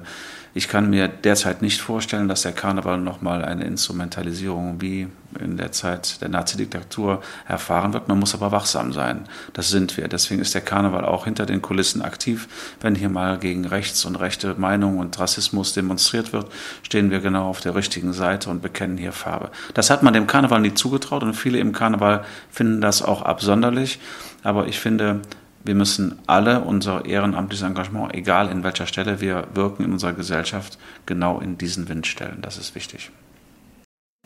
ich 0.58 0.67
kann 0.67 0.89
mir 0.89 1.08
derzeit 1.08 1.62
nicht 1.62 1.82
vorstellen, 1.82 2.28
dass 2.28 2.41
der 2.41 2.52
Karneval 2.52 2.98
nochmal 2.98 3.46
eine 3.46 3.65
Instrumentalisierung 3.65 4.82
wie 4.82 5.08
in 5.39 5.56
der 5.56 5.72
Zeit 5.72 6.20
der 6.20 6.30
Nazi-Diktatur 6.30 7.22
erfahren 7.48 7.93
wird. 7.93 8.08
Man 8.08 8.17
muss 8.17 8.34
aber 8.34 8.52
wachsam 8.52 8.91
sein. 8.91 9.26
Das 9.54 9.70
sind 9.70 9.98
wir. 9.98 10.08
Deswegen 10.08 10.41
ist 10.41 10.56
der 10.56 10.62
Karneval 10.62 11.06
auch 11.06 11.26
hinter 11.26 11.46
den 11.46 11.62
Kulissen 11.62 12.02
aktiv. 12.02 12.48
Wenn 12.82 12.96
hier 12.96 13.10
mal 13.10 13.38
gegen 13.38 13.65
rechts 13.65 14.04
und 14.06 14.15
rechte 14.15 14.56
Meinung 14.58 14.98
und 14.98 15.20
Rassismus 15.20 15.74
demonstriert 15.74 16.34
wird, 16.34 16.52
stehen 16.82 17.12
wir 17.12 17.20
genau 17.20 17.48
auf 17.48 17.60
der 17.60 17.76
richtigen 17.76 18.12
Seite 18.12 18.50
und 18.50 18.63
bekennen 18.63 18.98
hier 18.98 19.12
Farbe. 19.12 19.52
Das 19.76 19.91
hat 19.91 20.02
man 20.02 20.15
dem 20.15 20.26
Karneval 20.26 20.62
nie 20.62 20.74
zugetraut 20.74 21.22
und 21.22 21.36
viele 21.36 21.60
im 21.60 21.72
Karneval 21.72 22.26
finden 22.50 22.82
das 22.82 23.04
auch 23.04 23.22
absonderlich. 23.22 24.00
Aber 24.41 24.65
ich 24.65 24.80
finde, 24.80 25.22
wir 25.67 25.75
müssen 25.75 26.18
alle 26.28 26.61
unser 26.61 27.05
ehrenamtliches 27.05 27.68
Engagement, 27.68 28.13
egal 28.15 28.49
in 28.49 28.63
welcher 28.63 28.88
Stelle 28.88 29.22
wir 29.22 29.47
wirken 29.53 29.84
in 29.84 29.91
unserer 29.91 30.13
Gesellschaft, 30.13 30.80
genau 31.05 31.39
in 31.39 31.57
diesen 31.57 31.89
Wind 31.89 32.07
stellen. 32.07 32.39
Das 32.41 32.57
ist 32.57 32.74
wichtig. 32.74 33.11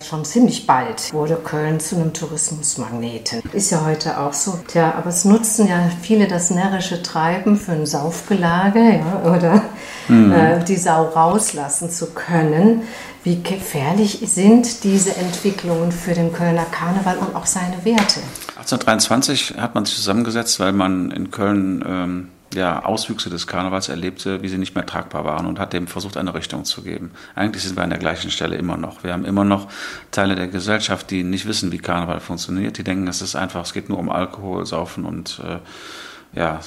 Schon 0.04 0.26
ziemlich 0.26 0.66
bald 0.66 1.14
wurde 1.14 1.36
Köln 1.36 1.80
zu 1.80 1.96
einem 1.96 2.14
Tourismusmagneten. 2.14 3.42
Ist 3.54 3.72
ja 3.72 3.86
heute 3.86 4.20
auch 4.20 4.34
so. 4.34 4.60
Tja, 4.68 4.96
aber 4.98 5.10
es 5.10 5.26
nutzen 5.26 5.68
ja 5.68 5.90
viele 6.02 6.28
das 6.28 6.50
närrische 6.50 7.04
Treiben 7.04 7.56
für 7.56 7.74
ein 7.74 7.86
Saufgelage 7.86 9.00
ja, 9.00 9.22
oder 9.24 9.62
mhm. 10.08 10.32
äh, 10.32 10.64
die 10.64 10.78
Sau 10.78 11.04
rauslassen 11.04 11.90
zu 11.90 12.08
können. 12.08 12.82
Wie 13.24 13.44
gefährlich 13.44 14.20
sind 14.26 14.84
diese 14.84 15.16
Entwicklungen 15.16 15.92
für 15.92 16.14
den 16.14 16.34
Kölner 16.34 16.66
Karneval 16.66 17.18
und 17.18 17.36
auch 17.36 17.46
seine 17.46 17.86
Werte? 17.86 18.22
1823 18.58 19.56
hat 19.58 19.76
man 19.76 19.86
sich 19.86 19.96
zusammengesetzt, 19.96 20.60
weil 20.60 20.72
man 20.72 21.12
in 21.12 21.30
Köln 21.30 21.86
ähm, 21.88 22.28
ja, 22.54 22.84
Auswüchse 22.84 23.30
des 23.30 23.48
Karnevals 23.48 23.90
erlebte, 23.90 24.42
wie 24.42 24.48
sie 24.48 24.58
nicht 24.58 24.76
mehr 24.76 24.86
tragbar 24.86 25.26
waren 25.26 25.46
und 25.46 25.60
hat 25.60 25.74
dem 25.74 25.88
versucht, 25.88 26.18
eine 26.18 26.34
Richtung 26.34 26.66
zu 26.66 26.82
geben. 26.82 27.12
Eigentlich 27.36 27.64
sind 27.64 27.76
wir 27.76 27.84
an 27.84 27.90
der 27.90 28.00
gleichen 28.00 28.32
Stelle 28.32 28.56
immer 28.56 28.78
noch. 28.78 29.04
Wir 29.04 29.14
haben 29.14 29.26
immer 29.26 29.44
noch 29.44 29.68
Teile 30.12 30.36
der 30.36 30.48
Gesellschaft, 30.48 31.10
die 31.12 31.24
nicht 31.24 31.48
wissen, 31.48 31.72
wie 31.72 31.78
Karneval 31.78 32.20
funktioniert. 32.20 32.78
Die 32.78 32.84
denken, 32.84 33.08
es 33.08 33.22
ist 33.22 33.36
einfach, 33.36 33.64
es 33.64 33.74
geht 33.74 33.90
nur 33.90 34.00
um 34.00 34.10
Alkohol, 34.10 34.66
Saufen 34.66 35.06
und 35.06 35.42
äh, 35.46 36.38
ja, 36.38 36.60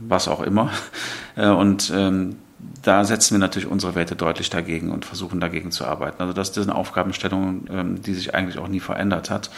was 0.00 0.28
auch 0.28 0.40
immer. 0.40 0.70
Äh, 1.34 1.48
und 1.48 1.90
ähm, 1.96 2.36
da 2.82 3.04
setzen 3.04 3.34
wir 3.34 3.38
natürlich 3.38 3.68
unsere 3.68 3.94
Werte 3.94 4.16
deutlich 4.16 4.50
dagegen 4.50 4.90
und 4.90 5.04
versuchen 5.04 5.40
dagegen 5.40 5.70
zu 5.70 5.84
arbeiten. 5.84 6.20
Also 6.20 6.32
das 6.32 6.50
ist 6.50 6.58
eine 6.58 6.74
Aufgabenstellung, 6.74 7.64
ähm, 7.70 8.02
die 8.02 8.14
sich 8.14 8.34
eigentlich 8.34 8.58
auch 8.58 8.68
nie 8.68 8.80
verändert 8.80 9.30
hat. 9.30 9.50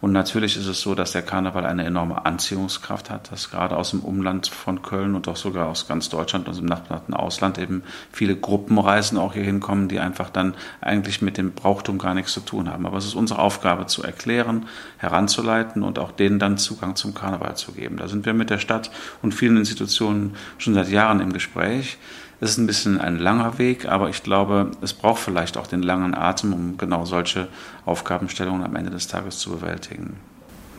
Und 0.00 0.12
natürlich 0.12 0.56
ist 0.56 0.66
es 0.66 0.80
so, 0.80 0.94
dass 0.94 1.12
der 1.12 1.22
Karneval 1.22 1.66
eine 1.66 1.84
enorme 1.84 2.24
Anziehungskraft 2.24 3.10
hat, 3.10 3.30
dass 3.30 3.50
gerade 3.50 3.76
aus 3.76 3.90
dem 3.90 4.00
Umland 4.00 4.48
von 4.48 4.82
Köln 4.82 5.14
und 5.14 5.28
auch 5.28 5.36
sogar 5.36 5.68
aus 5.68 5.86
ganz 5.88 6.08
Deutschland 6.08 6.48
und 6.48 6.56
dem 6.56 6.66
nachbarten 6.66 7.14
Ausland 7.14 7.58
eben 7.58 7.82
viele 8.12 8.36
Gruppenreisen 8.36 9.18
auch 9.18 9.34
hier 9.34 9.44
hinkommen, 9.44 9.88
die 9.88 10.00
einfach 10.00 10.30
dann 10.30 10.54
eigentlich 10.80 11.22
mit 11.22 11.38
dem 11.38 11.52
Brauchtum 11.52 11.98
gar 11.98 12.14
nichts 12.14 12.32
zu 12.32 12.40
tun 12.40 12.68
haben. 12.68 12.86
Aber 12.86 12.96
es 12.96 13.04
ist 13.04 13.14
unsere 13.14 13.40
Aufgabe 13.40 13.86
zu 13.86 14.02
erklären, 14.02 14.66
heranzuleiten 14.98 15.82
und 15.82 15.98
auch 15.98 16.12
denen 16.12 16.38
dann 16.38 16.58
Zugang 16.58 16.96
zum 16.96 17.14
Karneval 17.14 17.56
zu 17.56 17.72
geben. 17.72 17.96
Da 17.96 18.08
sind 18.08 18.26
wir 18.26 18.34
mit 18.34 18.50
der 18.50 18.58
Stadt 18.58 18.90
und 19.20 19.34
vielen 19.34 19.56
Institutionen 19.56 20.36
schon 20.58 20.74
seit 20.74 20.88
Jahren 20.88 21.20
im 21.20 21.32
Gespräch. 21.32 21.98
Es 22.42 22.50
ist 22.50 22.58
ein 22.58 22.66
bisschen 22.66 23.00
ein 23.00 23.20
langer 23.20 23.58
Weg, 23.58 23.86
aber 23.86 24.08
ich 24.08 24.24
glaube, 24.24 24.72
es 24.80 24.94
braucht 24.94 25.20
vielleicht 25.20 25.56
auch 25.56 25.68
den 25.68 25.80
langen 25.80 26.12
Atem, 26.12 26.52
um 26.52 26.76
genau 26.76 27.04
solche 27.04 27.46
Aufgabenstellungen 27.86 28.64
am 28.64 28.74
Ende 28.74 28.90
des 28.90 29.06
Tages 29.06 29.38
zu 29.38 29.50
bewältigen. 29.50 30.16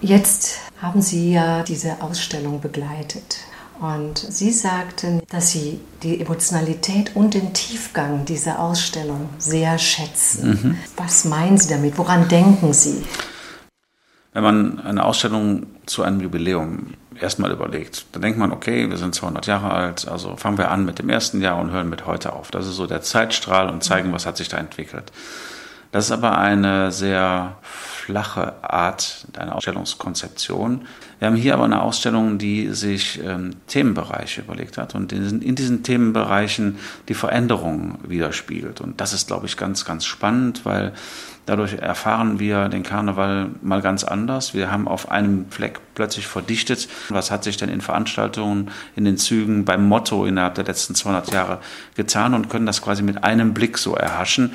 Jetzt 0.02 0.60
haben 0.82 1.02
Sie 1.02 1.32
ja 1.32 1.64
diese 1.64 2.02
Ausstellung 2.02 2.60
begleitet. 2.60 3.38
Und 3.80 4.18
Sie 4.18 4.52
sagten, 4.52 5.22
dass 5.30 5.52
Sie 5.52 5.80
die 6.04 6.20
Emotionalität 6.20 7.16
und 7.16 7.34
den 7.34 7.54
Tiefgang 7.54 8.26
dieser 8.26 8.60
Ausstellung 8.60 9.30
sehr 9.38 9.80
schätzen. 9.80 10.50
Mhm. 10.50 10.78
Was 10.98 11.24
meinen 11.24 11.58
Sie 11.58 11.70
damit? 11.70 11.98
Woran 11.98 12.28
denken 12.28 12.74
Sie? 12.74 13.06
Wenn 14.34 14.44
man 14.44 14.80
eine 14.82 15.06
Ausstellung 15.06 15.68
zu 15.86 16.04
einem 16.04 16.20
Jubiläum 16.20 16.96
erstmal 17.22 17.52
überlegt. 17.52 18.06
Da 18.12 18.20
denkt 18.20 18.38
man, 18.38 18.52
okay, 18.52 18.90
wir 18.90 18.98
sind 18.98 19.16
200 19.16 19.48
Jahre 19.48 19.72
alt, 19.72 20.08
also 20.08 20.36
fangen 20.36 20.58
wir 20.58 20.72
an 20.72 20.86
mit 20.86 21.00
dem 21.00 21.10
ersten 21.10 21.42
Jahr 21.42 21.58
und 21.60 21.72
hören 21.72 21.90
mit 21.90 22.06
heute 22.06 22.34
auf. 22.34 22.52
Das 22.52 22.68
ist 22.68 22.76
so 22.76 22.88
der 22.88 23.02
Zeitstrahl 23.02 23.70
und 23.70 23.84
zeigen, 23.84 24.12
was 24.12 24.26
hat 24.26 24.38
sich 24.38 24.50
da 24.50 24.58
entwickelt. 24.58 25.12
Das 25.94 26.06
ist 26.06 26.12
aber 26.12 26.40
eine 26.40 26.92
sehr 26.92 27.58
flache 27.64 28.64
Art 28.64 29.28
einer 29.38 29.56
Ausstellungskonzeption. 29.56 30.88
Wir 31.20 31.28
haben 31.28 31.36
hier 31.36 31.54
aber 31.54 31.66
eine 31.66 31.84
Ausstellung, 31.84 32.40
die 32.40 32.70
sich 32.74 33.22
ähm, 33.24 33.52
Themenbereiche 33.68 34.42
überlegt 34.42 34.80
hat 34.80 34.96
und 34.96 35.14
in, 35.14 35.44
in 35.44 35.54
diesen 35.54 35.84
Themenbereichen 35.84 36.80
die 37.10 37.14
Veränderungen 37.14 38.00
widerspiegelt. 38.08 38.82
Und 38.82 39.00
das 39.00 39.14
ist, 39.14 39.28
glaube 39.28 39.46
ich, 39.46 39.56
ganz, 39.56 39.86
ganz 39.86 40.04
spannend, 40.04 40.66
weil 40.66 40.94
Dadurch 41.46 41.74
erfahren 41.74 42.40
wir 42.40 42.70
den 42.70 42.84
Karneval 42.84 43.50
mal 43.62 43.82
ganz 43.82 44.06
anders. 44.06 44.54
Wir 44.54 44.72
haben 44.72 44.88
auf 44.88 45.12
einem 45.12 45.52
Fleck 45.52 45.82
plötzlich 45.94 46.26
verdichtet. 46.26 46.88
Was 47.10 47.32
hat 47.32 47.44
sich 47.44 47.58
denn 47.58 47.68
in 47.68 47.82
Veranstaltungen, 47.82 48.72
in 48.96 49.04
den 49.04 49.18
Zügen, 49.18 49.66
beim 49.66 49.86
Motto 49.86 50.26
innerhalb 50.26 50.56
der 50.56 50.64
letzten 50.64 50.96
200 50.96 51.34
Jahre 51.34 51.60
getan 51.96 52.34
und 52.34 52.50
können 52.50 52.66
das 52.66 52.82
quasi 52.82 53.04
mit 53.04 53.26
einem 53.26 53.54
Blick 53.54 53.78
so 53.78 53.94
erhaschen. 53.94 54.54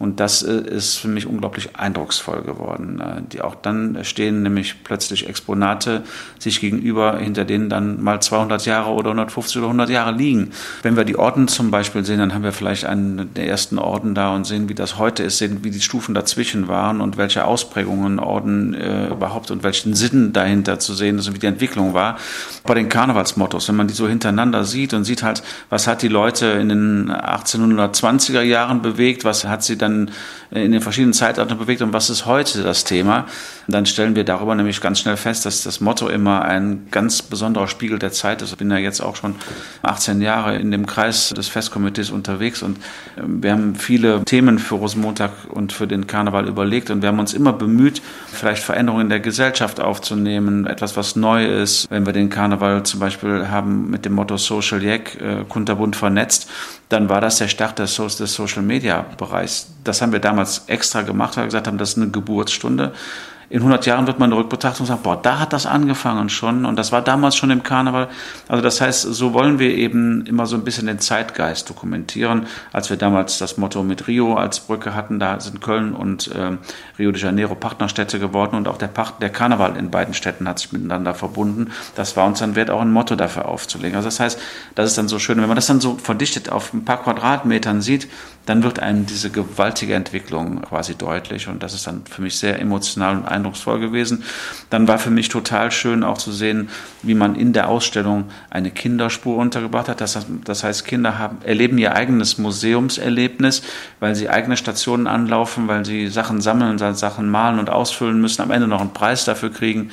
Und 0.00 0.18
das 0.18 0.42
äh, 0.42 0.54
ist 0.54 0.96
für 0.96 1.08
mich 1.08 1.26
unglaublich 1.26 1.76
eindrucksvoll 1.76 2.40
geworden. 2.40 3.02
Äh, 3.02 3.20
die 3.30 3.42
auch 3.42 3.54
dann 3.54 3.98
stehen 4.02 4.42
nämlich 4.42 4.82
plötzlich 4.82 5.28
Exponate 5.28 6.04
sich 6.38 6.58
gegenüber, 6.58 7.18
hinter 7.18 7.44
denen 7.44 7.68
dann 7.68 8.02
mal 8.02 8.18
200 8.18 8.64
Jahre 8.64 8.92
oder 8.92 9.10
150 9.10 9.58
oder 9.58 9.66
100 9.66 9.90
Jahre 9.90 10.12
liegen. 10.12 10.52
Wenn 10.80 10.96
wir 10.96 11.04
die 11.04 11.16
Orden 11.16 11.48
zum 11.48 11.70
Beispiel 11.70 12.02
sehen, 12.02 12.18
dann 12.18 12.32
haben 12.32 12.44
wir 12.44 12.52
vielleicht 12.52 12.86
einen 12.86 13.34
der 13.34 13.46
ersten 13.46 13.78
Orden 13.78 14.14
da 14.14 14.34
und 14.34 14.46
sehen, 14.46 14.70
wie 14.70 14.74
das 14.74 14.96
heute 14.96 15.22
ist, 15.22 15.36
sehen, 15.36 15.64
wie 15.64 15.70
die 15.70 15.82
Stufen 15.82 16.14
dazwischen 16.14 16.66
waren 16.66 17.02
und 17.02 17.18
welche 17.18 17.44
Ausprägungen 17.44 18.20
Orden 18.20 18.72
äh, 18.72 19.08
überhaupt 19.08 19.50
und 19.50 19.62
welchen 19.62 19.92
Sinn 19.92 20.32
dahinter 20.32 20.78
zu 20.78 20.94
sehen 20.94 21.18
ist 21.18 21.28
und 21.28 21.34
wie 21.34 21.40
die 21.40 21.46
Entwicklung 21.46 21.92
war. 21.92 22.16
Bei 22.64 22.72
den 22.72 22.88
Karnevalsmottos, 22.88 23.68
wenn 23.68 23.76
man 23.76 23.88
die 23.88 23.94
so 23.94 24.08
hintereinander 24.08 24.64
sieht 24.64 24.94
und 24.94 25.04
sieht 25.04 25.22
halt, 25.22 25.42
was 25.68 25.86
hat 25.86 26.00
die 26.00 26.08
Leute 26.08 26.46
in 26.46 26.70
den 26.70 27.10
1820er 27.10 28.40
Jahren 28.40 28.80
bewegt, 28.80 29.26
was 29.26 29.44
hat 29.44 29.62
sie 29.62 29.76
dann 29.76 29.89
dann 29.90 30.10
in 30.50 30.72
den 30.72 30.80
verschiedenen 30.80 31.12
Zeitaltern 31.12 31.58
bewegt 31.58 31.80
und 31.80 31.92
was 31.92 32.10
ist 32.10 32.26
heute 32.26 32.62
das 32.62 32.82
Thema, 32.84 33.26
dann 33.68 33.86
stellen 33.86 34.16
wir 34.16 34.24
darüber 34.24 34.54
nämlich 34.56 34.80
ganz 34.80 34.98
schnell 34.98 35.16
fest, 35.16 35.46
dass 35.46 35.62
das 35.62 35.80
Motto 35.80 36.08
immer 36.08 36.42
ein 36.42 36.88
ganz 36.90 37.22
besonderer 37.22 37.68
Spiegel 37.68 38.00
der 38.00 38.10
Zeit 38.10 38.42
ist. 38.42 38.50
Ich 38.50 38.58
bin 38.58 38.70
ja 38.70 38.78
jetzt 38.78 39.00
auch 39.00 39.14
schon 39.14 39.36
18 39.82 40.20
Jahre 40.20 40.56
in 40.56 40.72
dem 40.72 40.86
Kreis 40.86 41.28
des 41.28 41.48
Festkomitees 41.48 42.10
unterwegs 42.10 42.62
und 42.62 42.78
ähm, 43.16 43.42
wir 43.42 43.52
haben 43.52 43.76
viele 43.76 44.24
Themen 44.24 44.58
für 44.58 44.74
Rosenmontag 44.76 45.30
und 45.48 45.72
für 45.72 45.86
den 45.86 46.08
Karneval 46.08 46.48
überlegt 46.48 46.90
und 46.90 47.02
wir 47.02 47.10
haben 47.10 47.20
uns 47.20 47.32
immer 47.32 47.52
bemüht, 47.52 48.02
vielleicht 48.32 48.64
Veränderungen 48.64 49.02
in 49.02 49.10
der 49.10 49.20
Gesellschaft 49.20 49.80
aufzunehmen, 49.80 50.66
etwas, 50.66 50.96
was 50.96 51.14
neu 51.14 51.46
ist. 51.46 51.88
Wenn 51.90 52.06
wir 52.06 52.12
den 52.12 52.28
Karneval 52.28 52.82
zum 52.82 52.98
Beispiel 52.98 53.48
haben 53.48 53.88
mit 53.90 54.04
dem 54.04 54.14
Motto 54.14 54.36
Social 54.36 54.82
Jack, 54.82 55.20
äh, 55.20 55.44
kunterbunt 55.48 55.94
vernetzt, 55.94 56.48
dann 56.90 57.08
war 57.08 57.20
das 57.20 57.38
der 57.38 57.48
Start 57.48 57.78
des, 57.78 57.94
Social 57.94 58.62
Media 58.62 59.06
Bereichs. 59.16 59.68
Das 59.84 60.02
haben 60.02 60.12
wir 60.12 60.18
damals 60.18 60.64
extra 60.66 61.02
gemacht, 61.02 61.36
weil 61.36 61.44
wir 61.44 61.48
gesagt 61.48 61.68
haben, 61.68 61.78
das 61.78 61.90
ist 61.90 61.96
eine 61.96 62.10
Geburtsstunde 62.10 62.92
in 63.50 63.58
100 63.58 63.84
Jahren 63.84 64.06
wird 64.06 64.20
man 64.20 64.32
eine 64.32 64.40
Rückbetrachtung 64.40 64.86
sagen, 64.86 65.00
boah, 65.02 65.20
da 65.20 65.40
hat 65.40 65.52
das 65.52 65.66
angefangen 65.66 66.28
schon 66.28 66.64
und 66.64 66.76
das 66.76 66.92
war 66.92 67.02
damals 67.02 67.34
schon 67.34 67.50
im 67.50 67.64
Karneval. 67.64 68.08
Also 68.46 68.62
das 68.62 68.80
heißt, 68.80 69.02
so 69.02 69.32
wollen 69.32 69.58
wir 69.58 69.74
eben 69.74 70.24
immer 70.24 70.46
so 70.46 70.54
ein 70.54 70.62
bisschen 70.62 70.86
den 70.86 71.00
Zeitgeist 71.00 71.68
dokumentieren. 71.68 72.46
Als 72.72 72.90
wir 72.90 72.96
damals 72.96 73.38
das 73.38 73.56
Motto 73.56 73.82
mit 73.82 74.06
Rio 74.06 74.34
als 74.34 74.60
Brücke 74.60 74.94
hatten, 74.94 75.18
da 75.18 75.40
sind 75.40 75.60
Köln 75.60 75.94
und 75.94 76.28
äh, 76.28 76.58
Rio 76.96 77.10
de 77.10 77.20
Janeiro 77.20 77.56
Partnerstädte 77.56 78.20
geworden 78.20 78.54
und 78.54 78.68
auch 78.68 78.78
der, 78.78 78.86
Part 78.86 79.20
der 79.20 79.30
Karneval 79.30 79.76
in 79.76 79.90
beiden 79.90 80.14
Städten 80.14 80.48
hat 80.48 80.60
sich 80.60 80.70
miteinander 80.70 81.12
verbunden. 81.14 81.72
Das 81.96 82.16
war 82.16 82.28
uns 82.28 82.38
dann 82.38 82.54
wert, 82.54 82.70
auch 82.70 82.80
ein 82.80 82.92
Motto 82.92 83.16
dafür 83.16 83.48
aufzulegen. 83.48 83.96
Also 83.96 84.06
das 84.06 84.20
heißt, 84.20 84.38
das 84.76 84.90
ist 84.90 84.96
dann 84.96 85.08
so 85.08 85.18
schön, 85.18 85.40
wenn 85.40 85.48
man 85.48 85.56
das 85.56 85.66
dann 85.66 85.80
so 85.80 85.96
verdichtet 85.96 86.52
auf 86.52 86.72
ein 86.72 86.84
paar 86.84 87.02
Quadratmetern 87.02 87.80
sieht, 87.80 88.08
dann 88.46 88.62
wird 88.62 88.80
einem 88.80 89.06
diese 89.06 89.30
gewaltige 89.30 89.94
Entwicklung 89.94 90.62
quasi 90.62 90.94
deutlich 90.94 91.48
und 91.48 91.62
das 91.62 91.74
ist 91.74 91.86
dann 91.86 92.02
für 92.04 92.22
mich 92.22 92.38
sehr 92.38 92.58
emotional 92.58 93.16
und 93.16 93.24
eindrucksvoll 93.26 93.80
gewesen. 93.80 94.24
Dann 94.70 94.88
war 94.88 94.98
für 94.98 95.10
mich 95.10 95.28
total 95.28 95.70
schön 95.70 96.02
auch 96.02 96.18
zu 96.18 96.32
sehen, 96.32 96.68
wie 97.02 97.14
man 97.14 97.34
in 97.34 97.52
der 97.52 97.68
Ausstellung 97.68 98.24
eine 98.48 98.70
Kinderspur 98.70 99.36
untergebracht 99.36 99.88
hat. 99.88 100.00
Das, 100.00 100.26
das 100.44 100.64
heißt, 100.64 100.84
Kinder 100.84 101.18
haben, 101.18 101.38
erleben 101.44 101.78
ihr 101.78 101.94
eigenes 101.94 102.38
Museumserlebnis, 102.38 103.62
weil 104.00 104.14
sie 104.14 104.28
eigene 104.28 104.56
Stationen 104.56 105.06
anlaufen, 105.06 105.68
weil 105.68 105.84
sie 105.84 106.08
Sachen 106.08 106.40
sammeln, 106.40 106.78
Sachen 106.78 107.30
malen 107.30 107.58
und 107.58 107.70
ausfüllen 107.70 108.20
müssen, 108.20 108.42
am 108.42 108.50
Ende 108.50 108.66
noch 108.66 108.80
einen 108.80 108.92
Preis 108.92 109.24
dafür 109.24 109.52
kriegen. 109.52 109.90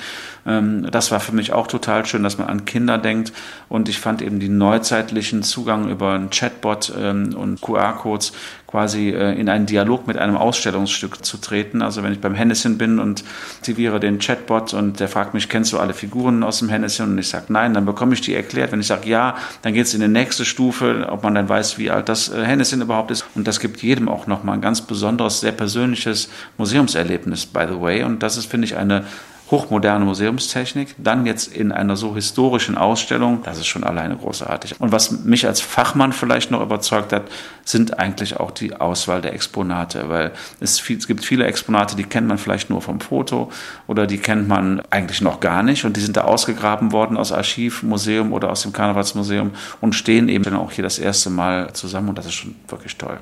Ähm, 0.48 0.90
das 0.90 1.12
war 1.12 1.20
für 1.20 1.34
mich 1.34 1.52
auch 1.52 1.68
total 1.68 2.06
schön, 2.06 2.24
dass 2.24 2.38
man 2.38 2.48
an 2.48 2.66
Kinder 2.66 2.98
denkt. 2.98 3.34
Und 3.70 3.90
ich 3.90 4.00
fand 4.00 4.22
eben 4.22 4.40
die 4.40 4.50
neuzeitlichen 4.50 5.44
Zugang 5.44 5.90
über 5.90 6.14
einen 6.14 6.30
Chatbot 6.30 6.94
ähm, 6.98 7.36
und 7.36 7.62
QR-Codes 7.62 8.32
quasi 8.68 9.10
äh, 9.10 9.40
in 9.40 9.50
einen 9.50 9.66
Dialog 9.66 10.08
mit 10.08 10.18
einem 10.18 10.36
Ausstellungsstück 10.36 11.26
zu 11.26 11.38
treten. 11.38 11.82
Also 11.82 12.04
wenn 12.04 12.12
ich 12.12 12.20
beim 12.20 12.36
Hennessy 12.36 12.70
bin 12.70 13.00
und 13.00 13.24
aktiviere 13.58 14.00
den 14.00 14.20
Chatbot 14.20 14.74
und 14.74 15.00
der 15.00 15.08
fragt 15.08 15.34
mich, 15.34 15.48
kennst 15.48 15.72
du 15.72 15.80
alle 15.80 15.94
Figuren 15.94 16.44
aus 16.44 16.60
dem 16.60 16.70
Hennessy? 16.70 17.02
Und 17.02 17.18
ich 17.18 17.30
sage 17.30 17.46
nein, 17.50 17.74
dann 17.74 17.86
bekomme 17.86 18.14
ich 18.14 18.22
die 18.22 18.34
erklärt. 18.34 18.72
Wenn 18.72 18.82
ich 18.82 18.88
sage 18.88 19.10
ja, 19.10 19.36
dann 19.62 19.74
geht 19.74 19.86
es 19.86 19.94
in 19.94 20.02
die 20.02 20.08
nächste 20.08 20.44
Stufe, 20.44 21.08
ob 21.10 21.24
man 21.24 21.36
dann 21.36 21.48
weiß, 21.48 21.78
wie 21.78 21.90
alt 21.90 22.10
das 22.10 22.30
äh, 22.30 22.44
Hennessy 22.44 22.76
überhaupt 22.76 23.12
ist. 23.12 23.26
Und 23.36 23.48
das 23.48 23.60
gibt 23.60 23.82
jedem 23.82 24.10
auch 24.10 24.28
nochmal 24.28 24.56
ein 24.56 24.62
ganz 24.62 24.82
besonderes, 24.82 25.40
sehr 25.40 25.54
persönliches 25.54 26.30
Museumserlebnis, 26.58 27.46
by 27.46 27.66
the 27.70 27.80
way. 27.80 28.04
Und 28.04 28.22
das 28.22 28.36
ist, 28.38 28.52
finde 28.52 28.66
ich, 28.66 28.76
eine 28.76 29.06
hochmoderne 29.50 30.04
Museumstechnik, 30.06 30.96
dann 30.98 31.26
jetzt 31.26 31.54
in 31.54 31.72
einer 31.72 31.96
so 31.96 32.16
historischen 32.16 32.78
Ausstellung, 32.78 33.42
das 33.44 33.58
ist 33.58 33.68
schon 33.68 33.84
alleine 33.84 34.18
großartig. 34.18 34.80
Und 34.80 34.92
was 34.92 35.24
mich 35.24 35.48
als 35.48 35.62
Fachmann 35.62 36.12
vielleicht 36.12 36.52
noch 36.52 36.62
überzeugt 36.62 37.14
hat, 37.14 37.24
sind 37.64 38.00
eigentlich 38.00 38.38
auch 38.38 38.52
die 38.52 38.76
Auswahl 38.76 39.22
der 39.22 39.34
Exponate, 39.34 40.10
weil 40.10 40.32
es, 40.60 40.80
viel, 40.80 40.98
es 40.98 41.08
gibt 41.08 41.24
viele 41.24 41.46
Exponate, 41.46 41.96
die 41.96 42.04
kennt 42.04 42.28
man 42.28 42.38
vielleicht 42.38 42.70
nur 42.70 42.82
vom 42.82 43.00
Foto 43.00 43.52
oder 43.88 44.08
die 44.08 44.18
kennt 44.18 44.48
man 44.48 44.82
eigentlich 44.90 45.22
noch 45.22 45.40
gar 45.40 45.64
nicht 45.64 45.86
und 45.86 45.96
die 45.96 46.02
sind 46.02 46.18
da 46.18 46.24
ausgegraben 46.24 46.92
worden 46.92 47.18
aus 47.18 47.32
Archiv, 47.32 47.84
Museum 47.84 48.34
oder 48.34 48.52
aus 48.52 48.64
dem 48.64 48.74
Karnevalsmuseum 48.74 49.52
und 49.82 49.94
stehen 49.94 50.30
eben 50.30 50.44
dann 50.44 50.56
auch 50.56 50.72
hier 50.72 50.84
das 50.84 51.00
erste 51.00 51.30
Mal 51.30 51.72
zusammen 51.74 52.10
und 52.10 52.18
das 52.18 52.26
ist 52.26 52.34
schon 52.34 52.56
wirklich 52.68 52.98
toll. 52.98 53.20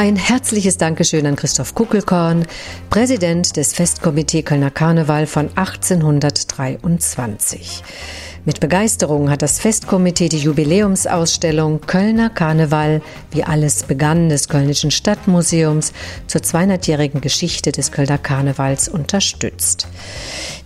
Ein 0.00 0.14
herzliches 0.14 0.78
Dankeschön 0.78 1.26
an 1.26 1.34
Christoph 1.34 1.74
Kuckelkorn, 1.74 2.46
Präsident 2.88 3.56
des 3.56 3.72
Festkomitee 3.72 4.44
Kölner 4.44 4.70
Karneval 4.70 5.26
von 5.26 5.50
1823. 5.56 7.82
Mit 8.48 8.60
Begeisterung 8.60 9.28
hat 9.28 9.42
das 9.42 9.60
Festkomitee 9.60 10.30
die 10.30 10.38
Jubiläumsausstellung 10.38 11.82
Kölner 11.82 12.30
Karneval, 12.30 13.02
wie 13.30 13.44
alles 13.44 13.82
begann, 13.82 14.30
des 14.30 14.48
Kölnischen 14.48 14.90
Stadtmuseums 14.90 15.92
zur 16.26 16.40
200-jährigen 16.40 17.20
Geschichte 17.20 17.72
des 17.72 17.92
Kölner 17.92 18.16
Karnevals 18.16 18.88
unterstützt. 18.88 19.86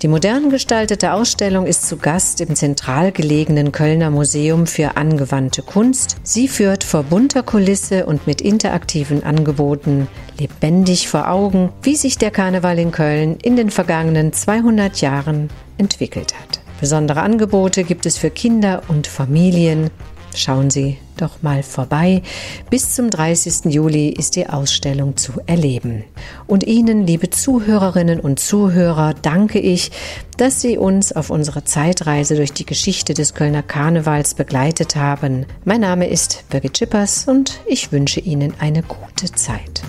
Die 0.01 0.07
modern 0.07 0.51
gestaltete 0.51 1.13
Ausstellung 1.13 1.67
ist 1.67 1.89
zu 1.89 1.97
Gast 1.97 2.41
im 2.41 2.55
zentral 2.55 3.11
gelegenen 3.11 3.73
Kölner 3.73 4.11
Museum 4.11 4.69
für 4.69 4.97
angewandte 4.97 5.63
Kunst. 5.63 6.19
Sie 6.23 6.47
führt 6.47 6.85
vor 6.85 7.03
bunter 7.03 7.43
Kulisse 7.43 8.07
und 8.07 8.29
mit 8.29 8.41
interaktiven 8.41 9.25
Angeboten 9.25 10.07
lebendig 10.39 11.09
vor 11.09 11.29
Augen, 11.29 11.71
wie 11.83 11.97
sich 11.97 12.17
der 12.17 12.31
Karneval 12.31 12.79
in 12.79 12.93
Köln 12.93 13.39
in 13.43 13.57
den 13.57 13.71
vergangenen 13.71 14.33
200 14.33 15.01
Jahren 15.01 15.51
entwickelt 15.79 16.33
hat. 16.41 16.62
Besondere 16.83 17.21
Angebote 17.21 17.85
gibt 17.85 18.07
es 18.07 18.19
für 18.19 18.31
Kinder 18.31 18.83
und 18.89 19.07
Familien. 19.07 19.89
Schauen 20.35 20.69
Sie 20.69 20.99
doch 21.17 21.41
mal 21.41 21.63
vorbei. 21.63 22.23
Bis 22.71 22.97
zum 22.97 23.09
30. 23.09 23.73
Juli 23.73 24.09
ist 24.09 24.35
die 24.35 24.49
Ausstellung 24.49 25.17
zu 25.17 25.35
erleben. 25.47 26.03
Und 26.49 26.65
Ihnen, 26.65 27.07
liebe 27.07 27.31
Zuhörerinnen 27.31 28.19
und 28.19 28.41
Zuhörer, 28.41 29.15
danke 29.15 29.61
ich, 29.61 29.93
dass 30.39 30.61
Sie 30.61 30.77
uns 30.77 31.13
auf 31.13 31.31
unserer 31.31 31.65
Zeitreise 31.65 32.35
durch 32.35 32.53
die 32.53 32.67
Geschichte 32.67 33.15
des 33.15 33.35
Kölner 33.35 33.63
Karnevals 33.63 34.35
begleitet 34.35 34.97
haben. 34.97 35.47
Mein 35.65 35.83
Name 35.83 36.09
ist 36.09 36.43
Birgit 36.51 36.79
Schippers 36.79 37.29
und 37.29 37.61
ich 37.65 37.93
wünsche 37.93 38.19
Ihnen 38.19 38.55
eine 38.59 38.83
gute 38.83 39.31
Zeit. 39.31 39.83